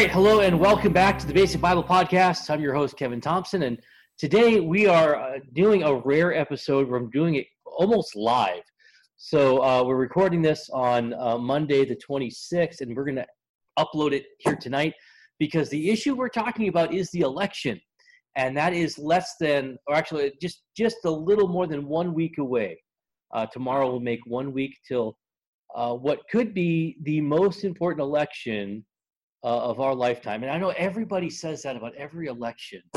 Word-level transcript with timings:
Right, 0.00 0.10
hello 0.10 0.40
and 0.40 0.58
welcome 0.58 0.94
back 0.94 1.18
to 1.18 1.26
the 1.26 1.34
Basic 1.34 1.60
Bible 1.60 1.84
Podcast. 1.84 2.48
I'm 2.48 2.62
your 2.62 2.72
host, 2.72 2.96
Kevin 2.96 3.20
Thompson, 3.20 3.64
and 3.64 3.78
today 4.16 4.58
we 4.58 4.86
are 4.86 5.14
uh, 5.16 5.40
doing 5.52 5.82
a 5.82 5.94
rare 5.94 6.34
episode 6.34 6.88
where 6.88 6.98
I'm 6.98 7.10
doing 7.10 7.34
it 7.34 7.46
almost 7.66 8.16
live. 8.16 8.62
So 9.18 9.62
uh, 9.62 9.84
we're 9.84 9.98
recording 9.98 10.40
this 10.40 10.70
on 10.72 11.12
uh, 11.12 11.36
Monday, 11.36 11.84
the 11.84 11.96
26th, 11.96 12.80
and 12.80 12.96
we're 12.96 13.04
going 13.04 13.16
to 13.16 13.26
upload 13.78 14.12
it 14.12 14.24
here 14.38 14.56
tonight 14.56 14.94
because 15.38 15.68
the 15.68 15.90
issue 15.90 16.14
we're 16.14 16.30
talking 16.30 16.68
about 16.68 16.94
is 16.94 17.10
the 17.10 17.20
election, 17.20 17.78
and 18.36 18.56
that 18.56 18.72
is 18.72 18.98
less 18.98 19.34
than, 19.38 19.76
or 19.86 19.96
actually 19.96 20.32
just 20.40 20.62
just 20.74 20.96
a 21.04 21.10
little 21.10 21.46
more 21.46 21.66
than 21.66 21.86
one 21.86 22.14
week 22.14 22.38
away. 22.38 22.82
Uh, 23.34 23.44
tomorrow 23.52 23.90
will 23.90 24.00
make 24.00 24.20
one 24.24 24.54
week 24.54 24.78
till 24.88 25.18
uh, 25.74 25.92
what 25.92 26.20
could 26.32 26.54
be 26.54 26.96
the 27.02 27.20
most 27.20 27.64
important 27.64 28.00
election 28.00 28.82
uh, 29.42 29.46
of 29.46 29.80
our 29.80 29.94
lifetime. 29.94 30.42
And 30.42 30.52
I 30.52 30.58
know 30.58 30.70
everybody 30.70 31.30
says 31.30 31.62
that 31.62 31.76
about 31.76 31.94
every 31.94 32.26
election, 32.26 32.82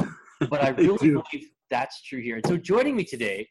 but 0.49 0.63
I 0.63 0.69
really 0.69 0.97
believe 1.11 1.49
that's 1.69 2.01
true 2.03 2.21
here. 2.21 2.35
And 2.37 2.45
so 2.45 2.57
joining 2.57 2.95
me 2.95 3.03
today 3.03 3.47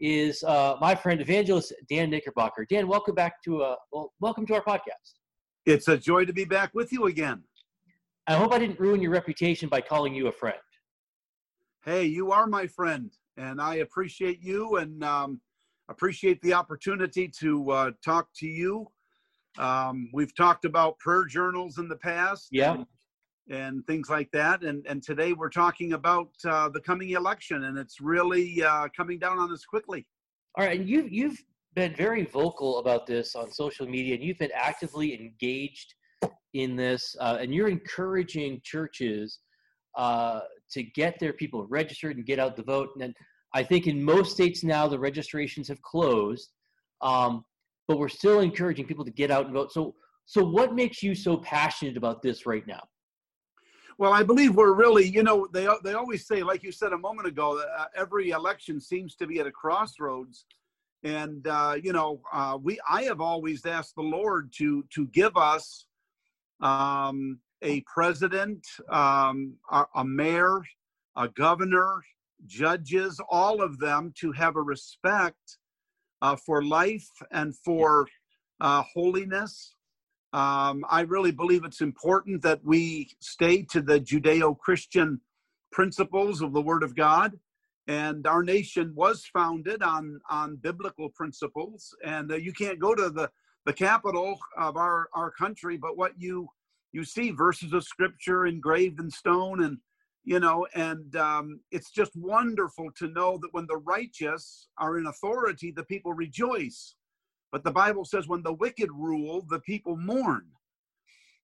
is 0.00 0.42
uh, 0.44 0.76
my 0.80 0.94
friend 0.94 1.20
evangelist 1.20 1.74
Dan 1.88 2.10
Knickerbocker. 2.10 2.66
Dan, 2.70 2.88
welcome 2.88 3.14
back 3.14 3.42
to 3.44 3.62
uh, 3.62 3.76
well, 3.92 4.12
welcome 4.20 4.46
to 4.46 4.54
our 4.54 4.64
podcast. 4.64 5.18
It's 5.66 5.88
a 5.88 5.96
joy 5.96 6.24
to 6.24 6.32
be 6.32 6.44
back 6.44 6.74
with 6.74 6.92
you 6.92 7.06
again. 7.06 7.42
I 8.26 8.34
hope 8.34 8.52
I 8.52 8.58
didn't 8.58 8.80
ruin 8.80 9.02
your 9.02 9.10
reputation 9.10 9.68
by 9.68 9.80
calling 9.80 10.14
you 10.14 10.28
a 10.28 10.32
friend. 10.32 10.56
Hey, 11.84 12.04
you 12.04 12.32
are 12.32 12.46
my 12.46 12.66
friend, 12.66 13.10
and 13.36 13.60
I 13.60 13.76
appreciate 13.76 14.42
you 14.42 14.76
and 14.76 15.02
um, 15.04 15.40
appreciate 15.88 16.40
the 16.40 16.54
opportunity 16.54 17.28
to 17.40 17.70
uh, 17.70 17.90
talk 18.04 18.28
to 18.36 18.46
you. 18.46 18.86
Um, 19.58 20.10
we've 20.12 20.34
talked 20.34 20.64
about 20.64 20.98
prayer 20.98 21.24
journals 21.24 21.78
in 21.78 21.88
the 21.88 21.96
past. 21.96 22.48
Yeah. 22.50 22.74
And, 22.74 22.86
and 23.50 23.86
things 23.86 24.08
like 24.08 24.30
that. 24.30 24.62
And, 24.62 24.86
and 24.86 25.02
today 25.02 25.32
we're 25.32 25.48
talking 25.48 25.94
about 25.94 26.28
uh, 26.44 26.68
the 26.68 26.80
coming 26.80 27.10
election, 27.10 27.64
and 27.64 27.76
it's 27.76 28.00
really 28.00 28.62
uh, 28.62 28.86
coming 28.96 29.18
down 29.18 29.38
on 29.38 29.52
us 29.52 29.64
quickly. 29.64 30.06
All 30.56 30.64
right. 30.64 30.78
And 30.78 30.88
you've, 30.88 31.10
you've 31.10 31.42
been 31.74 31.94
very 31.94 32.24
vocal 32.24 32.78
about 32.78 33.06
this 33.06 33.34
on 33.34 33.50
social 33.50 33.88
media, 33.88 34.14
and 34.14 34.22
you've 34.22 34.38
been 34.38 34.52
actively 34.54 35.20
engaged 35.20 35.94
in 36.54 36.76
this, 36.76 37.16
uh, 37.20 37.38
and 37.40 37.52
you're 37.52 37.68
encouraging 37.68 38.60
churches 38.62 39.40
uh, 39.96 40.40
to 40.70 40.82
get 40.82 41.18
their 41.18 41.32
people 41.32 41.66
registered 41.66 42.16
and 42.16 42.26
get 42.26 42.38
out 42.38 42.56
the 42.56 42.62
vote. 42.62 42.90
And 43.00 43.14
I 43.52 43.64
think 43.64 43.88
in 43.88 44.02
most 44.02 44.32
states 44.32 44.62
now 44.62 44.86
the 44.86 44.98
registrations 44.98 45.66
have 45.68 45.82
closed, 45.82 46.50
um, 47.02 47.44
but 47.90 47.98
we're 47.98 48.08
still 48.08 48.38
encouraging 48.38 48.86
people 48.86 49.04
to 49.04 49.10
get 49.10 49.32
out 49.32 49.46
and 49.46 49.52
vote. 49.52 49.72
So, 49.72 49.96
so 50.24 50.44
what 50.44 50.76
makes 50.76 51.02
you 51.02 51.12
so 51.12 51.38
passionate 51.38 51.96
about 51.96 52.22
this 52.22 52.46
right 52.46 52.64
now? 52.64 52.86
Well, 53.98 54.12
I 54.12 54.22
believe 54.22 54.54
we're 54.54 54.74
really, 54.74 55.04
you 55.08 55.24
know, 55.24 55.48
they 55.52 55.66
they 55.82 55.94
always 55.94 56.24
say, 56.24 56.44
like 56.44 56.62
you 56.62 56.70
said 56.70 56.92
a 56.92 56.98
moment 56.98 57.26
ago, 57.26 57.60
uh, 57.60 57.86
every 57.96 58.30
election 58.30 58.80
seems 58.80 59.16
to 59.16 59.26
be 59.26 59.40
at 59.40 59.48
a 59.48 59.50
crossroads, 59.50 60.46
and 61.02 61.44
uh, 61.48 61.78
you 61.82 61.92
know, 61.92 62.20
uh, 62.32 62.56
we 62.62 62.78
I 62.88 63.02
have 63.02 63.20
always 63.20 63.66
asked 63.66 63.96
the 63.96 64.02
Lord 64.02 64.52
to 64.58 64.84
to 64.94 65.08
give 65.08 65.36
us 65.36 65.86
um, 66.60 67.40
a 67.60 67.80
president, 67.92 68.64
um, 68.88 69.54
a, 69.72 69.84
a 69.96 70.04
mayor, 70.04 70.62
a 71.16 71.28
governor, 71.28 72.02
judges, 72.46 73.20
all 73.28 73.60
of 73.60 73.80
them 73.80 74.12
to 74.20 74.30
have 74.30 74.54
a 74.54 74.62
respect 74.62 75.58
uh, 76.22 76.36
for 76.36 76.62
life 76.62 77.08
and 77.30 77.56
for 77.56 78.06
uh, 78.60 78.82
holiness. 78.82 79.74
Um, 80.32 80.84
I 80.88 81.00
really 81.00 81.32
believe 81.32 81.64
it's 81.64 81.80
important 81.80 82.42
that 82.42 82.60
we 82.64 83.10
stay 83.20 83.62
to 83.70 83.80
the 83.80 84.00
Judeo 84.00 84.56
Christian 84.58 85.20
principles 85.72 86.40
of 86.40 86.52
the 86.52 86.60
Word 86.60 86.82
of 86.82 86.94
God. 86.94 87.38
And 87.88 88.26
our 88.26 88.42
nation 88.42 88.92
was 88.94 89.24
founded 89.32 89.82
on, 89.82 90.20
on 90.30 90.56
biblical 90.56 91.08
principles. 91.08 91.94
And 92.04 92.30
uh, 92.30 92.36
you 92.36 92.52
can't 92.52 92.78
go 92.78 92.94
to 92.94 93.10
the, 93.10 93.30
the 93.66 93.72
capital 93.72 94.38
of 94.56 94.76
our, 94.76 95.08
our 95.14 95.32
country, 95.32 95.76
but 95.76 95.96
what 95.96 96.12
you, 96.16 96.48
you 96.92 97.04
see 97.04 97.30
verses 97.30 97.72
of 97.72 97.82
scripture 97.82 98.46
engraved 98.46 99.00
in 99.00 99.10
stone 99.10 99.64
and 99.64 99.78
you 100.24 100.40
know 100.40 100.66
and 100.74 101.16
um, 101.16 101.60
it's 101.70 101.90
just 101.90 102.12
wonderful 102.14 102.90
to 102.98 103.08
know 103.08 103.38
that 103.38 103.52
when 103.52 103.66
the 103.66 103.78
righteous 103.78 104.68
are 104.78 104.98
in 104.98 105.06
authority 105.06 105.70
the 105.70 105.84
people 105.84 106.12
rejoice. 106.12 106.94
But 107.52 107.64
the 107.64 107.72
bible 107.72 108.04
says 108.04 108.28
when 108.28 108.42
the 108.42 108.52
wicked 108.52 108.90
rule 108.92 109.44
the 109.48 109.60
people 109.60 109.96
mourn. 109.96 110.46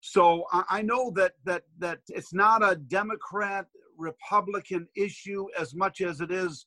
So 0.00 0.44
i, 0.52 0.64
I 0.68 0.82
know 0.82 1.10
that 1.12 1.32
that 1.44 1.62
that 1.78 2.00
it's 2.08 2.34
not 2.34 2.62
a 2.62 2.76
democrat 2.76 3.66
republican 3.98 4.86
issue 4.94 5.46
as 5.58 5.74
much 5.74 6.02
as 6.02 6.20
it 6.20 6.30
is 6.30 6.66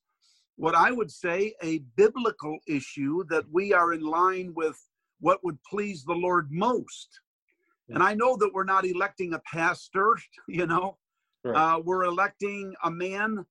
what 0.55 0.73
i 0.73 0.91
would 0.91 1.11
say 1.11 1.53
a 1.61 1.79
biblical 1.95 2.57
issue 2.67 3.23
that 3.29 3.45
we 3.51 3.71
are 3.71 3.93
in 3.93 4.01
line 4.01 4.51
with 4.55 4.77
what 5.19 5.43
would 5.43 5.57
please 5.69 6.03
the 6.03 6.13
lord 6.13 6.47
most. 6.51 7.19
And 7.89 8.01
i 8.01 8.13
know 8.15 8.35
that 8.37 8.51
we're 8.53 8.63
not 8.63 8.85
electing 8.85 9.33
a 9.33 9.41
pastor 9.51 10.17
you 10.47 10.65
know 10.65 10.97
Right. 11.43 11.55
Uh, 11.55 11.79
we're 11.83 12.03
electing 12.03 12.73
a 12.83 12.91
man 12.91 13.45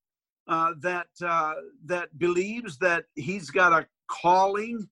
uh, 0.49 0.73
that 0.81 1.09
uh, 1.25 1.55
that 1.85 2.19
believes 2.19 2.79
that 2.79 3.05
he's 3.15 3.51
got 3.51 3.73
a 3.73 3.87
calling 4.11 4.89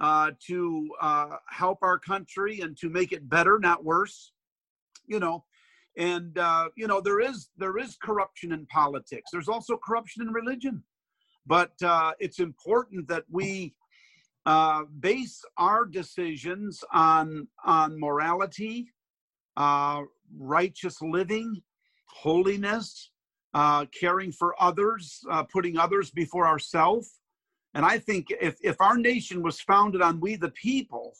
uh, 0.00 0.30
to 0.46 0.88
uh, 1.00 1.36
help 1.50 1.78
our 1.82 1.98
country 1.98 2.60
and 2.60 2.76
to 2.78 2.88
make 2.88 3.12
it 3.12 3.28
better, 3.28 3.58
not 3.58 3.84
worse. 3.84 4.32
You 5.06 5.18
know, 5.18 5.44
and 5.96 6.36
uh, 6.38 6.68
you 6.76 6.86
know 6.86 7.00
there 7.00 7.20
is 7.20 7.48
there 7.56 7.78
is 7.78 7.96
corruption 8.02 8.52
in 8.52 8.66
politics. 8.66 9.30
There's 9.32 9.48
also 9.48 9.78
corruption 9.78 10.22
in 10.22 10.32
religion, 10.32 10.82
but 11.46 11.72
it's 12.18 12.38
important 12.38 13.08
that 13.08 13.24
we 13.30 13.74
base 15.00 15.42
our 15.56 15.84
decisions 15.84 16.82
on 16.92 17.48
on 17.64 17.98
morality, 17.98 18.90
righteous 19.56 21.00
living 21.02 21.62
holiness, 22.10 23.10
uh, 23.54 23.86
caring 23.86 24.32
for 24.32 24.54
others, 24.62 25.20
uh, 25.30 25.42
putting 25.44 25.78
others 25.78 26.10
before 26.10 26.46
ourselves. 26.46 27.20
And 27.74 27.84
I 27.84 27.98
think 27.98 28.28
if, 28.40 28.56
if 28.62 28.80
our 28.80 28.96
nation 28.96 29.42
was 29.42 29.60
founded 29.60 30.02
on 30.02 30.20
we 30.20 30.36
the 30.36 30.50
people, 30.50 31.14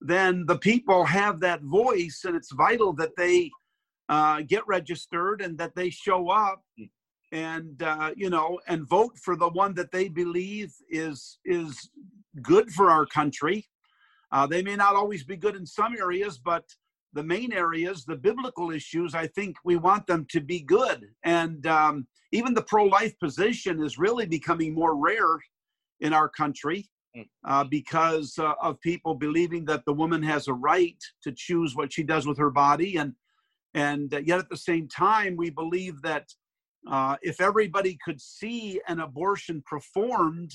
then 0.00 0.44
the 0.46 0.58
people 0.58 1.04
have 1.04 1.40
that 1.40 1.62
voice, 1.62 2.22
and 2.24 2.36
it's 2.36 2.52
vital 2.52 2.92
that 2.94 3.16
they 3.16 3.50
uh, 4.08 4.42
get 4.42 4.66
registered 4.66 5.40
and 5.40 5.56
that 5.58 5.74
they 5.74 5.90
show 5.90 6.28
up 6.28 6.62
and 7.32 7.82
uh, 7.82 8.12
you 8.16 8.30
know 8.30 8.60
and 8.68 8.88
vote 8.88 9.18
for 9.18 9.36
the 9.36 9.48
one 9.48 9.74
that 9.74 9.90
they 9.90 10.08
believe 10.08 10.72
is 10.88 11.38
is 11.44 11.90
good 12.42 12.70
for 12.70 12.90
our 12.90 13.06
country. 13.06 13.66
Uh, 14.32 14.46
they 14.46 14.62
may 14.62 14.76
not 14.76 14.94
always 14.94 15.24
be 15.24 15.36
good 15.36 15.56
in 15.56 15.66
some 15.66 15.96
areas, 15.96 16.38
but 16.38 16.64
the 17.12 17.22
main 17.22 17.52
areas, 17.52 18.04
the 18.04 18.16
biblical 18.16 18.70
issues, 18.70 19.14
I 19.14 19.26
think 19.26 19.56
we 19.64 19.76
want 19.76 20.06
them 20.06 20.26
to 20.30 20.40
be 20.40 20.60
good. 20.60 21.08
And 21.24 21.66
um, 21.66 22.06
even 22.32 22.54
the 22.54 22.62
pro 22.62 22.84
life 22.84 23.18
position 23.18 23.82
is 23.82 23.98
really 23.98 24.26
becoming 24.26 24.74
more 24.74 24.96
rare 24.96 25.38
in 26.00 26.12
our 26.12 26.28
country 26.28 26.88
hmm. 27.14 27.22
uh, 27.44 27.64
because 27.64 28.38
uh, 28.38 28.52
of 28.62 28.80
people 28.80 29.14
believing 29.14 29.64
that 29.66 29.84
the 29.86 29.92
woman 29.92 30.22
has 30.22 30.48
a 30.48 30.52
right 30.52 31.02
to 31.22 31.32
choose 31.32 31.74
what 31.74 31.92
she 31.92 32.02
does 32.02 32.26
with 32.26 32.38
her 32.38 32.50
body. 32.50 32.96
And, 32.96 33.14
and 33.74 34.12
yet 34.24 34.38
at 34.38 34.50
the 34.50 34.56
same 34.56 34.88
time, 34.88 35.36
we 35.36 35.50
believe 35.50 36.02
that 36.02 36.28
uh, 36.90 37.16
if 37.22 37.40
everybody 37.40 37.98
could 38.04 38.20
see 38.20 38.80
an 38.88 39.00
abortion 39.00 39.62
performed, 39.66 40.52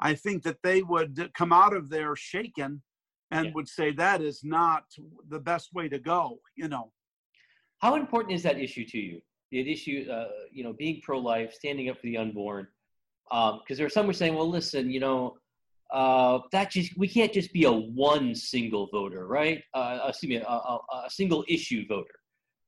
I 0.00 0.14
think 0.14 0.42
that 0.44 0.62
they 0.62 0.82
would 0.82 1.30
come 1.34 1.52
out 1.52 1.74
of 1.74 1.90
there 1.90 2.16
shaken 2.16 2.82
and 3.30 3.46
yeah. 3.46 3.52
would 3.54 3.68
say 3.68 3.92
that 3.92 4.20
is 4.20 4.42
not 4.42 4.84
the 5.28 5.38
best 5.38 5.72
way 5.74 5.88
to 5.88 5.98
go 5.98 6.38
you 6.56 6.68
know. 6.68 6.92
How 7.78 7.94
important 7.94 8.34
is 8.34 8.42
that 8.42 8.58
issue 8.58 8.84
to 8.86 8.98
you? 8.98 9.20
The 9.50 9.72
issue 9.72 10.06
uh, 10.10 10.28
you 10.52 10.64
know 10.64 10.72
being 10.72 11.00
pro-life 11.02 11.54
standing 11.54 11.88
up 11.88 11.96
for 11.96 12.06
the 12.06 12.16
unborn 12.16 12.66
because 13.28 13.54
um, 13.54 13.76
there 13.76 13.86
are 13.86 13.90
some 13.90 14.06
who 14.06 14.10
are 14.10 14.14
saying 14.14 14.34
well 14.34 14.48
listen 14.48 14.90
you 14.90 15.00
know 15.00 15.36
uh, 15.92 16.38
that 16.52 16.70
just 16.70 16.96
we 16.96 17.08
can't 17.08 17.32
just 17.32 17.52
be 17.52 17.64
a 17.64 17.72
one 17.72 18.34
single 18.34 18.88
voter 18.92 19.26
right? 19.26 19.62
Uh, 19.74 19.98
excuse 20.08 20.30
me 20.30 20.36
a, 20.36 20.42
a, 20.44 20.78
a 21.06 21.10
single 21.10 21.44
issue 21.48 21.86
voter. 21.86 22.14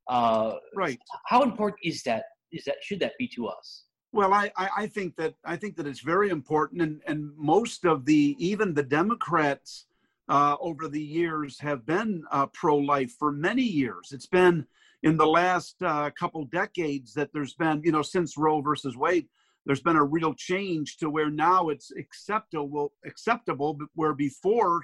Uh, 0.09 0.55
right. 0.75 0.99
how 1.27 1.43
important 1.43 1.79
is 1.85 2.03
that 2.03 2.25
is 2.51 2.65
that 2.65 2.77
should 2.83 3.01
that 3.01 3.13
be 3.19 3.29
to 3.29 3.47
us? 3.47 3.85
Well, 4.13 4.35
I, 4.35 4.51
I 4.59 4.87
think 4.87 5.17
that 5.17 5.35
I 5.45 5.57
think 5.57 5.75
that 5.77 5.87
it's 5.87 6.01
very 6.01 6.29
important, 6.29 6.83
and, 6.83 7.01
and 7.07 7.33
most 7.37 7.87
of 7.87 8.05
the 8.05 8.37
even 8.39 8.75
the 8.75 8.83
Democrats 8.83 9.87
uh, 10.29 10.57
over 10.61 10.89
the 10.89 11.03
years 11.03 11.59
have 11.61 11.85
been 11.85 12.23
uh, 12.31 12.47
pro-life 12.47 13.13
for 13.19 13.33
many 13.33 13.63
years. 13.63 14.11
It's 14.13 14.27
been 14.27 14.67
in 15.03 15.17
the 15.17 15.27
last 15.27 15.83
uh, 15.83 16.11
couple 16.19 16.45
decades 16.45 17.13
that 17.15 17.31
there's 17.33 17.55
been, 17.55 17.83
you 17.85 17.93
know, 17.93 18.03
since 18.03 18.39
Roe 18.39 18.61
versus 18.61 18.97
Wade, 18.97 19.27
there's 19.67 19.83
been 19.83 19.97
a 19.97 20.05
real 20.05 20.35
change 20.35 20.97
to 20.99 21.11
where 21.11 21.31
now 21.31 21.69
it's 21.69 21.93
acceptable. 21.93 22.93
Acceptable, 23.05 23.79
where 23.95 24.15
before 24.15 24.83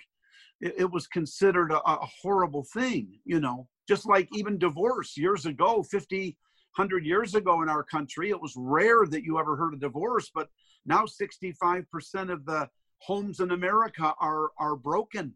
it, 0.61 0.75
it 0.79 0.91
was 0.91 1.07
considered 1.07 1.73
a, 1.73 1.81
a, 1.83 2.09
horrible 2.23 2.65
thing, 2.65 3.19
you 3.25 3.41
know, 3.41 3.69
just 3.89 4.09
like 4.09 4.29
even 4.33 4.59
divorce 4.59 5.17
years 5.17 5.47
ago, 5.47 5.83
50, 5.83 6.37
100 6.77 7.05
years 7.05 7.35
ago 7.35 7.63
in 7.63 7.69
our 7.69 7.83
country, 7.83 8.31
it 8.31 8.41
was 8.41 8.55
rare 8.57 9.05
that 9.07 9.25
you 9.25 9.39
ever 9.39 9.57
heard 9.57 9.75
of 9.75 9.81
divorce, 9.81 10.31
but 10.33 10.49
now 10.87 11.05
65% 11.05 11.85
of 12.33 12.45
the 12.45 12.69
homes 12.99 13.41
in 13.41 13.51
America 13.51 14.15
are, 14.21 14.51
are 14.59 14.77
broken. 14.77 15.35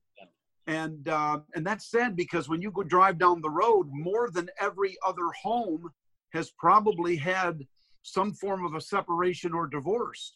And, 0.66 1.08
uh, 1.08 1.40
and 1.54 1.66
that's 1.66 1.90
sad 1.90 2.16
because 2.16 2.48
when 2.48 2.62
you 2.62 2.70
go 2.70 2.82
drive 2.82 3.18
down 3.18 3.40
the 3.40 3.50
road, 3.50 3.88
more 3.90 4.30
than 4.30 4.48
every 4.60 4.96
other 5.06 5.28
home 5.42 5.90
has 6.32 6.50
probably 6.50 7.16
had 7.16 7.66
some 8.02 8.32
form 8.32 8.64
of 8.64 8.74
a 8.74 8.80
separation 8.80 9.52
or 9.52 9.66
divorce 9.66 10.34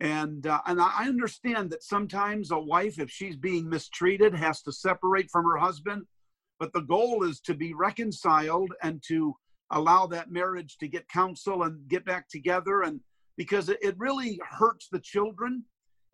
and 0.00 0.46
uh, 0.46 0.60
and 0.66 0.80
I 0.80 1.06
understand 1.06 1.70
that 1.70 1.82
sometimes 1.82 2.50
a 2.50 2.58
wife, 2.58 2.98
if 2.98 3.10
she's 3.10 3.36
being 3.36 3.68
mistreated, 3.68 4.34
has 4.34 4.60
to 4.62 4.72
separate 4.72 5.30
from 5.30 5.44
her 5.44 5.56
husband. 5.56 6.02
But 6.58 6.72
the 6.72 6.82
goal 6.82 7.24
is 7.24 7.40
to 7.40 7.54
be 7.54 7.74
reconciled 7.74 8.72
and 8.82 9.02
to 9.08 9.34
allow 9.70 10.06
that 10.08 10.30
marriage 10.30 10.76
to 10.78 10.88
get 10.88 11.08
counsel 11.08 11.62
and 11.62 11.88
get 11.88 12.04
back 12.04 12.28
together. 12.28 12.82
And 12.82 13.00
because 13.36 13.68
it, 13.68 13.78
it 13.82 13.98
really 13.98 14.40
hurts 14.48 14.88
the 14.90 15.00
children, 15.00 15.64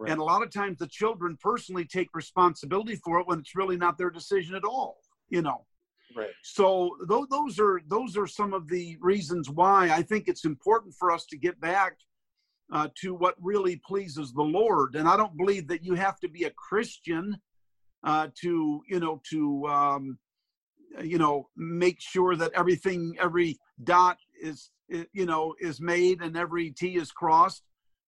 right. 0.01 0.11
and 0.11 0.21
a 0.21 0.25
lot 0.25 0.43
of 0.43 0.53
times 0.53 0.79
the 0.79 0.87
children 0.87 1.39
personally 1.41 1.85
take 1.85 2.09
responsibility 2.15 2.97
for 2.97 3.21
it 3.21 3.27
when 3.27 3.39
it's 3.39 3.55
really 3.55 3.77
not 3.77 3.97
their 3.99 4.11
decision 4.11 4.55
at 4.55 4.65
all. 4.65 4.99
You 5.29 5.43
know. 5.43 5.67
Right. 6.17 6.31
So 6.43 6.97
th- 7.09 7.29
those 7.31 7.61
are 7.61 7.81
those 7.87 8.17
are 8.17 8.27
some 8.27 8.53
of 8.53 8.69
the 8.69 8.97
reasons 9.01 9.49
why 9.49 9.91
I 9.91 10.03
think 10.03 10.27
it's 10.27 10.45
important 10.45 10.95
for 10.99 11.13
us 11.13 11.25
to 11.27 11.39
get 11.39 11.61
back 11.61 11.93
uh, 12.73 12.89
to 13.03 13.15
what 13.15 13.35
really 13.41 13.81
pleases 13.87 14.33
the 14.33 14.43
Lord. 14.43 14.95
And 14.95 15.09
I 15.09 15.17
don't 15.17 15.37
believe 15.37 15.69
that 15.69 15.85
you 15.85 15.95
have 15.95 16.19
to 16.21 16.29
be 16.29 16.45
a 16.45 16.51
Christian 16.51 17.37
uh, 18.05 18.29
to, 18.41 18.81
you 18.89 19.01
know, 19.01 19.21
to, 19.31 19.67
um, 19.67 20.19
you 21.03 21.19
know, 21.19 21.49
make 21.57 22.01
sure 22.01 22.37
that 22.37 22.53
everything, 22.55 23.17
every 23.21 23.59
dot 23.85 24.19
is, 24.41 24.71
you 24.89 25.27
know, 25.27 25.55
is 25.61 25.81
made 25.81 26.23
and 26.23 26.37
every 26.37 26.71
T 26.71 26.97
is 26.97 27.13
crossed, 27.13 27.63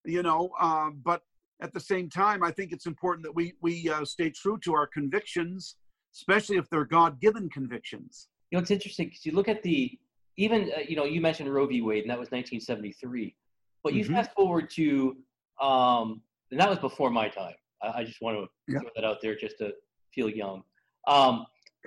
you 0.05 0.23
know. 0.23 0.51
Uh, 0.59 0.91
but 0.91 1.23
at 1.63 1.73
the 1.73 1.81
same 1.81 2.11
time, 2.11 2.43
I 2.43 2.51
think 2.51 2.73
it's 2.73 2.87
important 2.87 3.25
that 3.25 3.35
we 3.35 3.55
we 3.61 3.89
uh, 3.89 4.05
stay 4.05 4.31
true 4.31 4.59
to 4.65 4.75
our 4.75 4.87
convictions, 4.87 5.77
especially 6.15 6.57
if 6.57 6.69
they're 6.69 6.85
God-given 6.85 7.49
convictions. 7.51 8.29
You 8.51 8.59
know, 8.59 8.63
it's 8.63 8.71
interesting 8.71 9.07
because 9.09 9.25
you 9.25 9.33
look 9.33 9.49
at 9.49 9.63
the 9.63 9.99
even, 10.37 10.71
uh, 10.77 10.81
you 10.89 10.97
know, 10.97 11.05
you 11.05 11.21
mentioned 11.21 11.53
Roe 11.53 11.67
v. 11.67 11.83
Wade, 11.83 12.03
and 12.03 12.11
that 12.11 12.19
was 12.19 12.31
1973 12.31 13.35
but 13.83 13.95
you 13.95 14.05
mm-hmm. 14.05 14.15
fast 14.15 14.33
forward 14.33 14.71
to, 14.71 15.17
um, 15.61 16.23
and 16.51 16.61
that 16.61 16.69
was 16.69 16.79
before 16.79 17.11
my 17.11 17.29
time. 17.29 17.55
I, 17.83 18.01
I 18.01 18.05
just 18.05 18.21
want 18.21 18.37
to 18.37 18.47
yeah. 18.73 18.81
throw 18.81 18.91
that 18.97 19.05
out 19.05 19.19
there 19.23 19.35
just 19.35 19.59
to 19.59 19.73
feel 20.15 20.29
young. 20.29 20.63
Um, 21.07 21.47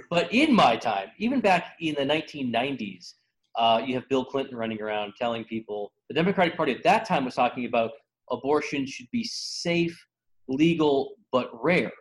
but 0.10 0.33
in 0.33 0.54
my 0.54 0.75
time, 0.75 1.10
even 1.18 1.39
back 1.39 1.75
in 1.80 1.95
the 1.95 2.01
1990s, 2.01 3.13
uh, 3.57 3.81
you 3.86 3.95
have 3.95 4.07
Bill 4.10 4.25
Clinton 4.25 4.57
running 4.57 4.81
around 4.81 5.13
telling 5.18 5.45
people 5.45 5.94
the 6.10 6.13
Democratic 6.13 6.57
Party 6.57 6.74
at 6.74 6.83
that 6.83 7.06
time 7.06 7.24
was 7.24 7.36
talking 7.36 7.66
about 7.66 7.92
abortion 8.31 8.86
should 8.86 9.10
be 9.12 9.24
safe, 9.24 9.98
legal, 10.48 11.16
but 11.31 11.50
rare. 11.54 11.92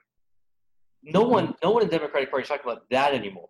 No 1.03 1.23
mm-hmm. 1.23 1.31
one, 1.31 1.55
no 1.62 1.71
one 1.71 1.82
in 1.82 1.88
the 1.88 1.99
Democratic 1.99 2.31
Party 2.31 2.43
is 2.43 2.49
talking 2.49 2.65
about 2.65 2.82
that 2.91 3.15
anymore. 3.15 3.49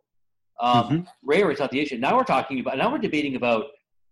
Um, 0.61 0.85
mm-hmm. 0.85 1.01
Rare 1.23 1.51
is 1.51 1.61
not 1.61 1.71
the 1.71 1.81
issue. 1.81 1.99
Now 1.99 2.17
we're 2.17 2.25
talking 2.25 2.61
about. 2.61 2.79
Now 2.79 2.91
we're 2.91 2.99
debating 2.99 3.37
about 3.37 3.67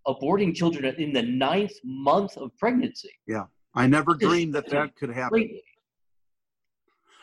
aborting 0.07 0.55
children 0.55 0.85
in 0.97 1.13
the 1.13 1.23
ninth 1.23 1.73
month 1.85 2.37
of 2.37 2.57
pregnancy. 2.59 3.11
Yeah, 3.27 3.45
I 3.75 3.87
never 3.87 4.15
dreamed 4.15 4.55
that 4.55 4.69
that 4.71 4.97
could 4.97 5.11
happen. 5.11 5.61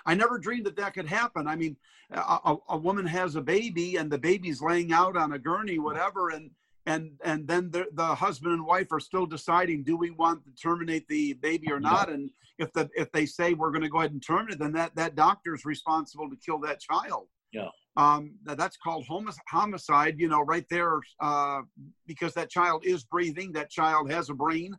I 0.06 0.15
never 0.15 0.39
dreamed 0.39 0.65
that 0.65 0.77
that 0.77 0.94
could 0.94 1.06
happen. 1.06 1.47
I 1.47 1.56
mean, 1.56 1.75
a, 2.12 2.56
a, 2.69 2.77
woman 2.77 3.06
has 3.06 3.36
a 3.36 3.41
baby 3.41 3.97
and 3.97 4.09
the 4.09 4.18
baby's 4.18 4.62
laying 4.62 4.91
out 4.91 5.15
on 5.15 5.33
a 5.33 5.39
gurney, 5.39 5.77
whatever, 5.77 6.30
and 6.30 6.50
and 6.89 7.12
and 7.24 7.47
then 7.47 7.69
the, 7.71 7.86
the 7.94 8.15
husband 8.15 8.53
and 8.53 8.65
wife 8.65 8.91
are 8.91 9.00
still 9.00 9.25
deciding 9.25 9.83
do 9.83 9.95
we 9.95 10.09
want 10.12 10.44
to 10.44 10.51
terminate 10.62 11.07
the 11.07 11.33
baby 11.33 11.71
or 11.71 11.80
not 11.80 12.09
and 12.09 12.30
if 12.57 12.71
the 12.74 12.89
if 12.95 13.12
they 13.12 13.25
say 13.25 13.53
we're 13.53 13.71
going 13.71 13.83
to 13.83 13.89
go 13.89 14.00
ahead 14.00 14.12
and 14.12 14.25
terminate 14.25 14.59
then 14.59 14.74
that 14.74 14.94
that 14.95 15.15
doctor 15.15 15.53
is 15.53 15.65
responsible 15.65 16.30
to 16.30 16.36
kill 16.45 16.59
that 16.59 16.80
child 16.80 17.27
yeah 17.53 17.69
um, 17.97 18.36
that's 18.45 18.77
called 18.77 19.06
homicide, 19.50 20.15
you 20.19 20.30
know, 20.30 20.39
right 20.39 20.65
there, 20.69 21.01
uh, 21.19 21.62
because 22.07 22.33
that 22.36 22.50
child 22.50 22.86
is 22.86 23.03
breathing, 23.03 23.51
that 23.53 23.69
child 23.69 24.09
has 24.09 24.30
a 24.30 24.33
brain, 24.33 24.74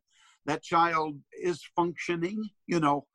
that 0.46 0.62
child 0.62 1.18
is 1.38 1.62
functioning, 1.76 2.42
you 2.66 2.80
know. 2.80 3.06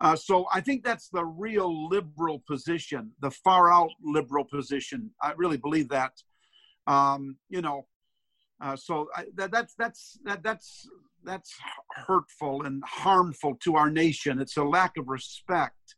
Uh, 0.00 0.14
so 0.14 0.46
I 0.52 0.60
think 0.60 0.84
that's 0.84 1.08
the 1.08 1.24
real 1.24 1.88
liberal 1.88 2.40
position, 2.46 3.10
the 3.20 3.32
far 3.32 3.72
out 3.72 3.90
liberal 4.00 4.44
position. 4.44 5.10
I 5.20 5.32
really 5.36 5.56
believe 5.56 5.88
that. 5.88 6.12
Um, 6.86 7.36
you 7.48 7.60
know, 7.60 7.86
uh, 8.60 8.76
so 8.76 9.08
I, 9.14 9.26
that, 9.36 9.52
that's 9.52 9.74
that's 9.74 10.18
that, 10.24 10.42
that's 10.42 10.88
that's 11.24 11.54
hurtful 11.92 12.62
and 12.62 12.82
harmful 12.84 13.56
to 13.62 13.76
our 13.76 13.90
nation. 13.90 14.40
It's 14.40 14.56
a 14.56 14.64
lack 14.64 14.96
of 14.96 15.08
respect 15.08 15.94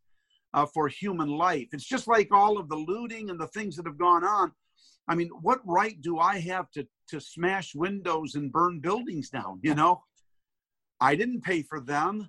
uh, 0.53 0.67
for 0.67 0.89
human 0.89 1.29
life. 1.29 1.69
It's 1.73 1.87
just 1.87 2.09
like 2.09 2.29
all 2.33 2.59
of 2.59 2.69
the 2.69 2.77
looting 2.77 3.31
and 3.31 3.41
the 3.41 3.47
things 3.49 3.77
that 3.77 3.87
have 3.87 3.99
gone 3.99 4.25
on. 4.25 4.53
I 5.09 5.15
mean, 5.15 5.31
what 5.41 5.61
right 5.65 6.01
do 6.01 6.19
I 6.19 6.39
have 6.41 6.71
to 6.73 6.87
to 7.09 7.21
smash 7.21 7.75
windows 7.75 8.35
and 8.35 8.53
burn 8.53 8.81
buildings 8.81 9.31
down? 9.31 9.61
You 9.63 9.75
know, 9.75 10.03
I 11.01 11.15
didn't 11.15 11.43
pay 11.43 11.63
for 11.63 11.81
them, 11.81 12.29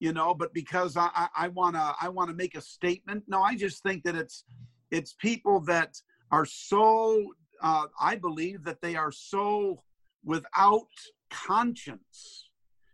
you 0.00 0.12
know, 0.12 0.34
but 0.34 0.52
because 0.52 0.96
I 0.96 1.10
I, 1.14 1.28
I 1.36 1.48
wanna 1.48 1.94
I 2.00 2.08
wanna 2.08 2.34
make 2.34 2.56
a 2.56 2.60
statement. 2.60 3.24
No, 3.28 3.42
I 3.42 3.54
just 3.54 3.82
think 3.82 4.02
that 4.02 4.16
it's 4.16 4.44
it's 4.90 5.14
people 5.14 5.60
that 5.60 5.96
are 6.32 6.44
so 6.44 7.34
uh, 7.62 7.86
I 8.00 8.16
believe 8.16 8.64
that 8.64 8.80
they 8.80 8.96
are 8.96 9.12
so 9.12 9.82
without 10.24 10.88
conscience. 11.30 12.48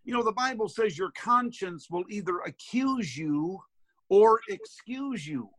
You 0.04 0.14
know, 0.14 0.22
the 0.22 0.32
Bible 0.32 0.68
says 0.68 0.96
your 0.96 1.12
conscience 1.16 1.88
will 1.90 2.04
either 2.08 2.38
accuse 2.40 3.16
you 3.16 3.60
or 4.08 4.40
excuse 4.48 5.26
you. 5.26 5.50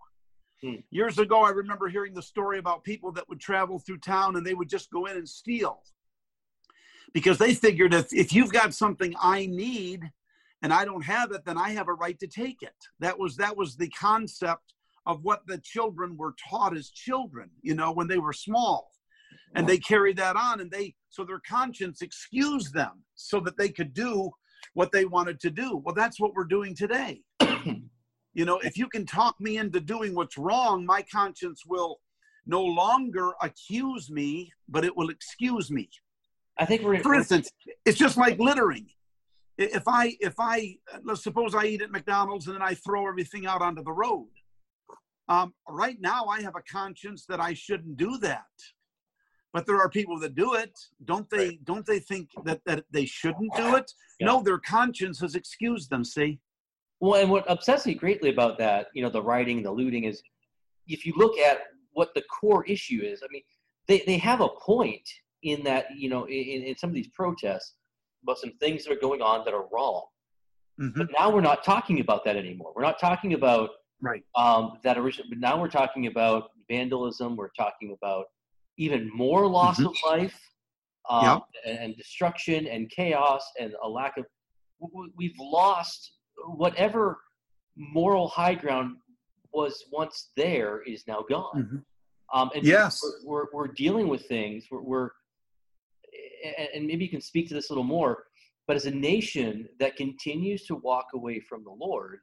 Hmm. 0.61 0.75
Years 0.89 1.19
ago, 1.19 1.41
I 1.41 1.49
remember 1.49 1.87
hearing 1.87 2.13
the 2.13 2.21
story 2.21 2.57
about 2.57 2.83
people 2.83 3.11
that 3.13 3.27
would 3.29 3.39
travel 3.39 3.79
through 3.79 3.99
town 3.99 4.35
and 4.35 4.45
they 4.45 4.53
would 4.53 4.69
just 4.69 4.89
go 4.89 5.05
in 5.05 5.17
and 5.17 5.27
steal 5.27 5.83
because 7.13 7.37
they 7.37 7.53
figured 7.53 7.93
if, 7.93 8.13
if 8.13 8.33
you've 8.33 8.51
got 8.51 8.73
something 8.73 9.13
I 9.21 9.45
need 9.45 10.03
and 10.61 10.73
I 10.73 10.85
don't 10.85 11.03
have 11.03 11.31
it, 11.31 11.45
then 11.45 11.57
I 11.57 11.69
have 11.71 11.87
a 11.87 11.93
right 11.93 12.17
to 12.19 12.27
take 12.27 12.63
it. 12.63 12.75
That 12.99 13.17
was 13.19 13.37
that 13.37 13.55
was 13.55 13.75
the 13.75 13.89
concept 13.89 14.73
of 15.05 15.23
what 15.23 15.45
the 15.47 15.57
children 15.59 16.17
were 16.17 16.35
taught 16.49 16.75
as 16.75 16.89
children, 16.89 17.49
you 17.61 17.75
know, 17.75 17.91
when 17.91 18.07
they 18.07 18.17
were 18.17 18.33
small. 18.33 18.91
And 19.57 19.67
they 19.67 19.77
carried 19.77 20.17
that 20.17 20.35
on 20.35 20.61
and 20.61 20.71
they 20.71 20.95
so 21.09 21.23
their 21.23 21.41
conscience 21.47 22.01
excused 22.01 22.73
them 22.73 23.03
so 23.15 23.39
that 23.41 23.57
they 23.57 23.69
could 23.69 23.93
do 23.93 24.29
what 24.73 24.91
they 24.91 25.05
wanted 25.05 25.39
to 25.41 25.49
do. 25.49 25.81
Well, 25.83 25.95
that's 25.95 26.19
what 26.19 26.33
we're 26.33 26.45
doing 26.45 26.75
today. 26.75 27.21
You 28.37 28.45
know, 28.45 28.59
if 28.59 28.77
you 28.77 28.87
can 28.87 29.03
talk 29.03 29.35
me 29.39 29.57
into 29.57 29.79
doing 29.79 30.13
what's 30.13 30.37
wrong, 30.37 30.85
my 30.85 31.03
conscience 31.11 31.63
will 31.65 31.99
no 32.45 32.61
longer 32.63 33.31
accuse 33.41 34.11
me, 34.11 34.51
but 34.69 34.85
it 34.85 34.95
will 34.95 35.09
excuse 35.09 35.71
me. 35.71 35.89
I 36.59 36.65
think 36.65 36.83
we're. 36.83 36.99
For 36.99 37.15
instance, 37.15 37.49
it's 37.83 37.97
just 37.97 38.15
like 38.15 38.37
littering. 38.37 38.89
If 39.57 39.87
I, 39.87 40.15
if 40.19 40.35
I, 40.37 40.75
let's 41.03 41.23
suppose 41.23 41.55
I 41.55 41.65
eat 41.65 41.81
at 41.81 41.89
McDonald's 41.89 42.45
and 42.45 42.55
then 42.55 42.61
I 42.61 42.75
throw 42.75 43.07
everything 43.07 43.47
out 43.47 43.63
onto 43.63 43.83
the 43.83 43.91
road. 43.91 44.29
Um, 45.27 45.55
right 45.67 45.97
now, 45.99 46.25
I 46.25 46.41
have 46.43 46.55
a 46.55 46.61
conscience 46.71 47.25
that 47.25 47.39
I 47.39 47.55
shouldn't 47.55 47.97
do 47.97 48.19
that, 48.19 48.45
but 49.53 49.65
there 49.65 49.77
are 49.77 49.89
people 49.89 50.19
that 50.19 50.35
do 50.35 50.53
it. 50.55 50.77
Don't 51.05 51.29
they? 51.29 51.47
Right. 51.49 51.65
Don't 51.65 51.85
they 51.85 51.99
think 51.99 52.29
that 52.45 52.61
that 52.65 52.85
they 52.91 53.05
shouldn't 53.05 53.55
do 53.55 53.75
it? 53.75 53.91
Yeah. 54.19 54.27
No, 54.27 54.43
their 54.43 54.59
conscience 54.59 55.19
has 55.21 55.35
excused 55.35 55.89
them. 55.89 56.03
See. 56.03 56.39
Well, 56.99 57.21
and 57.21 57.29
what 57.29 57.47
upsets 57.47 57.85
me 57.85 57.93
greatly 57.93 58.31
about 58.31 58.57
that, 58.57 58.87
you 58.95 59.03
know, 59.03 59.09
the 59.09 59.21
writing, 59.21 59.61
the 59.61 59.71
looting, 59.71 60.05
is 60.05 60.23
if 60.87 61.05
you 61.05 61.13
look 61.15 61.37
at 61.37 61.59
what 61.97 62.13
the 62.13 62.21
core 62.23 62.63
issue 62.65 63.01
is. 63.03 63.23
I 63.23 63.27
mean, 63.31 63.41
they, 63.87 64.03
they 64.05 64.17
have 64.17 64.39
a 64.41 64.49
point 64.49 65.09
in 65.41 65.63
that, 65.63 65.87
you 65.95 66.09
know, 66.09 66.25
in, 66.25 66.63
in 66.63 66.77
some 66.77 66.91
of 66.91 66.93
these 66.93 67.07
protests 67.07 67.73
about 68.23 68.37
some 68.37 68.53
things 68.59 68.85
that 68.85 68.93
are 68.93 68.99
going 68.99 69.21
on 69.21 69.43
that 69.45 69.53
are 69.53 69.65
wrong. 69.73 70.05
Mm-hmm. 70.79 70.99
But 70.99 71.07
now 71.17 71.31
we're 71.31 71.41
not 71.41 71.63
talking 71.63 71.99
about 71.99 72.23
that 72.25 72.35
anymore. 72.35 72.71
We're 72.75 72.83
not 72.83 72.99
talking 72.99 73.33
about 73.33 73.71
right 73.99 74.23
um, 74.35 74.73
that 74.83 74.99
original. 74.99 75.27
But 75.29 75.39
now 75.39 75.59
we're 75.59 75.69
talking 75.69 76.05
about 76.05 76.51
vandalism. 76.69 77.35
We're 77.35 77.49
talking 77.57 77.97
about 77.99 78.25
even 78.77 79.09
more 79.13 79.47
loss 79.47 79.79
mm-hmm. 79.79 79.87
of 79.87 79.95
life 80.05 80.39
um, 81.09 81.41
and, 81.65 81.79
and 81.79 81.97
destruction 81.97 82.67
and 82.67 82.89
chaos 82.89 83.43
and 83.59 83.73
a 83.83 83.87
lack 83.87 84.17
of. 84.17 84.25
We've 85.15 85.35
lost 85.39 86.11
whatever 86.45 87.17
moral 87.75 88.27
high 88.27 88.55
ground 88.55 88.97
was 89.53 89.85
once 89.91 90.29
there 90.35 90.81
is 90.83 91.03
now 91.07 91.23
gone. 91.27 91.55
Mm-hmm. 91.55 92.39
Um, 92.39 92.51
and 92.53 92.63
yes, 92.63 92.99
we're, 93.23 93.43
we're, 93.43 93.45
we're, 93.53 93.73
dealing 93.73 94.07
with 94.07 94.25
things. 94.27 94.65
We're, 94.69 94.81
we're, 94.81 95.09
and 96.75 96.85
maybe 96.85 97.05
you 97.05 97.09
can 97.09 97.21
speak 97.21 97.47
to 97.49 97.53
this 97.53 97.69
a 97.69 97.73
little 97.73 97.83
more. 97.83 98.25
But 98.67 98.75
as 98.75 98.85
a 98.85 98.91
nation 98.91 99.69
that 99.79 99.95
continues 99.95 100.65
to 100.65 100.75
walk 100.75 101.07
away 101.13 101.39
from 101.39 101.63
the 101.63 101.71
Lord 101.71 102.19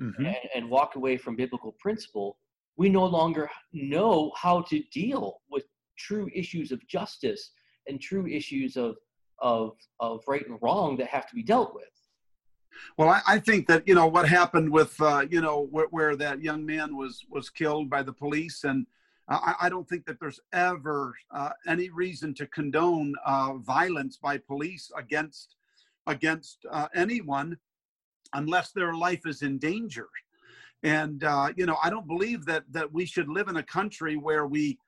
mm-hmm. 0.00 0.24
and, 0.24 0.36
and, 0.54 0.70
walk 0.70 0.94
away 0.94 1.16
from 1.16 1.34
biblical 1.34 1.74
principle, 1.80 2.38
we 2.76 2.88
no 2.88 3.04
longer 3.04 3.50
know 3.72 4.30
how 4.36 4.62
to 4.62 4.80
deal 4.92 5.40
with 5.50 5.64
true 6.02 6.28
issues 6.34 6.72
of 6.72 6.86
justice 6.86 7.52
and 7.86 8.00
true 8.00 8.26
issues 8.26 8.76
of 8.76 8.96
of 9.40 9.76
of 10.00 10.22
right 10.26 10.46
and 10.48 10.58
wrong 10.62 10.96
that 10.96 11.08
have 11.08 11.28
to 11.28 11.34
be 11.34 11.42
dealt 11.42 11.74
with. 11.74 11.84
Well, 12.96 13.08
I, 13.08 13.20
I 13.26 13.38
think 13.38 13.66
that 13.68 13.86
you 13.86 13.94
know 13.94 14.06
what 14.06 14.28
happened 14.28 14.70
with 14.70 15.00
uh, 15.00 15.26
you 15.30 15.40
know 15.40 15.68
where, 15.70 15.86
where, 15.90 16.16
that 16.16 16.42
young 16.42 16.64
man 16.64 16.96
was 16.96 17.24
was 17.28 17.50
killed 17.50 17.90
by 17.90 18.02
the 18.02 18.12
police, 18.12 18.64
and 18.64 18.86
I, 19.28 19.54
I 19.62 19.68
don't 19.68 19.88
think 19.88 20.06
that 20.06 20.18
there's 20.20 20.40
ever 20.52 21.14
uh, 21.30 21.50
any 21.66 21.90
reason 21.90 22.34
to 22.34 22.46
condone 22.46 23.14
uh, 23.24 23.54
violence 23.58 24.16
by 24.16 24.38
police 24.38 24.90
against 24.96 25.56
against 26.06 26.64
uh, 26.70 26.88
anyone 26.94 27.58
unless 28.34 28.72
their 28.72 28.94
life 28.94 29.26
is 29.26 29.42
in 29.42 29.58
danger. 29.58 30.08
And 30.82 31.22
uh, 31.24 31.52
you 31.56 31.66
know, 31.66 31.76
I 31.82 31.90
don't 31.90 32.08
believe 32.08 32.44
that 32.46 32.64
that 32.70 32.92
we 32.92 33.04
should 33.04 33.28
live 33.28 33.48
in 33.48 33.56
a 33.56 33.62
country 33.62 34.16
where 34.16 34.46
we 34.46 34.78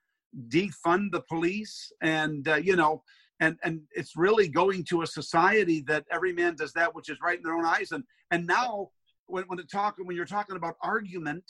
defund 0.48 1.12
the 1.12 1.22
police 1.28 1.92
and 2.02 2.48
uh, 2.48 2.54
you 2.56 2.76
know 2.76 3.02
and 3.40 3.58
and 3.62 3.80
it's 3.92 4.16
really 4.16 4.48
going 4.48 4.84
to 4.84 5.02
a 5.02 5.06
society 5.06 5.82
that 5.86 6.04
every 6.10 6.32
man 6.32 6.54
does 6.54 6.72
that 6.72 6.94
which 6.94 7.08
is 7.08 7.18
right 7.22 7.36
in 7.36 7.42
their 7.42 7.54
own 7.54 7.64
eyes. 7.64 7.92
And 7.92 8.04
and 8.30 8.46
now 8.46 8.90
when 9.26 9.44
when 9.44 9.58
talking 9.66 10.06
when 10.06 10.16
you're 10.16 10.24
talking 10.24 10.56
about 10.56 10.76
argument 10.82 11.44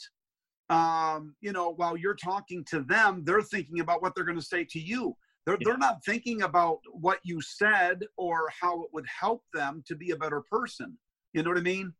um 0.71 1.35
you 1.41 1.51
know 1.51 1.69
while 1.69 1.95
you're 1.95 2.15
talking 2.15 2.65
to 2.65 2.81
them 2.81 3.23
they're 3.23 3.41
thinking 3.41 3.81
about 3.81 4.01
what 4.01 4.15
they're 4.15 4.23
going 4.23 4.39
to 4.39 4.45
say 4.45 4.63
to 4.63 4.79
you. 4.79 5.15
They're, 5.45 5.57
yeah. 5.59 5.65
they're 5.65 5.77
not 5.77 6.03
thinking 6.03 6.41
about 6.41 6.79
what 6.91 7.19
you 7.23 7.39
said 7.39 8.03
or 8.17 8.49
how 8.59 8.81
it 8.81 8.89
would 8.93 9.05
help 9.07 9.43
them 9.53 9.83
to 9.87 9.95
be 9.95 10.09
a 10.09 10.15
better 10.15 10.41
person. 10.49 10.97
You 11.33 11.43
know 11.43 11.51
what 11.51 11.59
i 11.59 11.61
mean? 11.61 11.93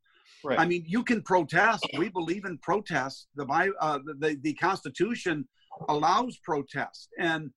Right. 0.43 0.59
i 0.59 0.65
mean 0.65 0.83
you 0.87 1.03
can 1.03 1.21
protest. 1.21 1.85
We 1.97 2.09
believe 2.09 2.45
in 2.45 2.57
protest. 2.57 3.27
The 3.35 3.45
by 3.45 3.69
uh, 3.79 3.99
the, 4.19 4.39
the 4.41 4.53
constitution 4.53 5.47
allows 5.89 6.37
protest. 6.37 7.09
And 7.19 7.51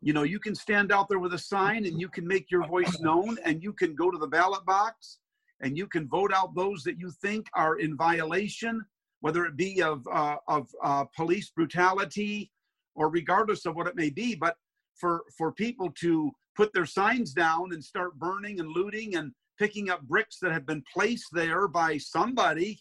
you 0.00 0.12
know 0.12 0.24
you 0.24 0.40
can 0.40 0.54
stand 0.54 0.90
out 0.90 1.08
there 1.08 1.20
with 1.20 1.34
a 1.34 1.38
sign 1.38 1.86
and 1.86 2.00
you 2.00 2.08
can 2.08 2.26
make 2.26 2.50
your 2.50 2.66
voice 2.66 3.00
known 3.00 3.38
and 3.44 3.62
you 3.62 3.72
can 3.72 3.94
go 3.94 4.10
to 4.10 4.18
the 4.18 4.26
ballot 4.26 4.64
box 4.66 5.18
and 5.60 5.78
you 5.78 5.86
can 5.86 6.08
vote 6.08 6.32
out 6.32 6.56
those 6.56 6.82
that 6.82 6.98
you 6.98 7.10
think 7.22 7.46
are 7.54 7.78
in 7.78 7.96
violation 7.96 8.84
whether 9.22 9.44
it 9.46 9.56
be 9.56 9.80
of 9.80 10.06
uh, 10.12 10.36
of 10.48 10.68
uh, 10.82 11.04
police 11.16 11.50
brutality 11.50 12.50
or 12.94 13.08
regardless 13.08 13.64
of 13.64 13.74
what 13.74 13.86
it 13.86 13.96
may 13.96 14.10
be. 14.10 14.34
But 14.34 14.56
for 14.96 15.22
for 15.38 15.52
people 15.52 15.90
to 16.00 16.30
put 16.54 16.72
their 16.74 16.86
signs 16.86 17.32
down 17.32 17.72
and 17.72 17.82
start 17.82 18.18
burning 18.18 18.60
and 18.60 18.68
looting 18.68 19.16
and 19.16 19.32
picking 19.58 19.88
up 19.88 20.02
bricks 20.02 20.38
that 20.42 20.52
have 20.52 20.66
been 20.66 20.82
placed 20.92 21.28
there 21.32 21.66
by 21.68 21.96
somebody 21.96 22.80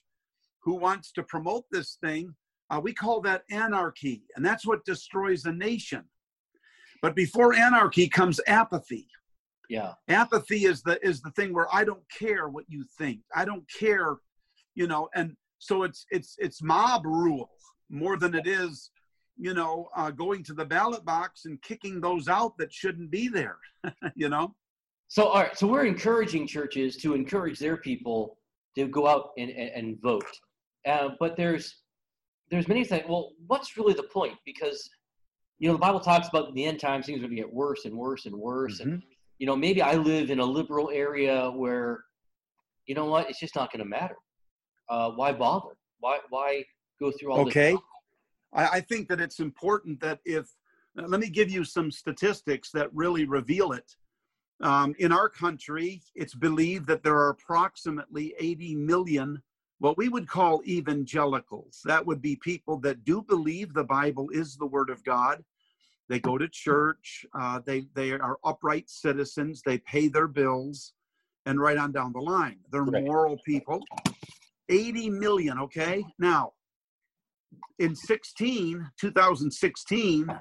who 0.64 0.76
wants 0.76 1.12
to 1.14 1.24
promote 1.24 1.64
this 1.72 1.98
thing 2.04 2.36
uh, 2.72 2.80
we 2.80 2.94
call 2.94 3.22
that 3.22 3.44
anarchy 3.52 4.24
and 4.36 4.44
that's 4.44 4.66
what 4.66 4.84
destroys 4.86 5.46
a 5.46 5.52
nation 5.52 6.04
but 7.02 7.16
before 7.16 7.54
anarchy 7.54 8.08
comes 8.08 8.40
apathy. 8.48 9.08
Yeah. 9.70 9.94
Apathy 10.08 10.66
is 10.66 10.84
the 10.84 11.04
is 11.06 11.22
the 11.22 11.32
thing 11.32 11.54
where 11.54 11.74
I 11.74 11.84
don't 11.84 12.04
care 12.18 12.50
what 12.50 12.66
you 12.68 12.86
think. 12.98 13.22
I 13.36 13.46
don't 13.46 13.64
care, 13.72 14.18
you 14.76 14.88
know, 14.88 15.10
and 15.16 15.36
so 15.60 15.84
it's 15.84 16.06
it's 16.12 16.36
it's 16.40 16.62
mob 16.62 17.06
rule 17.06 17.50
more 17.90 18.18
than 18.18 18.36
it 18.36 18.48
is, 18.48 18.92
you 19.38 19.54
know, 19.54 19.90
uh, 19.96 20.12
going 20.12 20.44
to 20.44 20.54
the 20.54 20.66
ballot 20.66 21.06
box 21.06 21.46
and 21.46 21.62
kicking 21.62 22.00
those 22.00 22.28
out 22.28 22.58
that 22.58 22.74
shouldn't 22.74 23.12
be 23.12 23.28
there, 23.28 23.58
you 24.16 24.30
know. 24.30 24.54
So 25.08 25.28
all 25.28 25.42
right, 25.42 25.58
so 25.58 25.68
we're 25.68 25.86
encouraging 25.86 26.48
churches 26.48 26.98
to 26.98 27.16
encourage 27.16 27.60
their 27.60 27.78
people 27.78 28.38
to 28.76 28.88
go 28.88 29.08
out 29.08 29.32
and, 29.38 29.50
and, 29.50 29.70
and 29.70 30.02
vote. 30.02 30.30
Uh, 30.86 31.10
but 31.20 31.36
there's 31.36 31.81
there's 32.52 32.68
many 32.68 32.84
things. 32.84 33.04
Well, 33.08 33.32
what's 33.48 33.78
really 33.78 33.94
the 33.94 34.04
point? 34.04 34.36
Because 34.46 34.90
you 35.62 35.68
know, 35.68 35.74
the 35.74 35.80
Bible 35.80 36.00
talks 36.00 36.28
about 36.28 36.50
in 36.50 36.56
the 36.56 36.66
end 36.66 36.80
times 36.80 37.06
things 37.06 37.20
are 37.20 37.22
going 37.22 37.36
to 37.36 37.36
get 37.36 37.54
worse 37.54 37.86
and 37.86 37.96
worse 37.96 38.26
and 38.26 38.36
worse. 38.36 38.80
Mm-hmm. 38.80 38.94
And, 38.94 39.04
you 39.38 39.46
know, 39.46 39.56
maybe 39.56 39.80
I 39.80 39.94
live 39.94 40.32
in 40.32 40.40
a 40.40 40.46
liberal 40.46 40.90
area 40.92 41.52
where, 41.52 42.04
you 42.88 42.96
know 42.96 43.06
what, 43.06 43.30
it's 43.30 43.40
just 43.40 43.56
not 43.56 43.72
going 43.72 43.84
to 43.84 43.88
matter. 43.88 44.16
Uh, 44.90 45.12
why 45.12 45.32
bother? 45.34 45.76
Why, 46.00 46.18
why 46.32 46.64
go 47.00 47.12
through 47.12 47.32
all 47.32 47.46
this? 47.46 47.52
okay. 47.52 47.78
I, 48.54 48.68
I 48.68 48.82
think 48.82 49.08
that 49.10 49.22
it's 49.22 49.40
important 49.40 50.00
that 50.02 50.20
if, 50.26 50.48
let 50.96 51.20
me 51.20 51.30
give 51.30 51.52
you 51.52 51.64
some 51.64 51.92
statistics 51.92 52.72
that 52.72 52.90
really 52.92 53.26
reveal 53.26 53.72
it. 53.74 53.96
Um, 54.62 54.96
in 54.98 55.12
our 55.12 55.30
country, 55.30 56.02
it's 56.16 56.34
believed 56.34 56.88
that 56.88 57.04
there 57.04 57.16
are 57.16 57.30
approximately 57.30 58.34
80 58.40 58.76
million 58.78 59.44
what 59.82 59.98
we 59.98 60.10
would 60.10 60.28
call 60.28 60.62
evangelicals. 60.68 61.82
That 61.86 62.06
would 62.06 62.22
be 62.22 62.36
people 62.36 62.78
that 62.82 63.04
do 63.04 63.24
believe 63.24 63.74
the 63.74 63.84
Bible 63.84 64.30
is 64.30 64.56
the 64.56 64.68
Word 64.68 64.92
of 64.92 65.04
God. 65.04 65.44
They 66.08 66.20
go 66.20 66.38
to 66.38 66.48
church. 66.48 67.26
Uh, 67.34 67.62
they 67.66 67.88
they 67.96 68.12
are 68.12 68.38
upright 68.44 68.92
citizens. 68.92 69.64
They 69.66 69.80
pay 69.80 70.08
their 70.08 70.28
bills, 70.28 70.94
and 71.48 71.60
right 71.60 71.78
on 71.78 71.92
down 71.92 72.14
the 72.14 72.20
line, 72.20 72.60
they're 72.72 72.84
right. 72.84 73.04
moral 73.04 73.40
people. 73.44 73.82
80 74.70 75.10
million. 75.10 75.58
Okay, 75.58 76.06
now 76.20 76.54
in 77.80 77.96
16 77.96 78.88
2016 79.00 80.40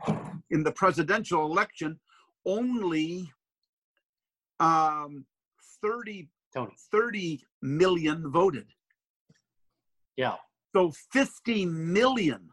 in 0.51 0.63
the 0.63 0.73
presidential 0.73 1.47
election 1.47 1.99
only 2.45 3.33
um 4.61 5.25
30 5.83 6.29
Tony. 6.53 6.73
30 6.93 7.41
million 7.63 8.31
voted 8.31 8.67
yeah. 10.21 10.37
So 10.75 10.93
50 11.13 11.65
million 11.65 12.51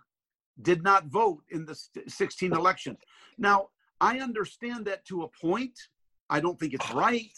did 0.62 0.84
not 0.84 1.08
vote 1.08 1.44
in 1.52 1.66
the 1.66 1.78
16 2.08 2.54
election. 2.54 2.96
Now, 3.38 3.68
I 4.00 4.20
understand 4.20 4.86
that 4.86 5.04
to 5.08 5.24
a 5.24 5.28
point. 5.42 5.78
I 6.30 6.40
don't 6.40 6.58
think 6.58 6.74
it's 6.74 6.92
right, 6.94 7.36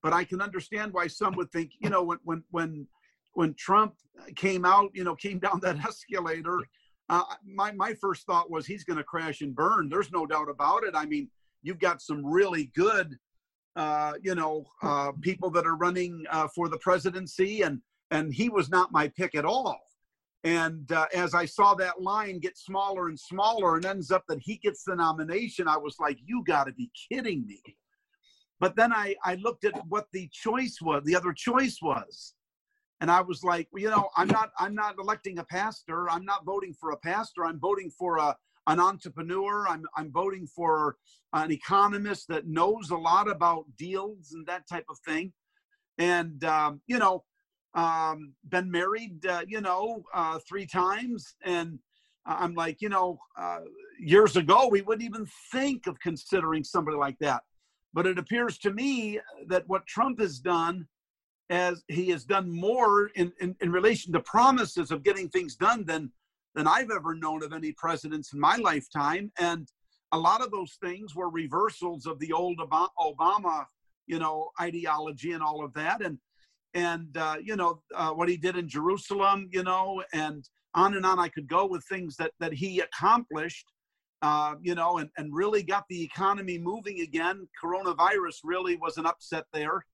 but 0.00 0.12
I 0.12 0.22
can 0.22 0.40
understand 0.40 0.92
why 0.92 1.08
some 1.08 1.34
would 1.34 1.50
think, 1.50 1.72
you 1.80 1.90
know, 1.90 2.04
when 2.04 2.18
when 2.22 2.44
when 2.52 2.86
when 3.32 3.54
Trump 3.54 3.94
came 4.36 4.64
out, 4.64 4.90
you 4.94 5.02
know, 5.02 5.16
came 5.16 5.40
down 5.40 5.58
that 5.62 5.84
escalator, 5.88 6.60
uh, 7.08 7.24
my 7.44 7.72
my 7.72 7.94
first 7.94 8.26
thought 8.26 8.50
was 8.50 8.66
he's 8.66 8.84
going 8.84 8.96
to 8.96 9.04
crash 9.04 9.40
and 9.40 9.56
burn. 9.56 9.88
There's 9.88 10.12
no 10.12 10.24
doubt 10.24 10.48
about 10.48 10.84
it. 10.84 10.94
I 10.94 11.04
mean, 11.04 11.28
you've 11.62 11.80
got 11.80 12.00
some 12.00 12.24
really 12.24 12.70
good, 12.76 13.18
uh, 13.74 14.12
you 14.22 14.36
know, 14.36 14.64
uh, 14.82 15.12
people 15.20 15.50
that 15.50 15.66
are 15.66 15.76
running 15.76 16.24
uh, 16.30 16.48
for 16.54 16.68
the 16.68 16.78
presidency, 16.78 17.62
and 17.62 17.80
and 18.10 18.32
he 18.32 18.48
was 18.48 18.68
not 18.68 18.92
my 18.92 19.08
pick 19.08 19.34
at 19.34 19.44
all. 19.44 19.80
And 20.44 20.90
uh, 20.92 21.06
as 21.14 21.34
I 21.34 21.46
saw 21.46 21.74
that 21.74 22.02
line 22.02 22.38
get 22.38 22.58
smaller 22.58 23.08
and 23.08 23.18
smaller, 23.18 23.76
and 23.76 23.86
ends 23.86 24.10
up 24.10 24.24
that 24.28 24.40
he 24.42 24.56
gets 24.56 24.84
the 24.84 24.94
nomination, 24.94 25.66
I 25.66 25.78
was 25.78 25.96
like, 25.98 26.18
"You 26.24 26.44
got 26.44 26.64
to 26.64 26.72
be 26.72 26.90
kidding 27.10 27.46
me!" 27.46 27.62
But 28.60 28.76
then 28.76 28.92
I 28.92 29.14
I 29.24 29.36
looked 29.36 29.64
at 29.64 29.74
what 29.88 30.06
the 30.12 30.28
choice 30.32 30.78
was. 30.82 31.02
The 31.04 31.16
other 31.16 31.32
choice 31.32 31.78
was, 31.80 32.34
and 33.00 33.10
I 33.10 33.20
was 33.20 33.42
like, 33.42 33.68
well, 33.72 33.82
you 33.82 33.90
know, 33.90 34.08
I'm 34.16 34.28
not 34.28 34.50
I'm 34.58 34.74
not 34.74 34.96
electing 34.98 35.38
a 35.38 35.44
pastor. 35.44 36.08
I'm 36.10 36.24
not 36.24 36.44
voting 36.44 36.74
for 36.78 36.90
a 36.90 36.96
pastor. 36.96 37.44
I'm 37.44 37.58
voting 37.58 37.90
for 37.90 38.18
a 38.18 38.36
an 38.66 38.80
entrepreneur. 38.80 39.68
I'm 39.68 39.84
I'm 39.96 40.10
voting 40.12 40.46
for 40.46 40.96
an 41.32 41.50
economist 41.50 42.28
that 42.28 42.46
knows 42.46 42.90
a 42.90 42.96
lot 42.96 43.28
about 43.28 43.64
deals 43.76 44.32
and 44.32 44.46
that 44.46 44.68
type 44.68 44.86
of 44.88 44.98
thing. 45.06 45.32
And 45.98 46.42
um, 46.44 46.80
you 46.86 46.98
know, 46.98 47.24
um, 47.74 48.34
been 48.48 48.70
married, 48.70 49.24
uh, 49.26 49.42
you 49.46 49.60
know, 49.60 50.04
uh, 50.14 50.38
three 50.48 50.66
times. 50.66 51.34
And 51.44 51.78
I'm 52.26 52.54
like, 52.54 52.80
you 52.80 52.88
know, 52.88 53.18
uh, 53.36 53.60
years 53.98 54.36
ago, 54.36 54.68
we 54.70 54.82
wouldn't 54.82 55.04
even 55.04 55.26
think 55.52 55.86
of 55.86 55.98
considering 56.00 56.64
somebody 56.64 56.96
like 56.96 57.18
that. 57.20 57.42
But 57.92 58.06
it 58.06 58.18
appears 58.18 58.58
to 58.58 58.72
me 58.72 59.20
that 59.46 59.68
what 59.68 59.86
Trump 59.86 60.20
has 60.20 60.38
done, 60.38 60.86
as 61.50 61.84
he 61.88 62.08
has 62.10 62.24
done 62.24 62.50
more 62.50 63.08
in, 63.14 63.32
in, 63.40 63.54
in 63.60 63.70
relation 63.70 64.12
to 64.12 64.20
promises 64.20 64.90
of 64.90 65.02
getting 65.02 65.28
things 65.28 65.56
done 65.56 65.84
than, 65.84 66.10
than 66.54 66.66
I've 66.66 66.90
ever 66.90 67.14
known 67.14 67.42
of 67.44 67.52
any 67.52 67.72
presidents 67.72 68.32
in 68.32 68.40
my 68.40 68.56
lifetime. 68.56 69.30
And 69.38 69.68
a 70.12 70.18
lot 70.18 70.40
of 70.40 70.50
those 70.50 70.78
things 70.82 71.14
were 71.14 71.28
reversals 71.28 72.06
of 72.06 72.18
the 72.18 72.32
old 72.32 72.58
Obama, 72.58 73.66
you 74.06 74.18
know, 74.18 74.50
ideology 74.60 75.32
and 75.32 75.42
all 75.42 75.64
of 75.64 75.72
that. 75.74 76.04
And 76.04 76.18
and 76.74 77.16
uh, 77.16 77.36
you 77.42 77.56
know 77.56 77.80
uh, 77.94 78.10
what 78.10 78.28
he 78.28 78.36
did 78.36 78.56
in 78.56 78.68
Jerusalem, 78.68 79.48
you 79.52 79.62
know, 79.62 80.02
and 80.12 80.48
on 80.74 80.94
and 80.94 81.06
on 81.06 81.18
I 81.18 81.28
could 81.28 81.48
go 81.48 81.66
with 81.66 81.84
things 81.84 82.16
that 82.16 82.32
that 82.40 82.52
he 82.52 82.80
accomplished, 82.80 83.72
uh, 84.22 84.54
you 84.60 84.74
know, 84.74 84.98
and 84.98 85.08
and 85.16 85.34
really 85.34 85.62
got 85.62 85.84
the 85.88 86.02
economy 86.02 86.58
moving 86.58 87.00
again. 87.00 87.48
Coronavirus 87.62 88.38
really 88.44 88.76
was 88.76 88.96
an 88.96 89.06
upset 89.06 89.44
there, 89.52 89.84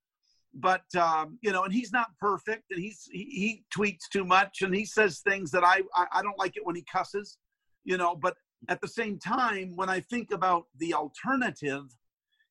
but 0.54 0.84
um, 0.96 1.38
you 1.42 1.52
know, 1.52 1.64
and 1.64 1.72
he's 1.72 1.92
not 1.92 2.08
perfect, 2.18 2.64
and 2.70 2.80
he's 2.80 3.08
he, 3.12 3.24
he 3.24 3.64
tweets 3.76 4.08
too 4.12 4.24
much, 4.24 4.62
and 4.62 4.74
he 4.74 4.84
says 4.84 5.20
things 5.20 5.50
that 5.50 5.64
I, 5.64 5.82
I 5.94 6.06
I 6.14 6.22
don't 6.22 6.38
like 6.38 6.56
it 6.56 6.64
when 6.64 6.76
he 6.76 6.84
cusses, 6.90 7.38
you 7.84 7.96
know, 7.96 8.16
but 8.16 8.36
at 8.68 8.80
the 8.80 8.88
same 8.88 9.18
time, 9.18 9.74
when 9.74 9.88
I 9.88 10.00
think 10.00 10.32
about 10.32 10.64
the 10.78 10.92
alternative, 10.94 11.84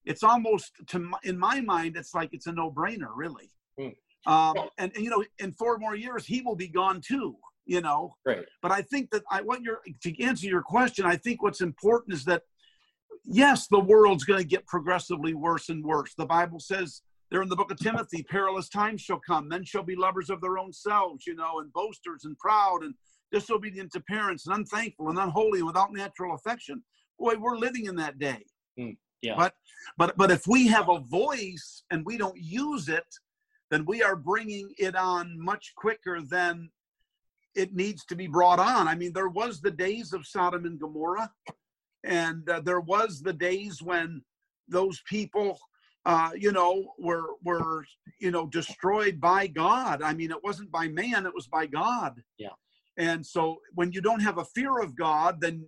it's 0.05 0.23
almost 0.23 0.71
to 0.87 1.11
in 1.23 1.37
my 1.37 1.61
mind, 1.61 1.97
it's 1.97 2.13
like 2.13 2.29
it's 2.31 2.47
a 2.47 2.51
no-brainer, 2.51 3.09
really. 3.15 3.51
Mm. 3.79 3.95
Um, 4.25 4.55
and, 4.77 4.91
and, 4.95 5.03
you 5.03 5.09
know, 5.09 5.23
in 5.39 5.51
four 5.53 5.77
more 5.77 5.95
years, 5.95 6.25
he 6.25 6.41
will 6.41 6.55
be 6.55 6.67
gone 6.67 7.01
too. 7.01 7.37
you 7.69 7.81
know. 7.81 8.15
Right. 8.25 8.45
But 8.61 8.71
I 8.71 8.81
think 8.81 9.11
that 9.11 9.23
I 9.29 9.41
want 9.41 9.63
your 9.63 9.79
to 10.03 10.23
answer 10.23 10.47
your 10.47 10.63
question. 10.63 11.05
I 11.05 11.15
think 11.15 11.43
what's 11.43 11.61
important 11.61 12.15
is 12.15 12.25
that 12.25 12.41
yes, 13.23 13.67
the 13.67 13.79
world's 13.79 14.23
going 14.23 14.39
to 14.39 14.45
get 14.45 14.65
progressively 14.65 15.35
worse 15.35 15.69
and 15.69 15.85
worse. 15.85 16.13
The 16.17 16.25
Bible 16.25 16.59
says 16.59 17.03
there 17.29 17.43
in 17.43 17.49
the 17.49 17.55
book 17.55 17.71
of 17.71 17.77
Timothy, 17.77 18.23
perilous 18.23 18.69
times 18.69 19.01
shall 19.01 19.21
come. 19.25 19.47
Men 19.47 19.63
shall 19.63 19.83
be 19.83 19.95
lovers 19.95 20.31
of 20.31 20.41
their 20.41 20.57
own 20.57 20.73
selves, 20.73 21.27
you 21.27 21.35
know, 21.35 21.59
and 21.59 21.71
boasters 21.71 22.25
and 22.25 22.35
proud 22.39 22.83
and 22.83 22.95
disobedient 23.31 23.91
to 23.91 24.01
parents 24.01 24.47
and 24.47 24.55
unthankful 24.55 25.09
and 25.09 25.19
unholy 25.19 25.59
and 25.59 25.67
without 25.67 25.93
natural 25.93 26.33
affection. 26.33 26.83
Boy, 27.19 27.35
we're 27.39 27.57
living 27.57 27.85
in 27.85 27.95
that 27.97 28.17
day. 28.17 28.43
Mm, 28.79 28.97
yeah. 29.21 29.35
But 29.37 29.53
but 29.95 30.17
but 30.17 30.31
if 30.31 30.47
we 30.47 30.65
have 30.67 30.89
a 30.89 31.01
voice 31.01 31.83
and 31.91 32.03
we 32.03 32.17
don't 32.17 32.39
use 32.39 32.89
it, 32.89 33.05
then 33.69 33.85
we 33.85 34.01
are 34.01 34.15
bringing 34.15 34.71
it 34.77 34.95
on 34.95 35.39
much 35.39 35.73
quicker 35.75 36.21
than 36.21 36.69
it 37.55 37.75
needs 37.75 38.05
to 38.05 38.15
be 38.15 38.27
brought 38.27 38.59
on. 38.59 38.87
I 38.87 38.95
mean, 38.95 39.13
there 39.13 39.29
was 39.29 39.61
the 39.61 39.71
days 39.71 40.13
of 40.13 40.25
Sodom 40.25 40.65
and 40.65 40.79
Gomorrah, 40.79 41.31
and 42.03 42.47
uh, 42.49 42.61
there 42.61 42.79
was 42.79 43.21
the 43.21 43.33
days 43.33 43.81
when 43.81 44.23
those 44.67 45.01
people, 45.05 45.59
uh, 46.05 46.31
you 46.35 46.51
know, 46.51 46.93
were 46.97 47.35
were 47.43 47.85
you 48.19 48.31
know 48.31 48.47
destroyed 48.47 49.19
by 49.19 49.47
God. 49.47 50.01
I 50.01 50.13
mean, 50.13 50.31
it 50.31 50.43
wasn't 50.43 50.71
by 50.71 50.87
man; 50.87 51.25
it 51.25 51.33
was 51.33 51.47
by 51.47 51.65
God. 51.65 52.21
Yeah. 52.37 52.49
And 52.97 53.25
so, 53.25 53.59
when 53.75 53.91
you 53.91 54.01
don't 54.01 54.21
have 54.21 54.37
a 54.37 54.45
fear 54.45 54.79
of 54.79 54.95
God, 54.95 55.41
then 55.41 55.65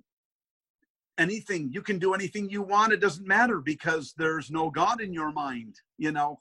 anything 1.17 1.69
you 1.71 1.81
can 1.81 1.99
do 1.99 2.13
anything 2.13 2.49
you 2.49 2.61
want. 2.61 2.93
It 2.93 3.01
doesn't 3.01 3.27
matter 3.27 3.59
because 3.59 4.13
there's 4.17 4.49
no 4.49 4.69
God 4.69 5.01
in 5.01 5.13
your 5.13 5.31
mind. 5.31 5.75
You 5.97 6.11
know. 6.11 6.39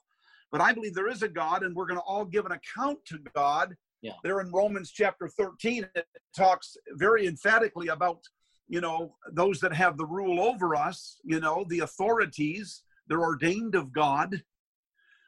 But 0.51 0.61
I 0.61 0.73
believe 0.73 0.93
there 0.93 1.07
is 1.07 1.23
a 1.23 1.29
God, 1.29 1.63
and 1.63 1.75
we're 1.75 1.85
going 1.85 1.99
to 1.99 2.03
all 2.03 2.25
give 2.25 2.45
an 2.45 2.51
account 2.51 2.99
to 3.05 3.19
God 3.35 3.75
yeah. 4.01 4.13
there 4.23 4.41
in 4.41 4.51
Romans 4.51 4.91
chapter 4.91 5.27
13, 5.27 5.87
it 5.95 6.05
talks 6.35 6.75
very 6.93 7.27
emphatically 7.27 7.89
about, 7.89 8.19
you 8.67 8.81
know, 8.81 9.15
those 9.31 9.59
that 9.59 9.73
have 9.73 9.97
the 9.97 10.05
rule 10.05 10.41
over 10.41 10.75
us, 10.75 11.17
you 11.23 11.39
know, 11.39 11.65
the 11.69 11.79
authorities, 11.79 12.83
they're 13.07 13.21
ordained 13.21 13.75
of 13.75 13.93
God. 13.93 14.41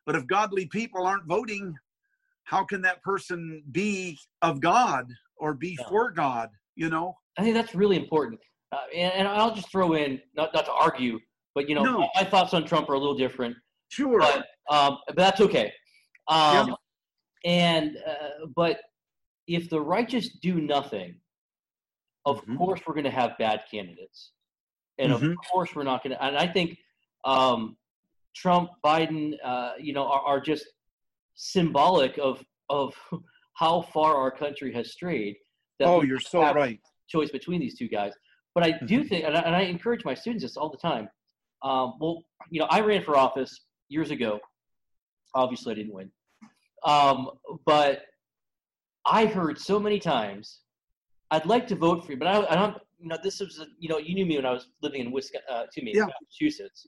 But 0.06 0.16
if 0.16 0.28
godly 0.28 0.66
people 0.66 1.06
aren't 1.06 1.28
voting, 1.28 1.76
how 2.46 2.64
can 2.64 2.82
that 2.82 3.02
person 3.04 3.64
be 3.72 4.20
of 4.42 4.60
God 4.60 5.08
or 5.38 5.54
be 5.54 5.78
yeah. 5.80 5.88
for 5.88 6.12
God, 6.12 6.50
you 6.76 6.90
know? 6.90 7.16
I 7.38 7.44
think 7.44 7.56
that's 7.56 7.76
really 7.76 7.96
important. 7.96 8.40
Uh, 8.72 8.78
and, 8.96 9.14
and, 9.14 9.28
I'll 9.28 9.54
just 9.54 9.72
throw 9.72 9.94
in, 9.94 10.20
not, 10.36 10.54
not 10.54 10.66
to 10.66 10.72
argue, 10.72 11.20
but, 11.54 11.70
you 11.70 11.76
know, 11.76 11.84
no. 11.84 12.10
my 12.16 12.24
thoughts 12.24 12.56
on 12.56 12.66
Trump 12.66 12.90
are 12.90 12.94
a 12.94 13.00
little 13.00 13.16
different. 13.16 13.56
Sure. 13.90 14.20
But, 14.20 14.48
um, 14.70 14.98
but 15.08 15.16
that's 15.16 15.42
okay. 15.42 15.72
Um, 16.28 16.70
yeah 16.70 16.76
and 17.46 17.98
uh, 18.08 18.48
but 18.56 18.80
if 19.48 19.70
the 19.70 19.80
righteous 19.80 20.30
do 20.42 20.62
nothing, 20.62 21.16
of 22.26 22.42
mm-hmm. 22.42 22.58
course 22.58 22.82
we're 22.86 22.94
going 22.94 23.04
to 23.04 23.12
have 23.12 23.38
bad 23.38 23.62
candidates, 23.70 24.32
and 24.98 25.12
mm-hmm. 25.12 25.32
of 25.32 25.38
course 25.52 25.76
we're 25.76 25.84
not 25.84 26.04
going 26.04 26.16
to. 26.16 26.24
And 26.24 26.38
I 26.38 26.48
think 26.48 26.78
um, 27.26 27.76
Trump, 28.36 28.70
Biden, 28.84 29.34
uh, 29.44 29.72
you 29.80 29.94
know, 29.94 30.06
are, 30.06 30.22
are 30.22 30.40
just 30.40 30.66
symbolic 31.36 32.18
of 32.18 32.44
of 32.70 32.94
how 33.56 33.82
far 33.82 34.16
our 34.16 34.32
country 34.32 34.74
has 34.74 34.92
strayed. 34.92 35.36
oh, 35.82 36.02
you're 36.02 36.20
so 36.20 36.42
right. 36.54 36.80
Choice 37.10 37.30
between 37.30 37.60
these 37.60 37.78
two 37.78 37.90
guys, 37.90 38.14
but 38.56 38.64
I 38.64 38.72
do 38.72 39.00
mm-hmm. 39.00 39.08
think, 39.08 39.26
and 39.26 39.38
I, 39.38 39.42
and 39.42 39.56
I, 39.56 39.62
encourage 39.64 40.06
my 40.06 40.14
students 40.14 40.44
this 40.44 40.56
all 40.56 40.70
the 40.70 40.78
time. 40.78 41.10
Um, 41.62 41.94
well, 42.00 42.24
you 42.50 42.60
know, 42.62 42.68
I 42.70 42.80
ran 42.80 43.04
for 43.04 43.18
office 43.18 43.66
years 43.90 44.10
ago. 44.10 44.40
Obviously, 45.36 45.74
I 45.74 45.76
didn't 45.76 45.94
win. 45.94 46.12
Um, 46.86 47.30
but 47.66 48.04
I 49.06 49.26
heard 49.26 49.60
so 49.60 49.80
many 49.80 50.00
times, 50.00 50.60
I'd 51.32 51.46
like 51.46 51.68
to 51.68 51.76
vote 51.76 52.06
for 52.06 52.12
you, 52.12 52.18
but 52.18 52.28
I, 52.28 52.46
I 52.48 52.56
don't. 52.56 52.78
You 53.00 53.10
know, 53.10 53.18
this 53.22 53.42
was 53.42 53.66
you 53.80 53.90
know 53.90 53.98
you 53.98 54.16
knew 54.16 54.26
me 54.26 54.38
when 54.38 54.46
I 54.46 54.52
was 54.52 54.68
living 54.82 55.02
in 55.02 55.12
Wisconsin, 55.12 55.48
uh, 55.50 55.64
to 55.72 55.84
me, 55.84 55.92
yeah. 55.94 56.06
Massachusetts, 56.06 56.88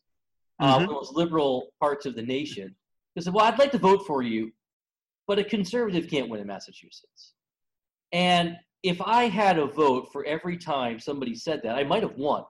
uh, 0.60 0.66
mm-hmm. 0.66 0.74
one 0.74 0.84
of 0.84 0.90
those 0.90 1.12
liberal 1.14 1.74
parts 1.80 2.06
of 2.06 2.16
the 2.16 2.22
nation. 2.22 2.74
I 3.18 3.22
said, 3.22 3.34
well, 3.34 3.46
I'd 3.46 3.60
like 3.60 3.72
to 3.72 3.78
vote 3.78 4.06
for 4.06 4.22
you, 4.22 4.52
but 5.28 5.40
a 5.40 5.44
conservative 5.44 6.10
can't 6.10 6.30
win 6.30 6.42
in 6.42 6.48
Massachusetts. 6.48 7.34
And 8.12 8.58
if 8.84 9.02
I 9.02 9.26
had 9.26 9.58
a 9.58 9.66
vote 9.66 10.10
for 10.12 10.26
every 10.26 10.58
time 10.58 11.00
somebody 11.00 11.34
said 11.36 11.62
that, 11.64 11.76
I 11.76 11.84
might 11.84 12.04
have 12.04 12.18
won. 12.18 12.44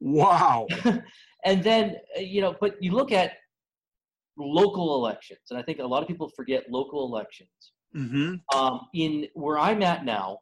Wow. 0.00 0.66
and 1.44 1.62
then, 1.62 1.96
uh, 2.16 2.20
you 2.20 2.40
know, 2.40 2.54
but 2.60 2.82
you 2.82 2.92
look 2.92 3.12
at 3.12 3.32
local 4.36 4.96
elections, 4.96 5.40
and 5.50 5.58
I 5.58 5.62
think 5.62 5.78
a 5.78 5.84
lot 5.84 6.02
of 6.02 6.08
people 6.08 6.30
forget 6.36 6.64
local 6.70 7.06
elections. 7.06 7.50
Mm-hmm. 7.96 8.58
Um, 8.58 8.80
in 8.94 9.28
where 9.34 9.58
I'm 9.58 9.82
at 9.82 10.04
now, 10.04 10.38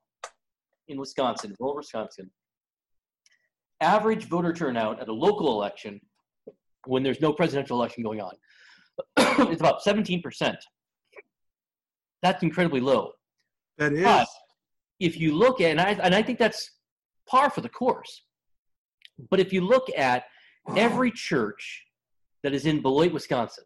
in 0.88 0.98
Wisconsin, 0.98 1.54
rural 1.58 1.76
Wisconsin, 1.76 2.30
average 3.80 4.24
voter 4.26 4.52
turnout 4.52 5.00
at 5.00 5.08
a 5.08 5.12
local 5.12 5.52
election, 5.52 6.00
when 6.86 7.02
there's 7.02 7.20
no 7.20 7.32
presidential 7.32 7.76
election 7.76 8.02
going 8.02 8.20
on, 8.20 8.32
is 9.50 9.60
about 9.60 9.82
17%. 9.82 10.56
That's 12.22 12.42
incredibly 12.42 12.80
low. 12.80 13.12
That 13.78 13.92
is. 13.92 14.02
But 14.02 14.28
if 15.00 15.18
you 15.18 15.34
look 15.36 15.60
at, 15.60 15.72
and 15.72 15.80
I, 15.80 15.90
and 15.90 16.14
I 16.14 16.22
think 16.22 16.38
that's 16.38 16.70
par 17.28 17.50
for 17.50 17.60
the 17.60 17.68
course. 17.68 18.22
But 19.30 19.40
if 19.40 19.52
you 19.52 19.60
look 19.60 19.88
at 19.96 20.24
every 20.76 21.10
church 21.10 21.84
that 22.42 22.54
is 22.54 22.66
in 22.66 22.80
Beloit, 22.80 23.12
Wisconsin, 23.12 23.64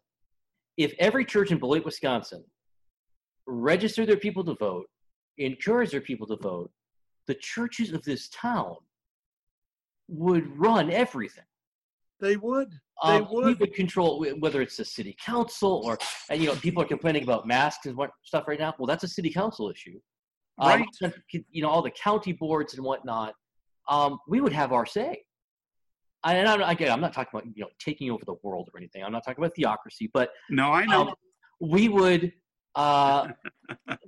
if 0.77 0.93
every 0.99 1.25
church 1.25 1.51
in 1.51 1.57
Beloit, 1.57 1.83
Wisconsin, 1.83 2.43
registered 3.45 4.07
their 4.07 4.17
people 4.17 4.43
to 4.45 4.55
vote, 4.55 4.85
encouraged 5.37 5.91
their 5.91 6.01
people 6.01 6.27
to 6.27 6.37
vote, 6.37 6.71
the 7.27 7.35
churches 7.35 7.91
of 7.91 8.03
this 8.03 8.29
town 8.29 8.75
would 10.07 10.57
run 10.57 10.91
everything. 10.91 11.43
They 12.19 12.37
would. 12.37 12.69
They 13.03 13.17
um, 13.17 13.27
would. 13.31 13.45
We 13.45 13.53
would 13.55 13.73
control 13.73 14.25
whether 14.39 14.61
it's 14.61 14.77
the 14.77 14.85
city 14.85 15.15
council 15.23 15.81
or, 15.85 15.97
and, 16.29 16.41
you 16.41 16.47
know, 16.47 16.55
people 16.55 16.81
are 16.81 16.87
complaining 16.87 17.23
about 17.23 17.47
masks 17.47 17.85
and 17.85 17.95
what 17.95 18.11
stuff 18.23 18.47
right 18.47 18.59
now. 18.59 18.73
Well, 18.79 18.87
that's 18.87 19.03
a 19.03 19.07
city 19.07 19.29
council 19.31 19.69
issue. 19.69 19.99
Um, 20.59 20.69
right. 20.69 20.87
Um, 21.03 21.13
you 21.51 21.61
know, 21.61 21.69
all 21.69 21.81
the 21.81 21.91
county 21.91 22.33
boards 22.33 22.73
and 22.73 22.83
whatnot. 22.83 23.33
Um, 23.89 24.19
we 24.27 24.41
would 24.41 24.53
have 24.53 24.73
our 24.73 24.85
say 24.85 25.23
and 26.23 26.47
I'm, 26.47 26.61
again, 26.61 26.91
I'm 26.91 27.01
not 27.01 27.13
talking 27.13 27.29
about 27.33 27.45
you 27.55 27.63
know 27.63 27.69
taking 27.79 28.11
over 28.11 28.23
the 28.25 28.35
world 28.43 28.69
or 28.73 28.77
anything. 28.77 29.03
I'm 29.03 29.11
not 29.11 29.23
talking 29.23 29.43
about 29.43 29.55
theocracy, 29.55 30.09
but 30.13 30.31
no, 30.49 30.71
I 30.71 30.85
know 30.85 31.09
um, 31.09 31.13
we 31.59 31.89
would 31.89 32.31
uh, 32.75 33.29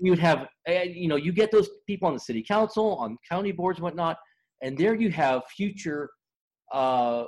we 0.02 0.10
would 0.10 0.20
have 0.20 0.48
eh, 0.68 0.84
you 0.84 1.08
know 1.08 1.16
you 1.16 1.32
get 1.32 1.52
those 1.52 1.70
people 1.88 2.08
on 2.08 2.14
the 2.14 2.20
city 2.20 2.44
council, 2.44 2.96
on 2.96 3.18
county 3.30 3.52
boards, 3.52 3.80
and 3.80 3.84
whatnot, 3.84 4.18
and 4.62 4.78
there 4.78 4.96
you 4.96 5.12
have 5.12 5.44
future 5.56 6.10
uh, 6.74 7.26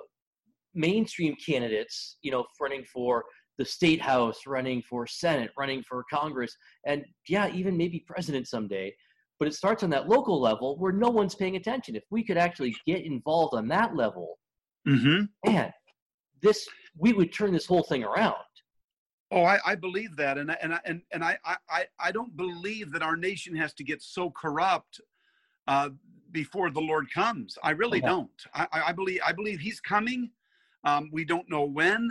mainstream 0.74 1.36
candidates, 1.46 2.18
you 2.22 2.32
know, 2.32 2.46
running 2.60 2.84
for 2.86 3.26
the 3.58 3.66
state 3.66 4.02
house, 4.02 4.40
running 4.48 4.82
for 4.90 5.06
senate, 5.06 5.52
running 5.58 5.84
for 5.88 6.04
Congress, 6.12 6.56
and 6.86 7.04
yeah, 7.28 7.50
even 7.54 7.78
maybe 7.78 8.04
president 8.08 8.48
someday. 8.48 8.94
But 9.40 9.48
it 9.48 9.56
starts 9.56 9.82
on 9.82 9.90
that 9.90 10.08
local 10.08 10.40
level 10.40 10.78
where 10.78 10.92
no 10.92 11.10
one's 11.10 11.34
paying 11.34 11.56
attention. 11.56 11.96
If 11.96 12.04
we 12.12 12.24
could 12.24 12.38
actually 12.38 12.76
get 12.86 13.04
involved 13.04 13.56
on 13.56 13.68
that 13.70 13.96
level 13.96 14.38
Mm-hmm. 14.88 15.52
Man, 15.52 15.74
this 16.42 16.68
we 16.98 17.14
would 17.14 17.34
turn 17.34 17.54
this 17.54 17.66
whole 17.66 17.84
thing 17.84 18.04
around. 18.04 18.36
Oh, 19.32 19.44
I, 19.44 19.60
I 19.66 19.76
believe 19.76 20.16
that, 20.18 20.38
and 20.38 20.52
I, 20.52 20.58
and 20.62 20.80
and 20.84 21.02
and 21.12 21.24
I, 21.24 21.38
I 21.70 21.86
I 22.00 22.12
don't 22.12 22.36
believe 22.36 22.92
that 22.92 23.02
our 23.02 23.16
nation 23.16 23.56
has 23.56 23.74
to 23.76 23.84
get 23.84 24.02
so 24.02 24.30
corrupt 24.32 25.00
uh, 25.68 25.90
before 26.32 26.70
the 26.70 26.82
Lord 26.82 27.12
comes. 27.14 27.58
I 27.64 27.72
really 27.72 28.00
okay. 28.00 28.08
don't. 28.08 28.44
I, 28.54 28.68
I 28.88 28.92
believe 28.92 29.22
I 29.26 29.32
believe 29.32 29.60
He's 29.60 29.80
coming. 29.80 30.32
Um, 30.84 31.10
we 31.14 31.24
don't 31.24 31.50
know 31.50 31.64
when, 31.64 32.10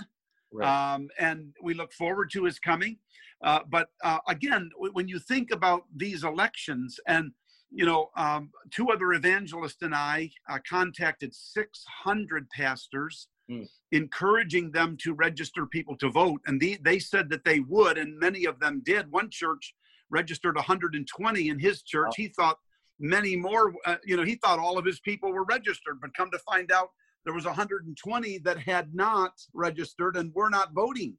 right. 0.53 0.95
um, 0.95 1.09
and 1.19 1.53
we 1.63 1.75
look 1.75 1.93
forward 1.93 2.31
to 2.33 2.45
His 2.45 2.59
coming. 2.59 2.97
Uh, 3.43 3.61
but 3.69 3.89
uh, 4.05 4.19
again, 4.29 4.71
when 4.77 5.09
you 5.09 5.19
think 5.19 5.51
about 5.51 5.85
these 5.97 6.25
elections 6.25 7.01
and 7.07 7.33
you 7.71 7.87
know, 7.87 8.11
um, 8.17 8.51
two 8.71 8.91
other 8.91 9.13
evangelists 9.13 9.83
and 9.83 9.95
I 9.95 10.31
uh, 10.49 10.59
contacted 10.69 11.35
600 11.35 12.51
pastors, 12.51 13.29
mm. 13.51 13.69
encouraging 13.93 14.73
them 14.73 14.97
to 15.03 15.15
register 15.15 15.67
people 15.67 15.97
to 15.99 16.11
vote. 16.11 16.41
And 16.47 16.61
the, 16.61 16.79
they 16.83 16.99
said 16.99 17.31
that 17.31 17.45
they 17.45 17.61
would, 17.61 17.97
and 17.97 18.19
many 18.19 18.45
of 18.45 18.59
them 18.59 18.83
did. 18.85 19.11
One 19.11 19.31
church 19.31 19.75
registered 20.11 20.57
120 20.57 21.49
in 21.49 21.59
his 21.59 21.83
church. 21.83 22.11
Oh. 22.11 22.15
He 22.17 22.29
thought 22.29 22.59
many 22.99 23.37
more, 23.37 23.73
uh, 23.87 23.97
you 24.05 24.17
know, 24.17 24.25
he 24.25 24.35
thought 24.35 24.59
all 24.59 24.77
of 24.77 24.85
his 24.85 25.01
people 25.01 25.33
were 25.33 25.45
registered, 25.45 26.01
but 26.01 26.15
come 26.15 26.31
to 26.33 26.39
find 26.41 26.73
out 26.73 26.89
there 27.25 27.35
was 27.35 27.45
120 27.45 28.39
that 28.39 28.59
had 28.59 28.95
not 28.95 29.33
registered 29.55 30.17
and 30.17 30.35
were 30.35 30.51
not 30.51 30.73
voting. 30.73 31.17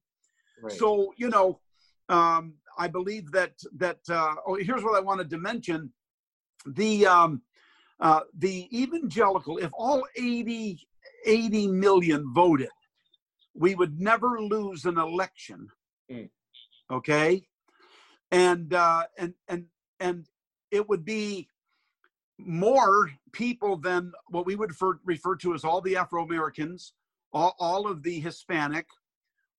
Right. 0.62 0.74
So, 0.74 1.14
you 1.18 1.30
know, 1.30 1.60
um, 2.10 2.56
I 2.78 2.88
believe 2.88 3.32
that 3.32 3.54
that 3.78 4.00
uh, 4.10 4.36
oh, 4.48 4.56
here's 4.56 4.84
what 4.84 4.96
I 4.96 5.00
wanted 5.00 5.30
to 5.30 5.38
mention 5.38 5.92
the 6.66 7.06
um, 7.06 7.42
uh, 8.00 8.22
the 8.38 8.68
evangelical, 8.78 9.58
if 9.58 9.70
all 9.74 10.04
80, 10.16 10.80
80 11.26 11.68
million 11.68 12.34
voted, 12.34 12.70
we 13.54 13.76
would 13.76 14.00
never 14.00 14.42
lose 14.42 14.86
an 14.86 14.98
election. 14.98 15.68
Mm. 16.12 16.30
Okay, 16.90 17.44
and 18.32 18.74
uh, 18.74 19.04
and 19.18 19.34
and 19.48 19.66
and 20.00 20.26
it 20.72 20.88
would 20.90 21.06
be 21.06 21.48
more 22.38 23.12
people 23.32 23.78
than 23.78 24.12
what 24.30 24.46
we 24.46 24.56
would 24.56 24.72
refer, 24.72 25.00
refer 25.06 25.36
to 25.36 25.54
as 25.54 25.64
all 25.64 25.82
the 25.82 25.96
Afro 25.96 26.24
Americans, 26.24 26.94
all, 27.32 27.56
all 27.60 27.88
of 27.88 28.04
the 28.04 28.20
Hispanic, 28.20 28.88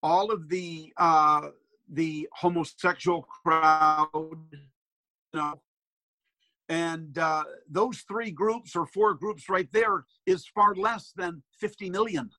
all 0.02 0.30
of 0.30 0.48
the 0.48 0.92
uh, 0.96 1.48
the 1.88 2.28
homosexual 2.32 3.22
crowd, 3.22 4.08
you 4.52 4.58
know, 5.34 5.60
and 6.72 7.18
uh, 7.18 7.44
those 7.68 7.98
three 8.08 8.30
groups 8.30 8.74
or 8.74 8.86
four 8.86 9.12
groups 9.12 9.50
right 9.50 9.68
there 9.72 10.06
is 10.24 10.46
far 10.46 10.74
less 10.74 11.12
than 11.14 11.42
50 11.60 11.90
million. 11.90 12.30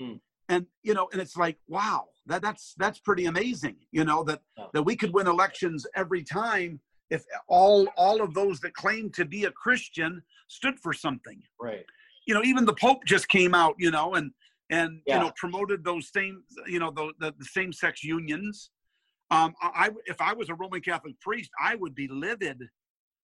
Hmm. 0.00 0.14
And 0.48 0.66
you 0.82 0.94
know, 0.94 1.10
and 1.12 1.20
it's 1.20 1.36
like, 1.36 1.58
wow, 1.68 2.06
that 2.26 2.40
that's 2.40 2.74
that's 2.78 2.98
pretty 2.98 3.26
amazing. 3.26 3.76
You 3.90 4.04
know 4.04 4.24
that 4.24 4.40
that 4.72 4.82
we 4.82 4.96
could 4.96 5.12
win 5.12 5.26
elections 5.26 5.86
every 5.94 6.24
time 6.24 6.80
if 7.10 7.22
all 7.48 7.86
all 7.96 8.22
of 8.22 8.34
those 8.34 8.60
that 8.60 8.74
claim 8.74 9.10
to 9.10 9.24
be 9.24 9.44
a 9.44 9.50
Christian 9.52 10.22
stood 10.48 10.78
for 10.80 10.92
something. 10.94 11.40
Right. 11.60 11.84
You 12.26 12.34
know, 12.34 12.42
even 12.42 12.64
the 12.64 12.74
Pope 12.74 13.04
just 13.04 13.28
came 13.28 13.54
out, 13.54 13.74
you 13.78 13.90
know, 13.90 14.14
and 14.14 14.30
and 14.70 15.00
yeah. 15.06 15.18
you 15.18 15.24
know 15.24 15.32
promoted 15.36 15.84
those 15.84 16.10
same, 16.12 16.42
you 16.66 16.78
know, 16.78 16.90
the 16.90 17.12
the, 17.20 17.34
the 17.38 17.44
same 17.44 17.72
sex 17.72 18.02
unions. 18.02 18.70
Um, 19.30 19.54
I 19.62 19.90
if 20.06 20.20
I 20.20 20.32
was 20.32 20.48
a 20.48 20.54
Roman 20.54 20.80
Catholic 20.80 21.18
priest, 21.20 21.50
I 21.62 21.76
would 21.76 21.94
be 21.94 22.08
livid 22.08 22.58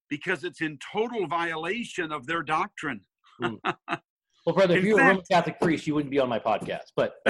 because 0.09 0.45
it's 0.45 0.61
in 0.61 0.79
total 0.93 1.27
violation 1.27 2.13
of 2.13 2.27
their 2.27 2.43
doctrine. 2.43 3.01
mm. 3.43 3.59
Well, 4.47 4.55
brother, 4.55 4.79
if 4.79 4.85
you 4.85 4.95
were 4.95 5.03
a 5.03 5.09
Roman 5.09 5.25
Catholic 5.31 5.61
priest, 5.61 5.87
you 5.87 5.95
wouldn't 5.95 6.11
be 6.11 6.19
on 6.19 6.29
my 6.31 6.39
podcast. 6.39 6.93
But 6.97 7.17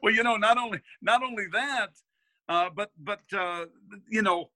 well, 0.00 0.14
you 0.14 0.22
know, 0.22 0.36
not 0.36 0.56
only 0.56 0.80
not 1.02 1.24
only 1.24 1.46
that, 1.52 1.88
uh, 2.48 2.70
but 2.72 2.92
but 2.96 3.22
uh, 3.36 3.64
you 4.08 4.22
know, 4.22 4.50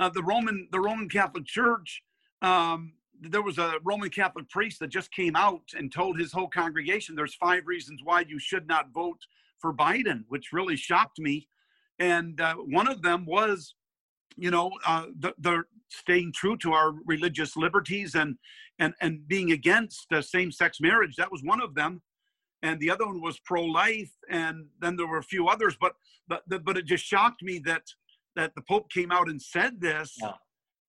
uh, 0.00 0.08
the 0.08 0.24
Roman 0.24 0.66
the 0.72 0.80
Roman 0.80 1.08
Catholic 1.08 1.46
Church. 1.46 2.02
Um, 2.42 2.94
there 3.20 3.42
was 3.42 3.58
a 3.58 3.74
Roman 3.84 4.10
Catholic 4.10 4.48
priest 4.50 4.80
that 4.80 4.88
just 4.88 5.12
came 5.12 5.36
out 5.36 5.62
and 5.78 5.92
told 5.92 6.18
his 6.18 6.32
whole 6.32 6.48
congregation 6.48 7.14
there's 7.14 7.36
five 7.36 7.68
reasons 7.68 8.00
why 8.02 8.24
you 8.26 8.40
should 8.40 8.66
not 8.66 8.90
vote 8.92 9.20
for 9.58 9.72
Biden, 9.72 10.24
which 10.28 10.52
really 10.52 10.76
shocked 10.76 11.20
me. 11.20 11.48
And 11.98 12.40
uh, 12.40 12.56
one 12.56 12.88
of 12.88 13.00
them 13.00 13.24
was, 13.24 13.74
you 14.36 14.50
know, 14.50 14.72
uh, 14.86 15.06
the, 15.18 15.34
the 15.38 15.62
staying 15.88 16.32
true 16.32 16.56
to 16.58 16.72
our 16.72 16.92
religious 17.04 17.56
liberties 17.56 18.14
and 18.14 18.36
and 18.78 18.94
and 19.00 19.26
being 19.26 19.52
against 19.52 20.12
uh, 20.12 20.20
same-sex 20.20 20.80
marriage. 20.80 21.16
That 21.16 21.32
was 21.32 21.42
one 21.42 21.62
of 21.62 21.74
them, 21.74 22.02
and 22.62 22.78
the 22.80 22.90
other 22.90 23.06
one 23.06 23.20
was 23.22 23.38
pro-life, 23.40 24.12
and 24.30 24.66
then 24.80 24.96
there 24.96 25.06
were 25.06 25.18
a 25.18 25.22
few 25.22 25.48
others. 25.48 25.76
But 25.80 25.94
but 26.28 26.42
but 26.64 26.76
it 26.76 26.86
just 26.86 27.04
shocked 27.04 27.42
me 27.42 27.58
that 27.60 27.82
that 28.34 28.54
the 28.54 28.62
Pope 28.62 28.90
came 28.90 29.10
out 29.10 29.28
and 29.28 29.40
said 29.40 29.80
this. 29.80 30.14
Yeah. 30.20 30.32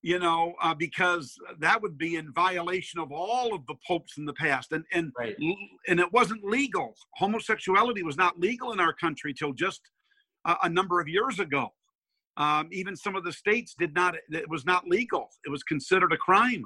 You 0.03 0.19
know, 0.19 0.53
uh, 0.61 0.75
because 0.75 1.35
that 1.59 1.81
would 1.81 1.97
be 1.97 2.15
in 2.15 2.31
violation 2.31 2.99
of 2.99 3.11
all 3.11 3.53
of 3.55 3.65
the 3.65 3.73
popes 3.85 4.17
in 4.17 4.25
the 4.25 4.33
past, 4.33 4.71
and 4.71 4.85
and 4.93 5.11
right. 5.17 5.35
and 5.87 5.99
it 5.99 6.13
wasn't 6.13 6.43
legal. 6.45 6.95
Homosexuality 7.15 8.03
was 8.03 8.15
not 8.15 8.39
legal 8.39 8.71
in 8.71 8.79
our 8.79 8.93
country 8.93 9.33
till 9.33 9.53
just 9.53 9.81
a, 10.45 10.55
a 10.63 10.69
number 10.69 11.01
of 11.01 11.07
years 11.07 11.39
ago. 11.39 11.73
Um, 12.37 12.69
even 12.71 12.95
some 12.95 13.15
of 13.15 13.23
the 13.23 13.33
states 13.33 13.75
did 13.77 13.93
not. 13.93 14.15
It 14.29 14.49
was 14.49 14.65
not 14.65 14.87
legal. 14.87 15.29
It 15.45 15.49
was 15.49 15.63
considered 15.63 16.13
a 16.13 16.17
crime. 16.17 16.65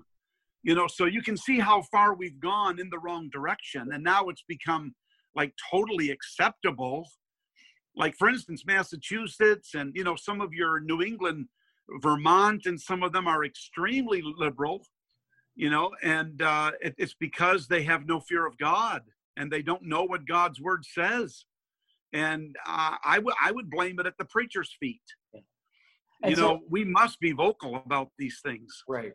You 0.64 0.76
know, 0.76 0.88
so 0.88 1.06
you 1.06 1.24
can 1.24 1.38
see 1.38 1.60
how 1.60 1.82
far 1.84 2.14
we've 2.14 2.40
gone 2.40 2.80
in 2.80 2.90
the 2.90 3.00
wrong 3.00 3.30
direction, 3.32 3.90
and 3.94 4.04
now 4.04 4.30
it's 4.30 4.44
become 4.48 4.94
like 5.36 5.54
totally 5.72 6.12
acceptable 6.12 7.08
like 7.96 8.16
for 8.18 8.30
instance 8.30 8.64
massachusetts 8.66 9.74
and 9.74 9.92
you 9.96 10.04
know 10.04 10.16
some 10.16 10.42
of 10.42 10.54
your 10.54 10.80
new 10.80 11.02
england 11.02 11.48
vermont 12.02 12.66
and 12.66 12.80
some 12.80 13.04
of 13.04 13.12
them 13.12 13.28
are 13.28 13.44
extremely 13.44 14.22
liberal 14.38 14.86
you 15.56 15.70
know 15.70 15.92
and 16.04 16.42
uh, 16.42 16.72
it, 16.82 16.96
it's 16.98 17.16
because 17.20 17.68
they 17.68 17.84
have 17.84 18.06
no 18.06 18.20
fear 18.20 18.46
of 18.46 18.58
god 18.58 19.02
and 19.38 19.52
they 19.52 19.62
don't 19.62 19.84
know 19.84 20.04
what 20.04 20.28
god's 20.28 20.62
word 20.62 20.86
says 20.86 21.46
and 22.14 22.56
uh, 22.68 22.96
I, 23.06 23.16
w- 23.18 23.36
I 23.42 23.54
would 23.54 23.70
blame 23.70 23.98
it 24.00 24.06
at 24.06 24.18
the 24.18 24.26
preacher's 24.26 24.76
feet 24.80 25.02
you 26.26 26.36
so, 26.36 26.42
know 26.42 26.60
we 26.70 26.84
must 26.84 27.20
be 27.20 27.32
vocal 27.32 27.76
about 27.76 28.10
these 28.18 28.40
things 28.44 28.84
right 28.88 29.14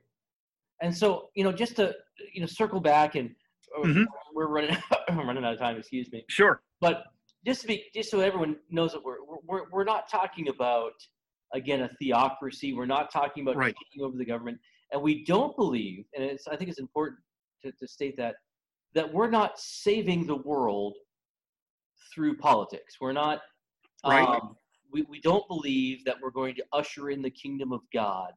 and 0.82 0.96
so 0.96 1.28
you 1.34 1.44
know 1.44 1.52
just 1.52 1.76
to 1.76 1.94
you 2.32 2.40
know 2.40 2.46
circle 2.46 2.80
back 2.80 3.14
and 3.14 3.30
uh, 3.76 3.82
mm-hmm. 3.82 4.04
we're 4.34 4.48
running 4.48 4.70
out, 4.70 5.00
running 5.26 5.44
out 5.44 5.54
of 5.54 5.58
time 5.58 5.76
excuse 5.76 6.10
me 6.12 6.24
sure 6.28 6.62
but 6.80 7.04
just 7.44 7.60
to 7.62 7.66
be 7.68 7.84
just 7.94 8.10
so 8.10 8.20
everyone 8.20 8.56
knows 8.70 8.92
that 8.92 9.02
we're 9.02 9.18
we're 9.46 9.62
we're 9.70 9.84
not 9.84 10.10
talking 10.10 10.48
about 10.48 10.92
again 11.54 11.82
a 11.82 11.90
theocracy. 12.00 12.72
We're 12.72 12.86
not 12.86 13.10
talking 13.12 13.42
about 13.42 13.56
right. 13.56 13.74
taking 13.74 14.04
over 14.04 14.16
the 14.16 14.24
government, 14.24 14.58
and 14.92 15.00
we 15.00 15.24
don't 15.24 15.56
believe. 15.56 16.04
And 16.14 16.24
it's 16.24 16.46
I 16.46 16.56
think 16.56 16.70
it's 16.70 16.80
important 16.80 17.20
to, 17.64 17.72
to 17.72 17.88
state 17.88 18.16
that 18.16 18.36
that 18.94 19.12
we're 19.12 19.30
not 19.30 19.58
saving 19.58 20.26
the 20.26 20.36
world 20.36 20.94
through 22.14 22.36
politics. 22.38 22.96
We're 23.00 23.12
not. 23.12 23.40
Right. 24.04 24.26
Um, 24.26 24.56
we, 24.92 25.02
we 25.02 25.20
don't 25.20 25.46
believe 25.48 26.04
that 26.04 26.16
we're 26.22 26.30
going 26.30 26.54
to 26.56 26.64
usher 26.72 27.10
in 27.10 27.22
the 27.22 27.30
kingdom 27.30 27.72
of 27.72 27.80
God 27.92 28.32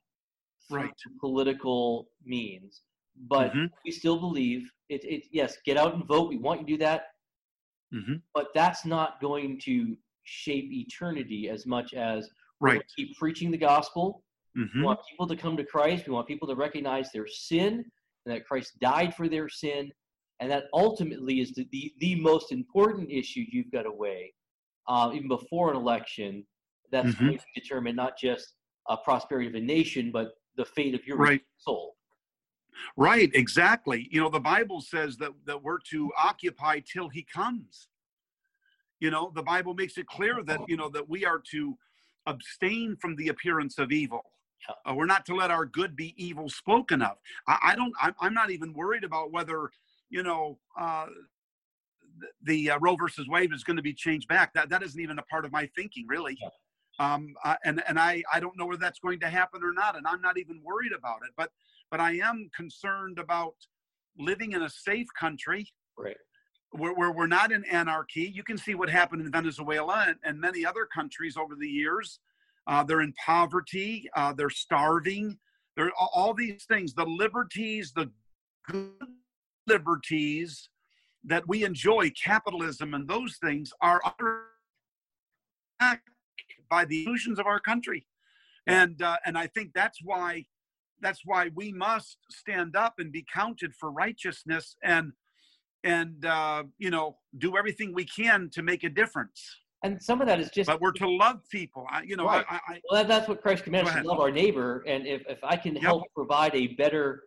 through 0.67 0.81
right. 0.81 0.93
political 1.19 2.09
means. 2.25 2.81
But 3.27 3.49
mm-hmm. 3.49 3.65
we 3.83 3.91
still 3.91 4.19
believe 4.19 4.69
it, 4.87 5.03
it. 5.03 5.23
Yes, 5.31 5.57
get 5.65 5.77
out 5.77 5.93
and 5.93 6.05
vote. 6.05 6.29
We 6.29 6.37
want 6.37 6.61
you 6.61 6.65
to 6.65 6.71
do 6.73 6.77
that. 6.79 7.07
Mm-hmm. 7.93 8.15
But 8.33 8.47
that's 8.53 8.85
not 8.85 9.19
going 9.19 9.59
to 9.61 9.97
shape 10.23 10.71
eternity 10.71 11.49
as 11.49 11.65
much 11.65 11.93
as 11.93 12.29
right. 12.61 12.81
keep 12.95 13.17
preaching 13.17 13.51
the 13.51 13.57
gospel. 13.57 14.23
Mm-hmm. 14.57 14.79
We 14.79 14.85
want 14.85 14.99
people 15.09 15.27
to 15.27 15.35
come 15.35 15.57
to 15.57 15.63
Christ. 15.63 16.07
We 16.07 16.13
want 16.13 16.27
people 16.27 16.47
to 16.47 16.55
recognize 16.55 17.11
their 17.11 17.27
sin 17.27 17.83
and 18.25 18.35
that 18.35 18.45
Christ 18.45 18.79
died 18.79 19.15
for 19.15 19.27
their 19.27 19.49
sin. 19.49 19.91
And 20.39 20.49
that 20.51 20.65
ultimately 20.73 21.41
is 21.41 21.51
the, 21.51 21.67
the, 21.71 21.91
the 21.99 22.15
most 22.15 22.51
important 22.51 23.11
issue 23.11 23.43
you've 23.51 23.71
got 23.71 23.83
to 23.83 23.91
weigh, 23.91 24.33
uh, 24.89 25.11
even 25.13 25.27
before 25.27 25.69
an 25.69 25.77
election. 25.77 26.43
That's 26.91 27.09
mm-hmm. 27.09 27.25
going 27.27 27.37
to 27.37 27.61
determine 27.61 27.95
not 27.95 28.17
just 28.17 28.55
a 28.89 28.97
prosperity 28.97 29.47
of 29.47 29.55
a 29.55 29.61
nation, 29.61 30.11
but 30.11 30.31
the 30.57 30.65
fate 30.65 30.95
of 30.95 31.05
your 31.05 31.17
right. 31.17 31.41
soul. 31.57 31.95
Right, 32.97 33.29
exactly. 33.33 34.07
You 34.11 34.21
know, 34.21 34.29
the 34.29 34.39
Bible 34.39 34.81
says 34.81 35.17
that, 35.17 35.31
that 35.45 35.61
we're 35.61 35.79
to 35.91 36.11
occupy 36.17 36.81
till 36.91 37.09
he 37.09 37.23
comes. 37.23 37.87
You 38.99 39.11
know, 39.11 39.31
the 39.33 39.43
Bible 39.43 39.73
makes 39.73 39.97
it 39.97 40.07
clear 40.07 40.43
that, 40.43 40.61
you 40.67 40.75
know, 40.75 40.89
that 40.89 41.07
we 41.07 41.25
are 41.25 41.41
to 41.51 41.77
abstain 42.25 42.97
from 42.99 43.15
the 43.15 43.29
appearance 43.29 43.77
of 43.77 43.91
evil. 43.91 44.23
Uh, 44.85 44.93
we're 44.93 45.05
not 45.05 45.25
to 45.25 45.35
let 45.35 45.51
our 45.51 45.65
good 45.65 45.95
be 45.95 46.13
evil 46.17 46.49
spoken 46.49 47.01
of. 47.01 47.17
I, 47.47 47.57
I 47.63 47.75
don't, 47.75 47.93
I'm, 48.01 48.13
I'm, 48.19 48.33
not 48.33 48.51
even 48.51 48.73
worried 48.73 49.05
about 49.05 49.31
whether, 49.31 49.69
you 50.09 50.21
know, 50.21 50.59
uh, 50.77 51.05
the, 52.43 52.71
uh, 52.71 52.79
Roe 52.79 52.95
versus 52.95 53.27
Wade 53.27 53.53
is 53.53 53.63
going 53.63 53.77
to 53.77 53.83
be 53.83 53.93
changed 53.93 54.27
back. 54.27 54.53
That, 54.53 54.69
that 54.69 54.83
isn't 54.83 54.99
even 54.99 55.19
a 55.19 55.23
part 55.23 55.45
of 55.45 55.51
my 55.51 55.69
thinking, 55.75 56.05
really. 56.07 56.37
Um, 56.99 57.33
uh, 57.45 57.55
and 57.63 57.81
and 57.87 57.97
I, 57.97 58.23
I 58.31 58.39
don't 58.39 58.57
know 58.57 58.65
whether 58.65 58.79
that's 58.79 58.99
going 58.99 59.21
to 59.21 59.29
happen 59.29 59.61
or 59.63 59.71
not. 59.71 59.95
And 59.95 60.05
I'm 60.05 60.21
not 60.21 60.37
even 60.37 60.61
worried 60.63 60.91
about 60.91 61.19
it. 61.25 61.31
But 61.37 61.49
but 61.89 61.99
I 61.99 62.13
am 62.17 62.49
concerned 62.55 63.19
about 63.19 63.55
living 64.17 64.51
in 64.51 64.63
a 64.63 64.69
safe 64.69 65.07
country. 65.17 65.71
Right. 65.97 66.17
Where, 66.71 66.93
where 66.93 67.11
we're 67.11 67.25
not 67.25 67.51
in 67.51 67.63
anarchy. 67.65 68.31
You 68.31 68.43
can 68.43 68.57
see 68.57 68.75
what 68.75 68.89
happened 68.89 69.23
in 69.23 69.31
Venezuela 69.31 70.05
and, 70.07 70.17
and 70.23 70.39
many 70.39 70.65
other 70.65 70.85
countries 70.85 71.35
over 71.35 71.55
the 71.55 71.67
years. 71.67 72.19
Uh, 72.67 72.83
they're 72.83 73.01
in 73.01 73.13
poverty, 73.25 74.07
uh, 74.15 74.31
they're 74.33 74.51
starving, 74.51 75.39
they're 75.75 75.91
all 75.97 76.35
these 76.35 76.65
things. 76.65 76.93
The 76.93 77.05
liberties, 77.05 77.91
the 77.95 78.11
good 78.67 78.91
liberties 79.65 80.69
that 81.23 81.47
we 81.47 81.63
enjoy, 81.63 82.11
capitalism 82.11 82.93
and 82.93 83.07
those 83.07 83.37
things, 83.43 83.71
are 83.81 84.01
by 86.69 86.85
the 86.85 87.03
illusions 87.05 87.39
of 87.39 87.45
our 87.45 87.59
country. 87.59 88.05
And, 88.67 89.01
uh, 89.01 89.17
and 89.25 89.37
I 89.37 89.47
think 89.47 89.71
that's 89.73 89.99
why 90.03 90.45
that's 91.01 91.21
why 91.25 91.49
we 91.55 91.71
must 91.71 92.17
stand 92.29 92.75
up 92.75 92.95
and 92.99 93.11
be 93.11 93.25
counted 93.33 93.73
for 93.75 93.91
righteousness 93.91 94.75
and 94.83 95.13
and 95.83 96.25
uh, 96.25 96.63
you 96.77 96.89
know 96.89 97.17
do 97.37 97.57
everything 97.57 97.93
we 97.93 98.05
can 98.05 98.49
to 98.53 98.61
make 98.61 98.83
a 98.83 98.89
difference 98.89 99.41
and 99.83 100.01
some 100.01 100.19
of 100.19 100.27
that 100.27 100.39
is 100.39 100.49
just 100.49 100.67
but 100.67 100.81
we're 100.81 100.91
to 100.91 101.07
love 101.07 101.39
people 101.49 101.85
I, 101.89 102.01
you 102.01 102.17
know 102.17 102.25
right. 102.25 102.45
I, 102.49 102.59
I, 102.67 102.81
well 102.91 103.05
that's 103.05 103.27
what 103.27 103.41
christ 103.41 103.63
commands 103.63 103.91
to 103.91 104.03
love 104.03 104.19
our 104.19 104.31
neighbor 104.31 104.83
and 104.85 105.07
if, 105.07 105.23
if 105.29 105.41
i 105.43 105.55
can 105.55 105.75
help 105.75 106.03
yep. 106.03 106.13
provide 106.15 106.55
a 106.55 106.67
better 106.67 107.23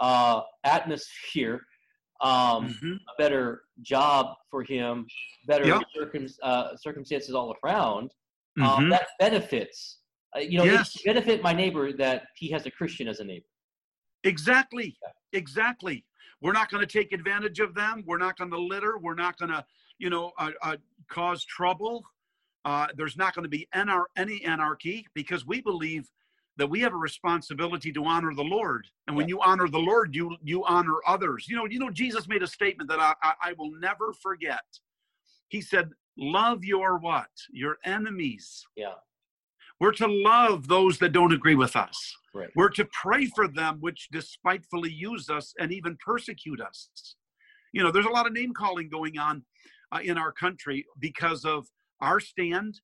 uh, 0.00 0.40
atmosphere 0.64 1.64
um, 2.20 2.68
mm-hmm. 2.68 2.92
a 2.92 3.18
better 3.18 3.62
job 3.82 4.36
for 4.50 4.62
him 4.62 5.06
better 5.46 5.80
circum, 5.94 6.26
uh, 6.42 6.76
circumstances 6.76 7.34
all 7.34 7.54
around 7.64 8.10
um, 8.60 8.66
mm-hmm. 8.66 8.88
that 8.90 9.08
benefits 9.18 9.98
uh, 10.36 10.40
you 10.40 10.58
know, 10.58 10.64
yes. 10.64 10.96
benefit 11.04 11.42
my 11.42 11.52
neighbor 11.52 11.92
that 11.92 12.24
he 12.34 12.48
has 12.48 12.66
a 12.66 12.70
Christian 12.70 13.08
as 13.08 13.20
a 13.20 13.24
neighbor. 13.24 13.46
Exactly. 14.24 14.96
Exactly. 15.32 16.04
We're 16.40 16.52
not 16.52 16.70
going 16.70 16.84
to 16.84 16.92
take 16.92 17.12
advantage 17.12 17.60
of 17.60 17.74
them. 17.74 18.02
We're 18.06 18.18
not 18.18 18.36
going 18.36 18.50
to 18.50 18.58
litter. 18.58 18.98
We're 18.98 19.14
not 19.14 19.38
going 19.38 19.50
to, 19.50 19.64
you 19.98 20.10
know, 20.10 20.32
uh, 20.38 20.50
uh, 20.62 20.76
cause 21.08 21.44
trouble. 21.44 22.02
Uh, 22.64 22.88
there's 22.96 23.16
not 23.16 23.34
going 23.34 23.44
to 23.44 23.48
be 23.48 23.68
anar- 23.74 24.06
any 24.16 24.44
anarchy 24.44 25.06
because 25.14 25.46
we 25.46 25.60
believe 25.60 26.10
that 26.56 26.68
we 26.68 26.80
have 26.80 26.92
a 26.92 26.96
responsibility 26.96 27.92
to 27.92 28.04
honor 28.04 28.34
the 28.34 28.42
Lord. 28.42 28.86
And 29.06 29.16
when 29.16 29.28
you 29.28 29.40
honor 29.40 29.68
the 29.68 29.78
Lord, 29.78 30.14
you 30.14 30.36
you 30.42 30.64
honor 30.64 30.96
others. 31.06 31.46
You 31.48 31.56
know, 31.56 31.66
you 31.66 31.78
know, 31.78 31.90
Jesus 31.90 32.28
made 32.28 32.42
a 32.42 32.46
statement 32.46 32.88
that 32.90 33.00
I, 33.00 33.14
I, 33.22 33.32
I 33.42 33.52
will 33.58 33.72
never 33.80 34.12
forget. 34.12 34.62
He 35.48 35.60
said, 35.60 35.90
Love 36.16 36.64
your 36.64 36.98
what? 36.98 37.30
Your 37.52 37.78
enemies. 37.84 38.64
Yeah. 38.76 38.94
We're 39.80 39.92
to 39.92 40.06
love 40.06 40.68
those 40.68 40.98
that 40.98 41.12
don't 41.12 41.32
agree 41.32 41.56
with 41.56 41.74
us. 41.74 42.16
Right. 42.32 42.50
We're 42.54 42.70
to 42.70 42.84
pray 42.86 43.26
for 43.26 43.48
them 43.48 43.78
which 43.80 44.08
despitefully 44.12 44.92
use 44.92 45.28
us 45.28 45.52
and 45.58 45.72
even 45.72 45.96
persecute 46.04 46.60
us. 46.60 46.88
You 47.72 47.82
know, 47.82 47.90
there's 47.90 48.06
a 48.06 48.10
lot 48.10 48.26
of 48.26 48.32
name 48.32 48.54
calling 48.54 48.88
going 48.88 49.18
on 49.18 49.44
uh, 49.90 49.98
in 50.02 50.16
our 50.16 50.30
country 50.30 50.86
because 51.00 51.44
of 51.44 51.66
our 52.00 52.20
stand. 52.20 52.80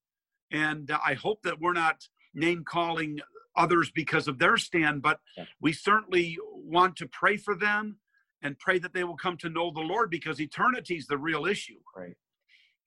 And 0.50 0.90
uh, 0.90 0.98
I 1.04 1.14
hope 1.14 1.42
that 1.42 1.60
we're 1.60 1.72
not 1.72 2.02
name 2.34 2.64
calling 2.64 3.20
others 3.60 3.90
because 3.90 4.26
of 4.28 4.38
their 4.38 4.56
stand, 4.56 5.02
but 5.02 5.20
we 5.60 5.72
certainly 5.72 6.38
want 6.76 6.96
to 6.96 7.06
pray 7.06 7.36
for 7.36 7.54
them 7.54 7.98
and 8.42 8.58
pray 8.58 8.78
that 8.78 8.94
they 8.94 9.04
will 9.04 9.16
come 9.16 9.36
to 9.38 9.50
know 9.50 9.70
the 9.70 9.80
Lord 9.80 10.10
because 10.10 10.40
eternity 10.40 10.96
is 10.96 11.06
the 11.06 11.18
real 11.18 11.44
issue. 11.46 11.80
Right. 11.96 12.16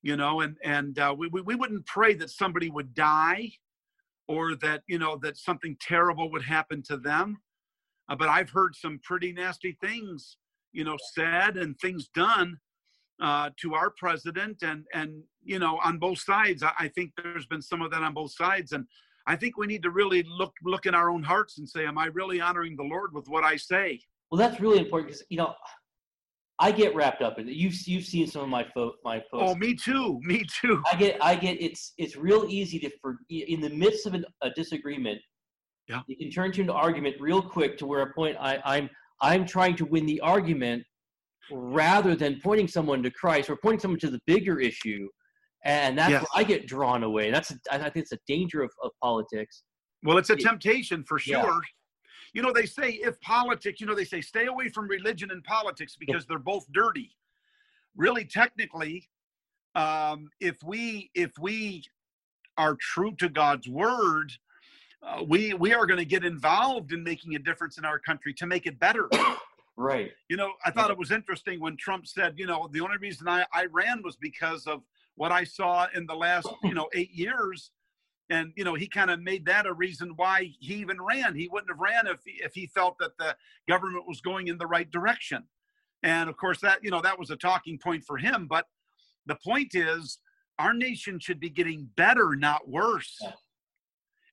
You 0.01 0.17
know, 0.17 0.41
and 0.41 0.57
and 0.63 0.99
uh, 0.99 1.15
we, 1.17 1.27
we 1.29 1.41
we 1.41 1.55
wouldn't 1.55 1.85
pray 1.85 2.13
that 2.15 2.29
somebody 2.29 2.69
would 2.69 2.93
die, 2.93 3.51
or 4.27 4.55
that 4.55 4.83
you 4.87 4.99
know 4.99 5.15
that 5.23 5.37
something 5.37 5.77
terrible 5.79 6.29
would 6.31 6.43
happen 6.43 6.81
to 6.83 6.97
them. 6.97 7.37
Uh, 8.09 8.15
but 8.15 8.27
I've 8.27 8.49
heard 8.49 8.75
some 8.75 8.99
pretty 9.01 9.31
nasty 9.31 9.77
things, 9.79 10.37
you 10.73 10.83
know, 10.83 10.97
said 11.13 11.55
and 11.55 11.79
things 11.79 12.09
done 12.13 12.59
uh, 13.21 13.51
to 13.61 13.75
our 13.75 13.91
president, 13.91 14.61
and 14.61 14.85
and 14.93 15.23
you 15.41 15.59
know, 15.59 15.79
on 15.83 15.99
both 15.99 16.19
sides. 16.19 16.63
I, 16.63 16.73
I 16.79 16.87
think 16.89 17.11
there's 17.15 17.45
been 17.45 17.61
some 17.61 17.81
of 17.81 17.91
that 17.91 18.03
on 18.03 18.13
both 18.13 18.33
sides, 18.33 18.73
and 18.73 18.85
I 19.25 19.35
think 19.35 19.57
we 19.57 19.67
need 19.67 19.83
to 19.83 19.89
really 19.89 20.23
look 20.23 20.53
look 20.63 20.85
in 20.85 20.93
our 20.93 21.09
own 21.09 21.23
hearts 21.23 21.57
and 21.57 21.67
say, 21.67 21.85
am 21.85 21.97
I 21.97 22.07
really 22.07 22.41
honoring 22.41 22.75
the 22.75 22.83
Lord 22.83 23.13
with 23.13 23.27
what 23.27 23.43
I 23.43 23.55
say? 23.55 23.99
Well, 24.31 24.39
that's 24.39 24.59
really 24.59 24.79
important 24.79 25.09
because 25.09 25.23
you 25.29 25.37
know 25.37 25.53
I 26.59 26.71
get 26.71 26.95
wrapped 26.95 27.21
up 27.21 27.39
in 27.39 27.47
it. 27.47 27.55
You've 27.55 27.75
you've 27.87 28.05
seen 28.05 28.27
some 28.27 28.43
of 28.43 28.49
my 28.49 28.65
fo- 28.73 28.95
my 29.03 29.17
oh, 29.17 29.39
posts. 29.39 29.55
Oh, 29.55 29.55
me 29.55 29.75
too, 29.75 30.19
me 30.23 30.43
too. 30.61 30.81
I 30.91 30.95
get 30.95 31.23
I 31.23 31.35
get 31.35 31.61
it's 31.61 31.93
it's 31.97 32.15
real 32.15 32.45
easy 32.47 32.79
to 32.79 32.89
for 33.01 33.17
in 33.29 33.61
the 33.61 33.69
midst 33.69 34.05
of 34.05 34.13
an, 34.13 34.25
a 34.41 34.49
disagreement. 34.51 35.19
Yeah. 35.87 36.01
You 36.07 36.15
can 36.15 36.31
turn 36.31 36.51
to 36.53 36.61
an 36.61 36.69
argument 36.69 37.15
real 37.19 37.41
quick 37.41 37.77
to 37.79 37.85
where 37.85 38.01
a 38.01 38.13
point 38.13 38.37
I, 38.39 38.61
I'm 38.63 38.89
I'm 39.21 39.45
trying 39.45 39.75
to 39.77 39.85
win 39.85 40.05
the 40.05 40.19
argument 40.21 40.83
rather 41.51 42.15
than 42.15 42.39
pointing 42.41 42.67
someone 42.67 43.03
to 43.03 43.11
Christ 43.11 43.49
or 43.49 43.57
pointing 43.57 43.79
someone 43.79 43.99
to 43.99 44.09
the 44.09 44.21
bigger 44.25 44.59
issue, 44.59 45.09
and 45.63 45.97
that's 45.97 46.11
Yes. 46.11 46.21
where 46.21 46.29
I 46.35 46.43
get 46.43 46.67
drawn 46.67 47.03
away. 47.03 47.31
That's 47.31 47.51
a, 47.51 47.59
I 47.71 47.77
think 47.89 47.97
it's 48.03 48.11
a 48.11 48.19
danger 48.27 48.61
of, 48.61 48.71
of 48.83 48.91
politics. 49.01 49.63
Well, 50.03 50.17
it's 50.17 50.29
a 50.29 50.37
Yeah. 50.37 50.49
temptation 50.49 51.03
for 51.03 51.19
Yeah. 51.25 51.41
sure. 51.41 51.61
You 52.33 52.41
know, 52.41 52.51
they 52.51 52.65
say 52.65 52.91
if 52.91 53.19
politics, 53.21 53.79
you 53.79 53.87
know, 53.87 53.95
they 53.95 54.05
say 54.05 54.19
stay 54.19 54.47
away 54.47 54.69
from 54.69 54.87
religion 54.87 55.31
and 55.31 55.43
politics 55.43 55.95
because 55.97 56.25
they're 56.25 56.39
both 56.39 56.65
dirty. 56.73 57.15
Really, 57.95 58.25
technically, 58.25 59.09
um, 59.75 60.29
if 60.39 60.57
we 60.63 61.11
if 61.13 61.31
we 61.39 61.83
are 62.57 62.75
true 62.75 63.15
to 63.19 63.29
God's 63.29 63.67
word, 63.69 64.33
uh, 65.03 65.23
we 65.27 65.53
we 65.53 65.73
are 65.73 65.85
going 65.85 65.99
to 65.99 66.05
get 66.05 66.25
involved 66.25 66.91
in 66.91 67.03
making 67.03 67.35
a 67.35 67.39
difference 67.39 67.77
in 67.77 67.85
our 67.85 67.99
country 67.99 68.33
to 68.35 68.45
make 68.47 68.65
it 68.65 68.79
better. 68.79 69.07
Right. 69.75 70.11
You 70.29 70.37
know, 70.37 70.53
I 70.63 70.69
thought 70.69 70.91
it 70.91 70.97
was 70.99 71.09
interesting 71.09 71.59
when 71.59 71.75
Trump 71.77 72.05
said, 72.05 72.37
you 72.37 72.45
know, 72.45 72.69
the 72.71 72.79
only 72.79 72.97
reason 72.97 73.27
I, 73.27 73.43
I 73.51 73.65
ran 73.65 74.03
was 74.03 74.15
because 74.15 74.67
of 74.67 74.83
what 75.15 75.31
I 75.31 75.43
saw 75.43 75.87
in 75.93 76.05
the 76.05 76.15
last, 76.15 76.47
you 76.63 76.73
know, 76.73 76.89
eight 76.93 77.11
years. 77.11 77.71
And, 78.29 78.51
you 78.55 78.63
know, 78.63 78.73
he 78.73 78.87
kind 78.87 79.11
of 79.11 79.21
made 79.21 79.45
that 79.45 79.65
a 79.65 79.73
reason 79.73 80.13
why 80.15 80.51
he 80.59 80.75
even 80.75 80.97
ran. 81.01 81.35
He 81.35 81.49
wouldn't 81.51 81.69
have 81.69 81.79
ran 81.79 82.07
if, 82.07 82.19
if 82.25 82.53
he 82.53 82.67
felt 82.67 82.97
that 82.99 83.17
the 83.19 83.35
government 83.67 84.05
was 84.07 84.21
going 84.21 84.47
in 84.47 84.57
the 84.57 84.65
right 84.65 84.89
direction. 84.89 85.43
And 86.01 86.29
of 86.29 86.37
course, 86.37 86.59
that, 86.61 86.83
you 86.83 86.89
know, 86.89 87.01
that 87.01 87.19
was 87.19 87.29
a 87.29 87.35
talking 87.35 87.77
point 87.77 88.03
for 88.05 88.17
him. 88.17 88.47
But 88.49 88.65
the 89.25 89.37
point 89.43 89.75
is, 89.75 90.19
our 90.59 90.73
nation 90.73 91.19
should 91.19 91.39
be 91.39 91.49
getting 91.49 91.89
better, 91.95 92.35
not 92.35 92.67
worse. 92.67 93.21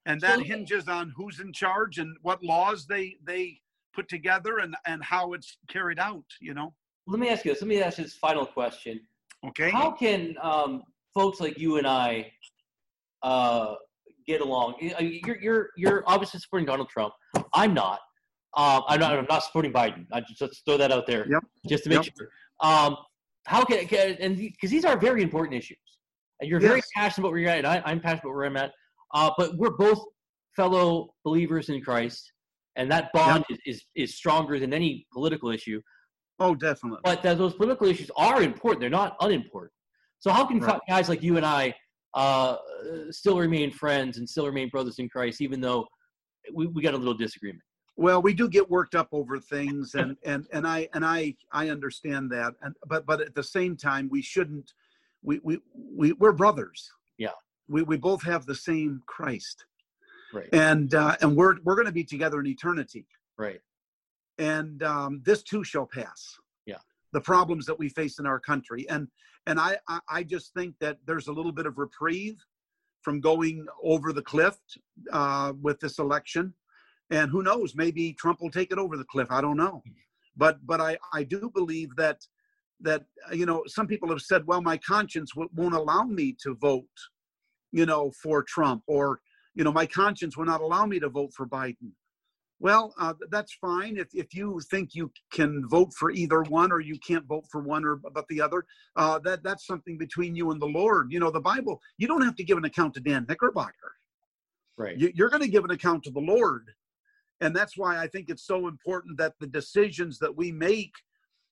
And 0.07 0.21
that 0.23 0.41
hinges 0.41 0.89
on 0.89 1.13
who's 1.17 1.41
in 1.41 1.53
charge 1.53 1.99
and 1.99 2.17
what 2.23 2.43
laws 2.43 2.87
they, 2.87 3.17
they, 3.25 3.61
put 3.93 4.09
together 4.09 4.59
and 4.59 4.77
and 4.87 5.03
how 5.03 5.33
it's 5.33 5.59
carried 5.69 5.99
out 5.99 6.25
you 6.41 6.55
know 6.55 6.73
Let 7.07 7.21
me 7.21 7.29
ask 7.29 7.45
you 7.45 7.53
this. 7.53 7.61
Let 7.61 7.69
me 7.69 7.83
ask 7.83 7.99
you 7.99 8.05
this 8.05 8.15
final 8.15 8.47
question. 8.47 9.01
Okay 9.47 9.71
How 9.71 9.91
can 9.93 10.35
um, 10.43 10.83
folks 11.15 11.41
like 11.41 11.59
you 11.59 11.77
and 11.79 11.87
I 11.87 12.31
uh, 13.23 13.75
get 14.27 14.41
along? 14.41 14.75
You're 14.81 15.41
you're 15.41 15.69
you're 15.77 16.05
obviously 16.07 16.41
supporting 16.41 16.67
Donald 16.67 16.89
Trump. 16.89 17.13
I'm 17.55 17.75
not. 17.75 18.01
Um, 18.57 18.83
I'm 18.89 19.01
not. 19.01 19.17
I'm 19.17 19.27
not 19.29 19.45
supporting 19.45 19.73
Biden. 19.73 20.07
I 20.13 20.21
just 20.21 20.41
let's 20.41 20.61
throw 20.67 20.77
that 20.77 20.91
out 20.91 21.07
there, 21.07 21.27
Yep. 21.31 21.45
just 21.69 21.85
to 21.85 21.91
make 21.91 22.05
Yep. 22.05 22.15
sure. 22.19 22.29
Um, 22.61 22.97
how 23.47 23.65
can, 23.65 23.87
can 23.87 24.17
and 24.21 24.37
because 24.37 24.71
these 24.71 24.85
are 24.85 24.99
very 24.99 25.23
important 25.23 25.55
issues, 25.55 25.79
and 26.41 26.51
you're 26.51 26.61
very 26.61 26.83
passionate 26.95 27.25
about 27.25 27.33
where 27.33 27.41
you're 27.41 27.51
at, 27.51 27.59
and 27.59 27.67
I, 27.67 27.83
I'm 27.85 28.01
passionate 28.01 28.25
about 28.25 28.35
where 28.35 28.45
I'm 28.47 28.57
at. 28.57 28.73
Uh, 29.15 29.31
but 29.39 29.57
we're 29.57 29.77
both 29.77 30.01
fellow 30.57 31.15
believers 31.25 31.69
in 31.69 31.81
Christ, 31.81 32.33
and 32.77 32.91
that 32.91 33.13
bond 33.13 33.45
is, 33.51 33.59
is 33.67 33.83
is 33.95 34.17
stronger 34.17 34.59
than 34.59 34.73
any 34.75 35.07
political 35.13 35.51
issue. 35.51 35.81
Oh 36.41 36.55
definitely 36.55 37.01
But 37.05 37.23
those 37.23 37.55
political 37.55 37.87
issues 37.87 38.11
are 38.17 38.43
important; 38.43 38.81
they're 38.81 38.91
not 38.91 39.17
unimportant. 39.21 39.73
So 40.19 40.31
how 40.33 40.45
can 40.45 40.59
Right. 40.59 40.81
guys 40.89 41.09
like 41.09 41.23
you 41.23 41.37
and 41.37 41.47
I 41.47 41.75
uh, 42.15 42.57
still 43.11 43.39
remain 43.39 43.71
friends 43.71 44.19
and 44.19 44.29
still 44.29 44.47
remain 44.47 44.69
brothers 44.69 44.99
in 44.99 45.09
Christ, 45.09 45.41
even 45.41 45.61
though 45.61 45.87
we, 46.53 46.67
we 46.67 46.83
got 46.83 46.95
a 46.95 46.97
little 46.97 47.15
disagreement? 47.15 47.63
well 47.97 48.23
we 48.23 48.33
do 48.33 48.49
get 48.49 48.69
worked 48.71 48.95
up 48.95 49.09
over 49.13 49.39
things 49.39 49.95
and 49.95 50.17
and 50.25 50.47
and 50.53 50.67
i 50.67 50.89
and 50.95 51.05
i 51.05 51.35
i 51.53 51.69
understand 51.69 52.31
that 52.31 52.55
and 52.63 52.75
but 52.89 53.05
but 53.05 53.21
at 53.21 53.35
the 53.35 53.43
same 53.43 53.77
time 53.77 54.09
we 54.11 54.23
shouldn't 54.23 54.73
we 55.23 55.41
we, 55.43 55.59
we 55.75 56.13
we're 56.13 56.33
brothers 56.33 56.89
Yeah. 57.19 57.31
we 57.69 57.83
we 57.83 57.97
both 57.97 58.23
have 58.23 58.47
the 58.47 58.55
same 58.55 59.03
christ 59.07 59.67
Right. 60.33 60.49
and 60.53 60.95
uh 60.95 61.17
and 61.21 61.37
we're 61.37 61.57
we're 61.65 61.75
going 61.75 61.87
to 61.87 61.93
be 61.93 62.05
together 62.05 62.39
in 62.41 62.47
eternity 62.47 63.07
Right. 63.37 63.61
And 64.41 64.83
um, 64.83 65.23
this 65.25 65.43
too 65.43 65.63
shall 65.63 65.87
pass. 65.87 66.37
Yeah. 66.67 66.79
The 67.13 67.21
problems 67.21 67.67
that 67.67 67.79
we 67.79 67.91
face 67.91 68.19
in 68.19 68.27
our 68.27 68.41
country, 68.41 68.89
and 68.89 69.07
and 69.47 69.61
I, 69.61 69.79
I 70.09 70.23
just 70.23 70.53
think 70.55 70.75
that 70.81 70.99
there's 71.07 71.29
a 71.29 71.33
little 71.33 71.53
bit 71.53 71.67
of 71.67 71.79
reprieve 71.79 72.37
from 73.03 73.21
going 73.21 73.67
over 73.83 74.13
the 74.13 74.23
cliff 74.23 74.57
uh, 75.13 75.53
with 75.61 75.81
this 75.81 75.99
election, 75.99 76.55
and 77.11 77.31
who 77.31 77.43
knows, 77.43 77.75
maybe 77.75 78.13
Trump 78.13 78.41
will 78.41 78.51
take 78.51 78.71
it 78.73 78.79
over 78.79 78.97
the 78.97 79.05
cliff. 79.05 79.29
I 79.31 79.41
don't 79.41 79.57
know, 79.57 79.83
but 80.37 80.65
but 80.67 80.81
I 80.81 80.99
I 81.13 81.23
do 81.23 81.51
believe 81.55 81.95
that 81.97 82.19
that 82.81 83.05
you 83.33 83.47
know 83.47 83.65
some 83.67 83.87
people 83.87 84.09
have 84.09 84.23
said, 84.23 84.47
well, 84.47 84.63
my 84.63 84.79
conscience 84.79 85.33
w- 85.35 85.51
won't 85.55 85.75
allow 85.75 86.05
me 86.05 86.37
to 86.43 86.55
vote, 86.55 86.85
you 87.73 87.87
know, 87.87 88.13
for 88.23 88.43
Trump, 88.43 88.83
or 88.87 89.21
you 89.55 89.65
know, 89.65 89.73
my 89.73 89.87
conscience 89.87 90.37
will 90.37 90.47
not 90.47 90.61
allow 90.61 90.87
me 90.87 91.01
to 91.01 91.09
vote 91.09 91.33
for 91.35 91.47
Biden. 91.47 91.93
Well, 92.61 92.95
uh, 93.01 93.15
that's 93.31 93.55
fine. 93.55 93.97
If, 93.97 94.09
if 94.13 94.35
you 94.35 94.61
think 94.71 94.95
you 94.95 95.11
can 95.33 95.67
vote 95.67 95.95
for 95.99 96.11
either 96.11 96.43
one 96.43 96.71
or 96.71 96.81
you 96.81 96.99
can't 96.99 97.25
vote 97.25 97.47
for 97.51 97.63
one 97.63 97.87
or 97.87 97.97
but 97.97 98.27
the 98.29 98.43
other, 98.43 98.67
uh, 98.97 99.19
that 99.21 99.43
that's 99.43 99.67
something 99.67 99.97
between 99.97 100.37
you 100.37 100.51
and 100.51 100.61
the 100.61 100.67
Lord. 100.67 101.11
You 101.11 101.21
know, 101.21 101.31
the 101.31 101.41
Bible. 101.41 101.81
You 101.97 102.07
don't 102.07 102.21
have 102.23 102.37
to 102.37 102.45
give 102.45 102.59
an 102.59 102.67
account 102.67 102.93
to 102.95 103.01
Dan 103.01 103.25
Knickerbocker. 103.27 103.93
Right. 104.77 104.97
You, 104.97 105.11
you're 105.15 105.31
going 105.31 105.43
to 105.43 105.49
give 105.49 105.65
an 105.65 105.71
account 105.71 106.05
to 106.05 106.11
the 106.11 106.21
Lord, 106.21 106.71
and 107.41 107.57
that's 107.57 107.79
why 107.79 107.99
I 107.99 108.07
think 108.07 108.29
it's 108.29 108.47
so 108.47 108.69
important 108.69 109.17
that 109.17 109.35
the 109.41 109.47
decisions 109.47 110.19
that 110.19 110.37
we 110.37 110.53
make 110.53 110.93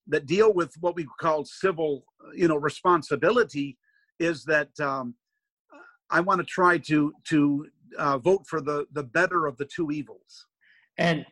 that 0.08 0.26
deal 0.26 0.52
with 0.52 0.74
what 0.80 0.94
we 0.94 1.06
call 1.18 1.44
civil, 1.46 2.04
you 2.34 2.48
know, 2.48 2.56
responsibility 2.56 3.78
is 4.18 4.44
that 4.44 4.78
um, 4.78 5.14
I 6.10 6.20
want 6.20 6.40
to 6.40 6.44
try 6.44 6.76
to 6.76 7.14
to 7.28 7.66
uh, 7.96 8.18
vote 8.18 8.46
for 8.46 8.60
the 8.60 8.86
the 8.92 9.04
better 9.04 9.46
of 9.46 9.56
the 9.56 9.64
two 9.64 9.90
evils. 9.90 10.47
And 10.98 11.24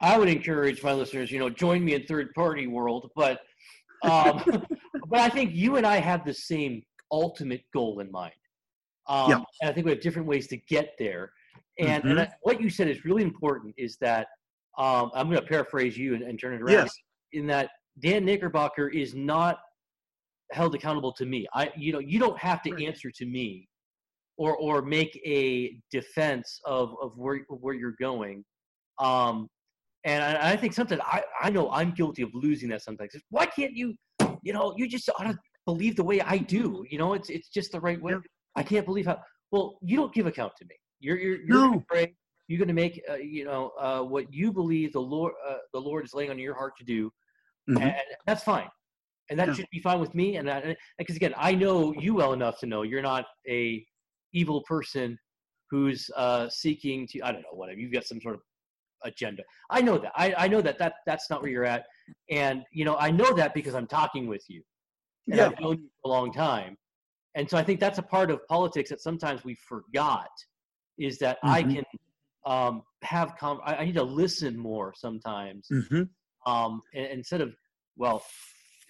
I 0.00 0.18
would 0.18 0.28
encourage 0.28 0.82
my 0.82 0.92
listeners, 0.92 1.30
you 1.30 1.38
know, 1.38 1.48
join 1.48 1.84
me 1.84 1.94
in 1.94 2.04
third 2.04 2.34
party 2.34 2.66
world, 2.66 3.10
but 3.16 3.40
um, 4.02 4.42
but 5.08 5.20
I 5.20 5.28
think 5.28 5.54
you 5.54 5.76
and 5.76 5.86
I 5.86 5.96
have 5.96 6.24
the 6.24 6.34
same 6.34 6.82
ultimate 7.10 7.62
goal 7.72 8.00
in 8.00 8.10
mind. 8.10 8.34
Um, 9.08 9.30
Yeah. 9.30 9.36
And 9.60 9.70
I 9.70 9.72
think 9.72 9.86
we 9.86 9.92
have 9.92 10.00
different 10.00 10.26
ways 10.28 10.46
to 10.48 10.56
get 10.56 10.94
there. 10.98 11.32
And, 11.78 12.04
and 12.04 12.20
I, 12.20 12.28
what 12.42 12.60
you 12.60 12.68
said 12.68 12.88
is 12.88 13.04
really 13.04 13.22
important 13.22 13.74
is 13.78 13.96
that 14.00 14.26
um, 14.78 15.10
I'm 15.14 15.28
going 15.28 15.40
to 15.40 15.46
paraphrase 15.46 15.96
you 15.96 16.14
and, 16.14 16.22
and 16.22 16.38
turn 16.38 16.54
it 16.54 16.62
around. 16.62 16.72
Yes. 16.72 16.94
In 17.32 17.46
that 17.46 17.70
Dan 18.00 18.24
Knickerbocker 18.24 18.88
is 18.88 19.14
not 19.14 19.58
held 20.50 20.74
accountable 20.74 21.12
to 21.12 21.24
me. 21.26 21.46
I, 21.54 21.70
you 21.76 21.92
know, 21.92 21.98
you 21.98 22.18
don't 22.18 22.38
have 22.38 22.62
to 22.62 22.72
Right. 22.72 22.84
answer 22.84 23.10
to 23.10 23.26
me, 23.26 23.68
or 24.36 24.56
or 24.56 24.82
make 24.82 25.18
a 25.24 25.76
defense 25.90 26.60
of 26.66 26.94
of 27.00 27.16
where 27.16 27.36
of 27.50 27.60
where 27.60 27.74
you're 27.74 27.96
going. 28.00 28.44
Um, 29.02 29.48
and 30.04 30.22
I, 30.22 30.52
I 30.52 30.56
think 30.56 30.72
sometimes 30.72 31.00
I, 31.04 31.22
I 31.40 31.50
know 31.50 31.70
I'm 31.70 31.92
guilty 31.92 32.22
of 32.22 32.30
losing 32.34 32.68
that 32.70 32.82
sometimes. 32.82 33.12
Why 33.30 33.46
can't 33.46 33.72
you, 33.72 33.94
you 34.42 34.52
know, 34.52 34.74
you 34.76 34.88
just 34.88 35.08
ought 35.08 35.24
to 35.24 35.38
believe 35.66 35.96
the 35.96 36.04
way 36.04 36.20
I 36.20 36.38
do. 36.38 36.84
You 36.90 36.98
know, 36.98 37.14
it's 37.14 37.30
it's 37.30 37.48
just 37.48 37.72
the 37.72 37.80
right 37.80 38.00
way. 38.00 38.14
I 38.56 38.62
can't 38.62 38.86
believe 38.86 39.06
how 39.06 39.18
well 39.50 39.78
you 39.82 39.96
don't 39.96 40.12
give 40.12 40.26
account 40.26 40.52
to 40.58 40.64
me. 40.64 40.74
You're 41.00 41.18
you're, 41.18 41.36
you're 41.36 41.48
No. 41.48 41.84
gonna 41.90 42.06
you're 42.48 42.58
going 42.58 42.68
to 42.68 42.74
make 42.74 43.02
uh, 43.08 43.14
you 43.14 43.44
know 43.44 43.72
uh, 43.80 44.02
what 44.02 44.32
you 44.32 44.52
believe 44.52 44.92
the 44.92 45.00
Lord 45.00 45.32
uh, 45.48 45.58
the 45.72 45.80
Lord 45.80 46.04
is 46.04 46.14
laying 46.14 46.30
on 46.30 46.38
your 46.38 46.54
heart 46.54 46.74
to 46.78 46.84
do, 46.84 47.10
mm-hmm. 47.70 47.82
and 47.82 47.94
that's 48.26 48.42
fine, 48.42 48.68
and 49.30 49.38
that 49.38 49.48
yeah. 49.48 49.54
should 49.54 49.66
be 49.70 49.80
fine 49.80 50.00
with 50.00 50.14
me. 50.14 50.36
And 50.36 50.76
because 50.98 51.16
again, 51.16 51.34
I 51.36 51.54
know 51.54 51.94
you 51.94 52.14
well 52.14 52.32
enough 52.32 52.58
to 52.60 52.66
know 52.66 52.82
you're 52.82 53.02
not 53.02 53.26
a 53.48 53.84
evil 54.32 54.62
person 54.62 55.18
who's 55.70 56.10
uh, 56.16 56.48
seeking 56.48 57.06
to 57.08 57.22
I 57.22 57.32
don't 57.32 57.42
know 57.42 57.54
whatever 57.54 57.78
you've 57.78 57.92
got 57.92 58.04
some 58.04 58.20
sort 58.20 58.34
of 58.34 58.40
agenda. 59.04 59.42
I 59.70 59.80
know 59.80 59.98
that. 59.98 60.12
I, 60.16 60.34
I 60.36 60.48
know 60.48 60.60
that 60.60 60.78
that 60.78 60.94
that's 61.06 61.30
not 61.30 61.42
where 61.42 61.50
you're 61.50 61.64
at, 61.64 61.86
and 62.30 62.62
you 62.72 62.84
know 62.84 62.96
I 62.96 63.10
know 63.10 63.32
that 63.34 63.54
because 63.54 63.74
I'm 63.74 63.86
talking 63.86 64.26
with 64.26 64.44
you, 64.48 64.62
and 65.28 65.36
yeah. 65.36 65.46
I've 65.46 65.60
known 65.60 65.78
you 65.78 65.88
for 66.02 66.08
a 66.08 66.08
long 66.08 66.32
time, 66.32 66.76
and 67.34 67.48
so 67.48 67.56
I 67.56 67.62
think 67.62 67.80
that's 67.80 67.98
a 67.98 68.02
part 68.02 68.30
of 68.30 68.46
politics 68.46 68.90
that 68.90 69.00
sometimes 69.00 69.44
we 69.44 69.56
forgot 69.68 70.30
is 70.98 71.18
that 71.18 71.38
mm-hmm. 71.38 71.48
I 71.48 71.62
can 71.62 71.84
um, 72.46 72.82
have 73.02 73.36
com- 73.38 73.60
I, 73.64 73.76
I, 73.76 73.84
need 73.84 73.94
to 73.94 74.02
listen 74.02 74.56
more 74.56 74.92
sometimes 74.96 75.66
mm-hmm. 75.72 76.02
um, 76.50 76.82
and, 76.94 77.06
instead 77.06 77.40
of 77.40 77.54
well 77.96 78.22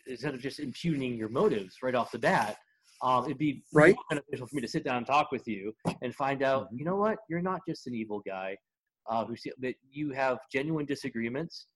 instead 0.07 0.35
of 0.35 0.41
just 0.41 0.59
impugning 0.59 1.17
your 1.17 1.29
motives 1.29 1.77
right 1.83 1.95
off 1.95 2.11
the 2.11 2.19
bat 2.19 2.57
um, 3.03 3.25
it'd 3.25 3.39
be 3.39 3.63
right 3.73 3.95
beneficial 4.09 4.47
for 4.47 4.57
me 4.57 4.63
to 4.63 4.69
sit 4.69 4.85
down 4.85 4.99
and 4.99 5.07
talk 5.07 5.31
with 5.31 5.47
you 5.47 5.73
and 6.03 6.15
find 6.15 6.43
out 6.43 6.67
mm-hmm. 6.67 6.79
you 6.79 6.85
know 6.85 6.97
what 6.97 7.19
you're 7.29 7.43
not 7.43 7.61
just 7.69 7.87
an 7.87 7.95
evil 7.95 8.23
guy 8.27 8.57
uh, 9.09 9.25
who 9.25 9.37
see, 9.37 9.53
that 9.61 9.75
you 9.91 10.11
have 10.11 10.39
genuine 10.53 10.87
disagreements 10.87 11.67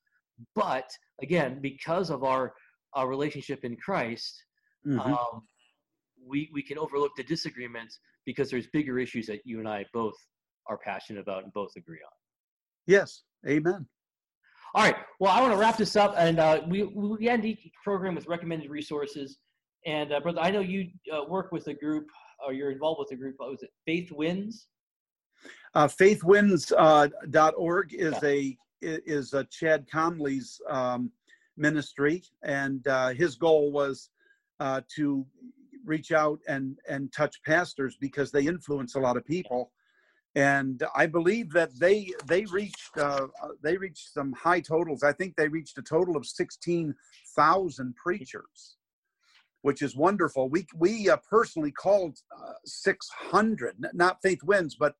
but 0.55 0.89
again 1.23 1.59
because 1.61 2.11
of 2.11 2.25
our 2.25 2.53
our 2.95 3.09
relationship 3.09 3.65
in 3.65 3.77
christ 3.77 4.43
mm-hmm. 4.87 5.01
um, 5.01 5.43
we 6.27 6.51
we 6.53 6.63
can 6.63 6.79
overlook 6.79 7.13
the 7.17 7.25
disagreements 7.25 7.99
because 8.25 8.51
there's 8.51 8.67
bigger 8.69 8.99
issues 8.99 9.27
that 9.27 9.41
you 9.45 9.59
and 9.59 9.69
i 9.69 9.85
both 9.93 10.15
are 10.69 10.79
passionate 10.79 11.21
about 11.21 11.45
and 11.45 11.53
both 11.53 11.73
agree 11.77 11.99
on. 12.05 12.13
Yes, 12.87 13.23
amen. 13.47 13.87
All 14.75 14.85
right. 14.85 14.97
Well, 15.21 15.33
I 15.33 15.41
want 15.41 15.53
to 15.53 15.59
wrap 15.59 15.77
this 15.77 15.97
up, 15.97 16.15
and 16.19 16.39
uh, 16.39 16.61
we 16.69 16.83
we 16.83 17.29
end 17.29 17.45
each 17.45 17.71
program 17.83 18.15
with 18.15 18.27
recommended 18.27 18.71
resources. 18.71 19.39
And 19.87 20.13
uh, 20.13 20.21
brother, 20.21 20.41
I 20.41 20.51
know 20.51 20.61
you 20.61 20.89
uh, 21.13 21.25
work 21.29 21.53
with 21.53 21.67
a 21.69 21.75
group, 21.75 22.07
or 22.45 22.53
you're 22.53 22.73
involved 22.73 22.99
with 22.99 23.11
a 23.13 23.17
group. 23.17 23.37
What 23.39 23.51
was 23.51 23.63
it 23.63 23.71
Faith 23.87 24.11
Wins? 24.13 24.67
Uh, 25.75 25.87
faithwins.org 25.87 27.95
uh, 27.95 27.99
is 27.99 28.23
a 28.23 28.57
is 28.83 29.33
a 29.33 29.45
Chad 29.45 29.87
Connelly's 29.91 30.61
um, 30.69 31.11
ministry, 31.57 32.23
and 32.43 32.87
uh, 32.87 33.09
his 33.09 33.37
goal 33.37 33.73
was 33.73 34.11
uh, 34.61 34.83
to 34.97 35.27
reach 35.85 36.13
out 36.13 36.41
and 36.49 36.77
and 36.89 37.13
touch 37.13 37.43
pastors 37.45 37.97
because 38.01 38.31
they 38.31 38.47
influence 38.47 38.95
a 38.95 39.01
lot 39.01 39.17
of 39.17 39.25
people 39.25 39.73
and 40.37 40.83
I 40.95 41.07
believe 41.07 41.51
that 41.53 41.77
they 41.79 42.13
they 42.27 42.45
reached 42.45 42.99
uh, 42.99 43.27
uh, 43.43 43.49
they 43.63 43.79
reached 43.79 44.13
some 44.13 44.35
high 44.35 44.61
totals. 44.61 45.03
I 45.03 45.13
think 45.13 45.35
they 45.35 45.49
reached 45.49 45.79
a 45.79 45.83
total 45.83 46.17
of 46.17 46.27
sixteen 46.27 46.95
thousand 47.35 47.97
preachers, 47.97 48.77
which 49.63 49.81
is 49.81 49.97
wonderful. 49.97 50.51
We 50.51 50.67
we 50.77 51.09
uh, 51.09 51.17
personally 51.29 51.73
called 51.73 52.19
uh, 52.39 52.53
six 52.67 53.09
hundred, 53.09 53.77
not 53.95 54.21
Faith 54.23 54.43
Wins, 54.45 54.77
but 54.79 54.95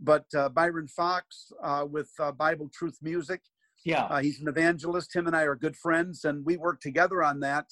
but 0.00 0.24
uh, 0.36 0.48
Byron 0.48 0.88
Fox 0.88 1.52
uh, 1.62 1.86
with 1.88 2.10
Bible 2.36 2.70
Truth 2.72 2.98
Music. 3.02 3.40
Yeah, 3.84 4.20
he's 4.22 4.40
an 4.40 4.48
evangelist. 4.48 5.14
Him 5.14 5.26
and 5.26 5.36
I 5.36 5.42
are 5.42 5.56
good 5.56 5.76
friends, 5.76 6.24
and 6.24 6.44
we 6.44 6.56
work 6.56 6.80
together 6.80 7.22
on 7.22 7.40
that. 7.40 7.66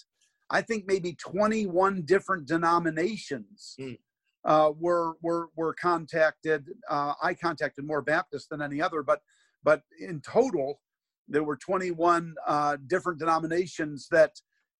I 0.50 0.60
think 0.60 0.84
maybe 0.86 1.14
twenty 1.14 1.66
one 1.66 2.02
different 2.02 2.46
denominations. 2.46 3.76
Mm 3.80 3.96
uh, 4.44 4.72
were 4.78 5.14
were 5.22 5.48
were 5.56 5.74
contacted. 5.74 6.66
Uh, 6.88 7.14
I 7.22 7.34
contacted 7.34 7.86
more 7.86 8.02
Baptists 8.02 8.48
than 8.48 8.62
any 8.62 8.80
other, 8.80 9.02
but 9.02 9.20
but 9.62 9.82
in 10.00 10.20
total, 10.20 10.80
there 11.28 11.44
were 11.44 11.56
21 11.56 12.34
uh, 12.46 12.76
different 12.88 13.18
denominations 13.18 14.08
that 14.10 14.32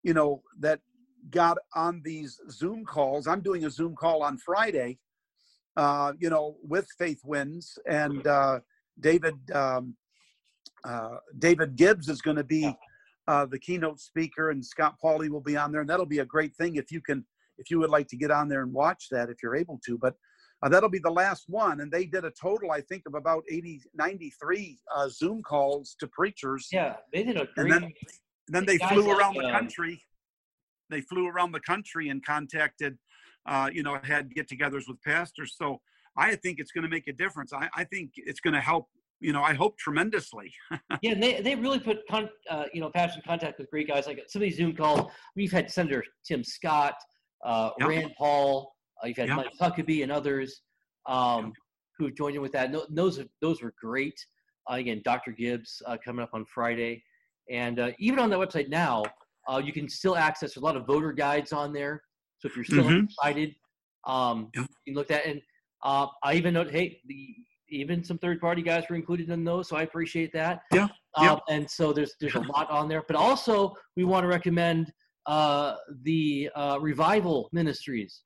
you 0.02 0.14
know 0.14 0.42
that 0.58 0.80
got 1.30 1.58
on 1.74 2.02
these 2.04 2.40
Zoom 2.50 2.84
calls. 2.84 3.26
I'm 3.26 3.40
doing 3.40 3.64
a 3.64 3.70
Zoom 3.70 3.94
call 3.94 4.22
on 4.22 4.38
Friday, 4.38 4.98
uh, 5.76 6.12
you 6.18 6.30
know, 6.30 6.56
with 6.62 6.86
Faith 6.98 7.20
Wins 7.24 7.78
and 7.88 8.26
uh, 8.26 8.60
David 9.00 9.34
um, 9.54 9.96
uh, 10.84 11.16
David 11.38 11.76
Gibbs 11.76 12.08
is 12.08 12.20
going 12.20 12.36
to 12.36 12.44
be 12.44 12.76
uh, 13.28 13.46
the 13.46 13.58
keynote 13.58 14.00
speaker, 14.00 14.50
and 14.50 14.64
Scott 14.64 14.96
Pauley 15.02 15.28
will 15.28 15.40
be 15.40 15.56
on 15.56 15.72
there, 15.72 15.80
and 15.80 15.88
that'll 15.88 16.06
be 16.06 16.18
a 16.18 16.24
great 16.24 16.54
thing 16.56 16.76
if 16.76 16.90
you 16.90 17.00
can 17.00 17.24
if 17.58 17.70
you 17.70 17.78
would 17.78 17.90
like 17.90 18.08
to 18.08 18.16
get 18.16 18.30
on 18.30 18.48
there 18.48 18.62
and 18.62 18.72
watch 18.72 19.06
that 19.10 19.28
if 19.28 19.36
you're 19.42 19.54
able 19.54 19.78
to. 19.86 19.96
But 19.98 20.14
uh, 20.62 20.68
that'll 20.68 20.88
be 20.88 20.98
the 20.98 21.10
last 21.10 21.44
one. 21.48 21.80
And 21.80 21.90
they 21.90 22.04
did 22.04 22.24
a 22.24 22.30
total, 22.30 22.70
I 22.70 22.80
think, 22.80 23.02
of 23.06 23.14
about 23.14 23.44
80, 23.50 23.82
93 23.94 24.78
uh, 24.94 25.08
Zoom 25.08 25.42
calls 25.42 25.96
to 26.00 26.06
preachers. 26.08 26.68
Yeah, 26.72 26.96
they 27.12 27.22
did 27.24 27.36
a 27.36 27.46
great. 27.46 27.56
And 27.56 27.72
then, 27.72 27.82
and 27.84 27.92
then 28.48 28.66
they 28.66 28.78
flew 28.78 29.10
around 29.10 29.34
the 29.36 29.46
um, 29.46 29.52
country. 29.52 30.02
They 30.90 31.00
flew 31.00 31.28
around 31.28 31.52
the 31.52 31.60
country 31.60 32.10
and 32.10 32.24
contacted, 32.24 32.96
uh, 33.46 33.70
you 33.72 33.82
know, 33.82 33.98
had 34.02 34.34
get-togethers 34.34 34.84
with 34.88 35.00
pastors. 35.02 35.54
So 35.56 35.80
I 36.16 36.36
think 36.36 36.58
it's 36.58 36.72
going 36.72 36.84
to 36.84 36.90
make 36.90 37.08
a 37.08 37.12
difference. 37.12 37.52
I, 37.52 37.68
I 37.76 37.84
think 37.84 38.12
it's 38.16 38.40
going 38.40 38.54
to 38.54 38.60
help 38.60 38.88
you 39.22 39.32
know, 39.32 39.42
I 39.42 39.54
hope 39.54 39.78
tremendously. 39.78 40.52
yeah, 41.00 41.14
they, 41.14 41.40
they 41.40 41.54
really 41.54 41.78
put, 41.78 42.00
con, 42.10 42.28
uh, 42.50 42.64
you 42.74 42.80
know, 42.80 42.90
passion 42.90 43.18
in 43.18 43.22
contact 43.22 43.58
with 43.58 43.70
great 43.70 43.86
guys. 43.86 44.06
Like 44.06 44.24
some 44.28 44.42
of 44.42 44.48
these 44.48 44.56
Zoom 44.56 44.74
calls, 44.74 45.10
we've 45.36 45.52
had 45.52 45.70
Senator 45.70 46.04
Tim 46.26 46.42
Scott, 46.42 46.94
uh, 47.44 47.70
yep. 47.78 47.88
Rand 47.88 48.14
Paul. 48.18 48.72
Uh, 49.02 49.06
you've 49.06 49.16
had 49.16 49.28
yep. 49.28 49.36
Mike 49.36 49.52
Huckabee 49.60 50.02
and 50.02 50.10
others 50.10 50.62
um, 51.06 51.46
yep. 51.46 51.52
who 51.98 52.10
joined 52.10 52.36
in 52.36 52.42
with 52.42 52.52
that. 52.52 52.72
No, 52.72 52.84
those 52.90 53.20
those 53.40 53.62
were 53.62 53.72
great. 53.80 54.14
Uh, 54.70 54.74
again, 54.74 55.00
Dr. 55.04 55.30
Gibbs 55.32 55.80
uh, 55.86 55.96
coming 56.04 56.22
up 56.22 56.30
on 56.34 56.44
Friday, 56.44 57.02
and 57.50 57.78
uh, 57.78 57.90
even 57.98 58.18
on 58.18 58.28
that 58.30 58.38
website 58.38 58.68
now, 58.68 59.04
uh, 59.48 59.60
you 59.64 59.72
can 59.72 59.88
still 59.88 60.16
access 60.16 60.56
a 60.56 60.60
lot 60.60 60.76
of 60.76 60.86
voter 60.86 61.12
guides 61.12 61.52
on 61.52 61.72
there. 61.72 62.02
So 62.42 62.48
if 62.48 62.56
you're 62.56 62.64
still 62.64 62.84
mm-hmm. 62.84 63.04
excited, 63.04 63.54
um, 64.04 64.50
you 64.54 64.66
can 64.84 64.94
look 64.94 65.12
at. 65.12 65.24
And 65.26 65.40
I 65.84 66.34
even 66.34 66.54
know 66.54 66.64
hey, 66.64 67.00
the 67.06 67.34
even 67.68 68.04
some 68.04 68.18
third 68.18 68.40
party 68.40 68.62
guys 68.62 68.84
were 68.90 68.96
included 68.96 69.30
in 69.30 69.44
those, 69.44 69.68
so 69.68 69.76
I 69.76 69.82
appreciate 69.82 70.32
that. 70.32 70.62
Yeah. 70.72 70.88
Um, 71.16 71.24
yeah. 71.24 71.36
And 71.48 71.70
so 71.70 71.92
there's 71.92 72.14
there's 72.20 72.34
a 72.34 72.40
lot 72.54 72.68
on 72.68 72.88
there, 72.88 73.04
but 73.06 73.16
also 73.16 73.74
we 73.96 74.02
want 74.02 74.24
to 74.24 74.28
recommend 74.28 74.92
uh, 75.26 75.76
the 76.02 76.50
uh, 76.56 76.78
Revival 76.80 77.48
Ministries 77.52 78.20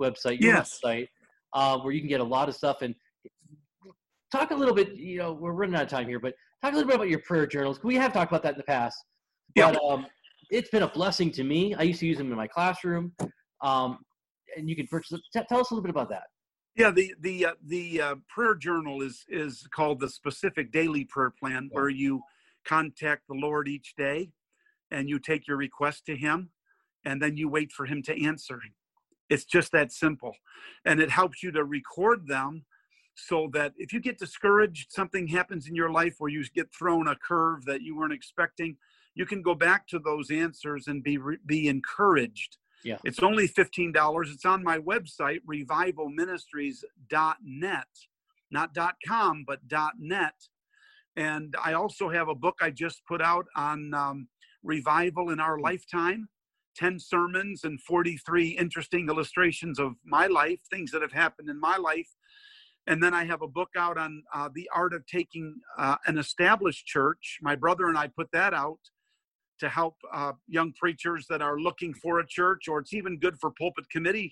website, 0.00 0.38
your 0.38 0.54
yes. 0.54 0.78
website, 0.84 1.08
uh, 1.54 1.78
where 1.78 1.94
you 1.94 2.00
can 2.00 2.08
get 2.08 2.20
a 2.20 2.24
lot 2.24 2.50
of 2.50 2.54
stuff. 2.54 2.82
And 2.82 2.94
talk 4.30 4.50
a 4.50 4.54
little 4.54 4.74
bit, 4.74 4.94
you 4.94 5.18
know, 5.18 5.32
we're 5.32 5.52
running 5.52 5.76
out 5.76 5.82
of 5.82 5.88
time 5.88 6.06
here, 6.06 6.20
but 6.20 6.34
talk 6.62 6.72
a 6.72 6.76
little 6.76 6.88
bit 6.88 6.96
about 6.96 7.08
your 7.08 7.20
prayer 7.20 7.46
journals. 7.46 7.82
We 7.82 7.94
have 7.96 8.12
talked 8.12 8.30
about 8.30 8.42
that 8.42 8.54
in 8.54 8.58
the 8.58 8.64
past. 8.64 8.98
But 9.54 9.74
yeah. 9.74 9.88
um, 9.88 10.06
it's 10.50 10.70
been 10.70 10.82
a 10.82 10.88
blessing 10.88 11.30
to 11.32 11.44
me. 11.44 11.74
I 11.74 11.82
used 11.82 12.00
to 12.00 12.06
use 12.06 12.18
them 12.18 12.30
in 12.30 12.36
my 12.36 12.46
classroom. 12.46 13.12
Um, 13.62 13.98
and 14.56 14.68
you 14.68 14.76
can 14.76 14.86
purchase 14.86 15.12
it. 15.12 15.46
Tell 15.48 15.60
us 15.60 15.70
a 15.70 15.74
little 15.74 15.82
bit 15.82 15.90
about 15.90 16.10
that. 16.10 16.24
Yeah, 16.76 16.90
the 16.90 17.14
the 17.20 17.46
uh, 17.46 17.54
the 17.66 18.00
uh, 18.00 18.14
prayer 18.28 18.54
journal 18.54 19.02
is 19.02 19.24
is 19.28 19.66
called 19.74 20.00
the 20.00 20.08
specific 20.08 20.72
daily 20.72 21.04
prayer 21.04 21.30
plan, 21.30 21.68
where 21.72 21.88
you 21.88 22.22
contact 22.64 23.22
the 23.28 23.34
Lord 23.34 23.68
each 23.68 23.94
day 23.96 24.30
and 24.90 25.08
you 25.08 25.18
take 25.18 25.46
your 25.46 25.56
request 25.56 26.06
to 26.06 26.16
him 26.16 26.50
and 27.04 27.20
then 27.20 27.36
you 27.36 27.48
wait 27.48 27.72
for 27.72 27.86
him 27.86 28.02
to 28.02 28.24
answer. 28.24 28.60
It's 29.28 29.44
just 29.44 29.72
that 29.72 29.92
simple. 29.92 30.34
And 30.84 31.00
it 31.00 31.10
helps 31.10 31.42
you 31.42 31.50
to 31.52 31.64
record 31.64 32.28
them 32.28 32.64
so 33.14 33.50
that 33.52 33.72
if 33.76 33.92
you 33.92 34.00
get 34.00 34.18
discouraged, 34.18 34.92
something 34.92 35.26
happens 35.26 35.68
in 35.68 35.74
your 35.74 35.90
life 35.90 36.16
where 36.18 36.30
you 36.30 36.44
get 36.54 36.72
thrown 36.72 37.08
a 37.08 37.16
curve 37.16 37.64
that 37.64 37.82
you 37.82 37.96
weren't 37.96 38.12
expecting, 38.12 38.76
you 39.14 39.26
can 39.26 39.42
go 39.42 39.54
back 39.54 39.86
to 39.88 39.98
those 39.98 40.30
answers 40.30 40.86
and 40.86 41.02
be 41.02 41.18
be 41.44 41.68
encouraged. 41.68 42.56
Yeah. 42.84 42.98
It's 43.04 43.22
only 43.22 43.48
$15. 43.48 44.32
It's 44.32 44.44
on 44.44 44.64
my 44.64 44.78
website 44.78 45.40
revivalministries.net. 45.48 47.86
Not 48.50 48.76
.com 49.06 49.44
but 49.46 49.60
.net. 49.98 50.34
And 51.16 51.54
I 51.62 51.74
also 51.74 52.08
have 52.08 52.28
a 52.28 52.34
book 52.34 52.56
I 52.60 52.70
just 52.70 53.02
put 53.06 53.22
out 53.22 53.46
on 53.56 53.94
um, 53.94 54.26
revival 54.62 55.30
in 55.30 55.40
our 55.40 55.58
lifetime 55.58 56.28
10 56.76 56.98
sermons 56.98 57.64
and 57.64 57.80
43 57.82 58.48
interesting 58.48 59.08
illustrations 59.08 59.78
of 59.78 59.92
my 60.04 60.26
life, 60.26 60.58
things 60.70 60.90
that 60.92 61.02
have 61.02 61.12
happened 61.12 61.50
in 61.50 61.60
my 61.60 61.76
life. 61.76 62.08
And 62.86 63.02
then 63.02 63.14
I 63.14 63.24
have 63.24 63.42
a 63.42 63.48
book 63.48 63.70
out 63.76 63.98
on 63.98 64.22
uh, 64.34 64.48
the 64.54 64.68
art 64.74 64.94
of 64.94 65.06
taking 65.06 65.60
uh, 65.78 65.96
an 66.06 66.18
established 66.18 66.86
church. 66.86 67.38
My 67.40 67.54
brother 67.54 67.88
and 67.88 67.96
I 67.96 68.08
put 68.08 68.28
that 68.32 68.54
out 68.54 68.80
to 69.62 69.68
help 69.68 69.96
uh, 70.12 70.32
young 70.58 70.70
preachers 70.82 71.22
that 71.30 71.42
are 71.48 71.58
looking 71.66 71.92
for 72.02 72.14
a 72.20 72.26
church, 72.38 72.62
or 72.68 72.76
it's 72.80 72.94
even 73.00 73.18
good 73.24 73.36
for 73.40 73.50
pulpit 73.60 73.86
committee 73.96 74.30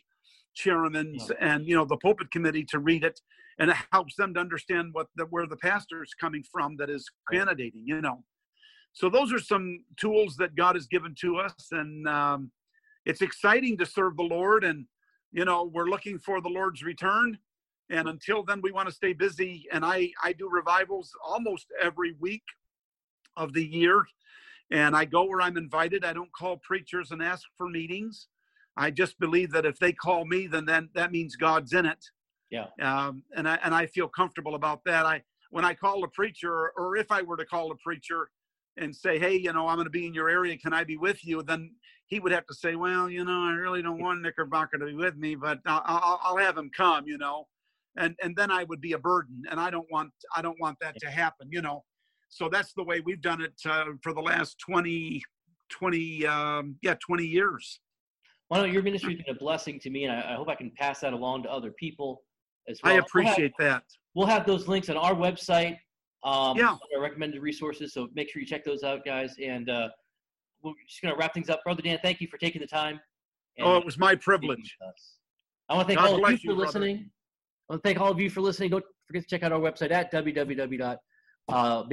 chairmen 0.55 1.09
yeah. 1.15 1.49
and 1.49 1.61
you 1.69 1.77
know 1.77 1.87
the 1.93 1.97
pulpit 2.05 2.29
committee 2.37 2.67
to 2.73 2.79
read 2.91 3.03
it, 3.11 3.21
and 3.59 3.71
it 3.71 3.77
helps 3.93 4.15
them 4.17 4.35
to 4.35 4.41
understand 4.41 4.87
what 4.93 5.07
the, 5.17 5.25
where 5.33 5.47
the 5.47 5.57
pastor 5.69 6.03
is 6.03 6.13
coming 6.25 6.45
from 6.53 6.77
that 6.79 6.91
is 6.91 7.05
candidating. 7.33 7.85
You 7.87 8.01
know, 8.07 8.19
so 8.93 9.09
those 9.09 9.33
are 9.33 9.45
some 9.53 9.67
tools 9.97 10.37
that 10.41 10.57
God 10.63 10.75
has 10.75 10.87
given 10.87 11.15
to 11.21 11.31
us, 11.37 11.55
and 11.71 12.09
um, 12.09 12.51
it's 13.07 13.23
exciting 13.23 13.79
to 13.79 13.87
serve 13.87 14.17
the 14.17 14.31
Lord. 14.39 14.65
And 14.65 14.87
you 15.33 15.45
know, 15.45 15.71
we're 15.73 15.91
looking 15.95 16.19
for 16.19 16.41
the 16.41 16.49
Lord's 16.49 16.83
return, 16.83 17.39
And 17.89 18.09
until 18.09 18.43
then, 18.45 18.61
we 18.63 18.73
want 18.73 18.89
to 18.89 18.95
stay 18.95 19.13
busy. 19.13 19.67
And 19.73 19.85
I, 19.85 20.11
I 20.23 20.33
do 20.33 20.49
revivals 20.49 21.11
almost 21.25 21.67
every 21.81 22.13
week 22.21 22.43
of 23.37 23.53
the 23.53 23.65
year. 23.65 24.05
And 24.71 24.97
I 24.97 25.05
go 25.05 25.25
where 25.25 25.41
I'm 25.41 25.57
invited. 25.57 26.05
I 26.05 26.13
don't 26.13 26.33
call 26.33 26.59
preachers 26.59 27.11
and 27.11 27.23
ask 27.23 27.45
for 27.57 27.69
meetings. 27.69 28.29
I 28.77 28.91
just 28.91 29.19
believe 29.19 29.51
that 29.53 29.67
if 29.67 29.79
they 29.79 29.93
call 29.93 30.25
me, 30.25 30.47
then, 30.47 30.65
then 30.65 30.91
that 30.95 31.13
means 31.13 31.37
God's 31.37 31.73
in 31.73 31.87
it. 31.87 32.05
Yeah. 32.51 32.67
Um, 32.83 33.23
and 33.37 33.49
I 33.49 33.59
and 33.63 33.75
I 33.75 33.87
feel 33.87 34.09
comfortable 34.09 34.55
about 34.55 34.81
that. 34.85 35.07
I 35.07 35.23
when 35.51 35.65
I 35.65 35.75
call 35.75 36.03
a 36.05 36.09
preacher, 36.09 36.73
or 36.77 36.97
if 36.97 37.11
I 37.11 37.23
were 37.23 37.37
to 37.37 37.45
call 37.45 37.71
a 37.71 37.77
preacher 37.77 38.31
and 38.77 38.95
say, 38.95 39.19
"Hey, 39.19 39.37
you 39.37 39.53
know, 39.53 39.69
I'm 39.69 39.77
going 39.77 39.87
to 39.87 39.91
be 39.91 40.07
in 40.07 40.15
your 40.15 40.29
area. 40.29 40.57
Can 40.59 40.73
I 40.73 40.85
be 40.85 40.97
with 40.97 41.25
you?" 41.25 41.43
Then 41.43 41.71
he 42.07 42.19
would 42.19 42.33
have 42.33 42.47
to 42.47 42.55
say, 42.55 42.75
"Well, 42.75 43.09
you 43.09 43.25
know, 43.25 43.45
I 43.45 43.53
really 43.53 43.83
don't 43.83 44.01
want 44.01 44.23
Knickerbocker 44.23 44.79
to 44.79 44.87
be 44.87 44.95
with 44.95 45.17
me, 45.17 45.37
but 45.37 45.61
I'll, 45.67 45.83
I'll, 45.85 46.21
I'll 46.25 46.37
have 46.39 46.59
him 46.59 46.71
come." 46.77 47.07
You 47.07 47.19
know, 47.19 47.47
and 47.97 48.17
and 48.23 48.35
then 48.37 48.51
I 48.51 48.65
would 48.65 48.81
be 48.81 48.93
a 48.93 48.99
burden, 48.99 49.43
and 49.51 49.61
I 49.61 49.71
don't 49.71 49.91
want 49.91 50.11
I 50.35 50.43
don't 50.43 50.61
want 50.61 50.79
that 50.81 50.97
to 51.01 51.11
happen. 51.11 51.49
You 51.53 51.63
know, 51.63 51.85
so 52.31 52.49
that's 52.49 52.73
the 52.73 52.83
way 52.83 53.01
we've 53.01 53.21
done 53.21 53.43
it 53.43 53.55
uh, 53.67 53.85
for 54.03 54.15
the 54.15 54.21
last 54.21 54.59
20, 54.61 55.23
20 55.69 56.27
um, 56.27 56.77
yeah, 56.83 56.95
20 57.07 57.27
years. 57.27 57.81
Well, 58.49 58.67
your 58.67 58.83
ministry's 58.83 59.19
been 59.19 59.35
a 59.35 59.39
blessing 59.39 59.79
to 59.81 59.91
me, 59.91 60.05
and 60.05 60.13
I, 60.13 60.33
I 60.33 60.35
hope 60.35 60.49
I 60.49 60.55
can 60.55 60.71
pass 60.71 61.01
that 61.01 61.13
along 61.13 61.45
to 61.45 61.51
other 61.51 61.71
people 61.71 62.23
as 62.69 62.81
well. 62.83 62.95
I 62.95 62.97
appreciate 62.97 63.53
we'll 63.59 63.69
have, 63.69 63.81
that. 63.81 63.85
We'll 64.15 64.27
have 64.27 64.47
those 64.47 64.67
links 64.67 64.89
on 64.89 64.97
our 64.97 65.15
website. 65.15 65.77
Um, 66.25 66.57
yeah. 66.57 66.77
Our 66.95 67.03
recommended 67.03 67.41
resources. 67.43 67.93
So 67.93 68.09
make 68.15 68.31
sure 68.31 68.41
you 68.41 68.47
check 68.47 68.65
those 68.65 68.83
out, 68.83 69.05
guys. 69.05 69.35
And 69.43 69.71
uh, 69.71 69.89
we're 70.63 70.73
just 70.87 71.01
going 71.01 71.15
to 71.15 71.19
wrap 71.19 71.33
things 71.33 71.49
up. 71.49 71.63
Brother 71.65 71.83
Dan, 71.83 71.99
thank 72.03 72.21
you 72.21 72.29
for 72.29 72.39
taking 72.39 72.61
the 72.61 72.67
time. 72.67 73.01
Oh, 73.61 73.77
it 73.77 73.85
was 73.85 73.99
my 73.99 74.15
privilege. 74.15 74.77
I 75.69 75.75
want 75.75 75.89
to 75.89 75.95
thank 75.95 76.05
God 76.05 76.15
all 76.15 76.25
of 76.25 76.31
you 76.31 76.39
for 76.39 76.45
you, 76.45 76.55
listening. 76.55 76.97
Brother. 76.97 77.11
I 77.69 77.73
want 77.73 77.83
to 77.83 77.89
thank 77.89 78.01
all 78.01 78.11
of 78.11 78.21
you 78.21 78.31
for 78.31 78.41
listening. 78.41 78.71
Don't 78.71 78.85
forget 79.07 79.23
to 79.23 79.29
check 79.29 79.43
out 79.43 79.53
our 79.53 79.61
website 79.61 79.91
at 79.91 80.13
www.basicbiblepodcast.org. 80.13 80.99
Uh, 81.53 81.85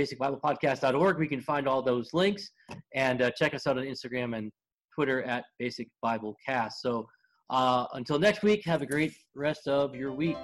we 1.18 1.28
can 1.28 1.42
find 1.42 1.68
all 1.68 1.82
those 1.82 2.14
links 2.14 2.50
and 2.94 3.22
uh, 3.22 3.32
check 3.32 3.54
us 3.54 3.68
out 3.68 3.78
on 3.78 3.84
Instagram 3.84 4.38
and 4.38 4.52
Twitter 4.94 5.24
at 5.24 5.46
Basic 5.60 5.88
Bible 6.02 6.36
Cast. 6.46 6.82
So 6.82 7.08
uh, 7.50 7.86
until 7.94 8.20
next 8.20 8.44
week, 8.44 8.64
have 8.66 8.82
a 8.82 8.86
great 8.86 9.14
rest 9.36 9.68
of 9.68 9.96
your 9.96 10.12
week. 10.12 10.38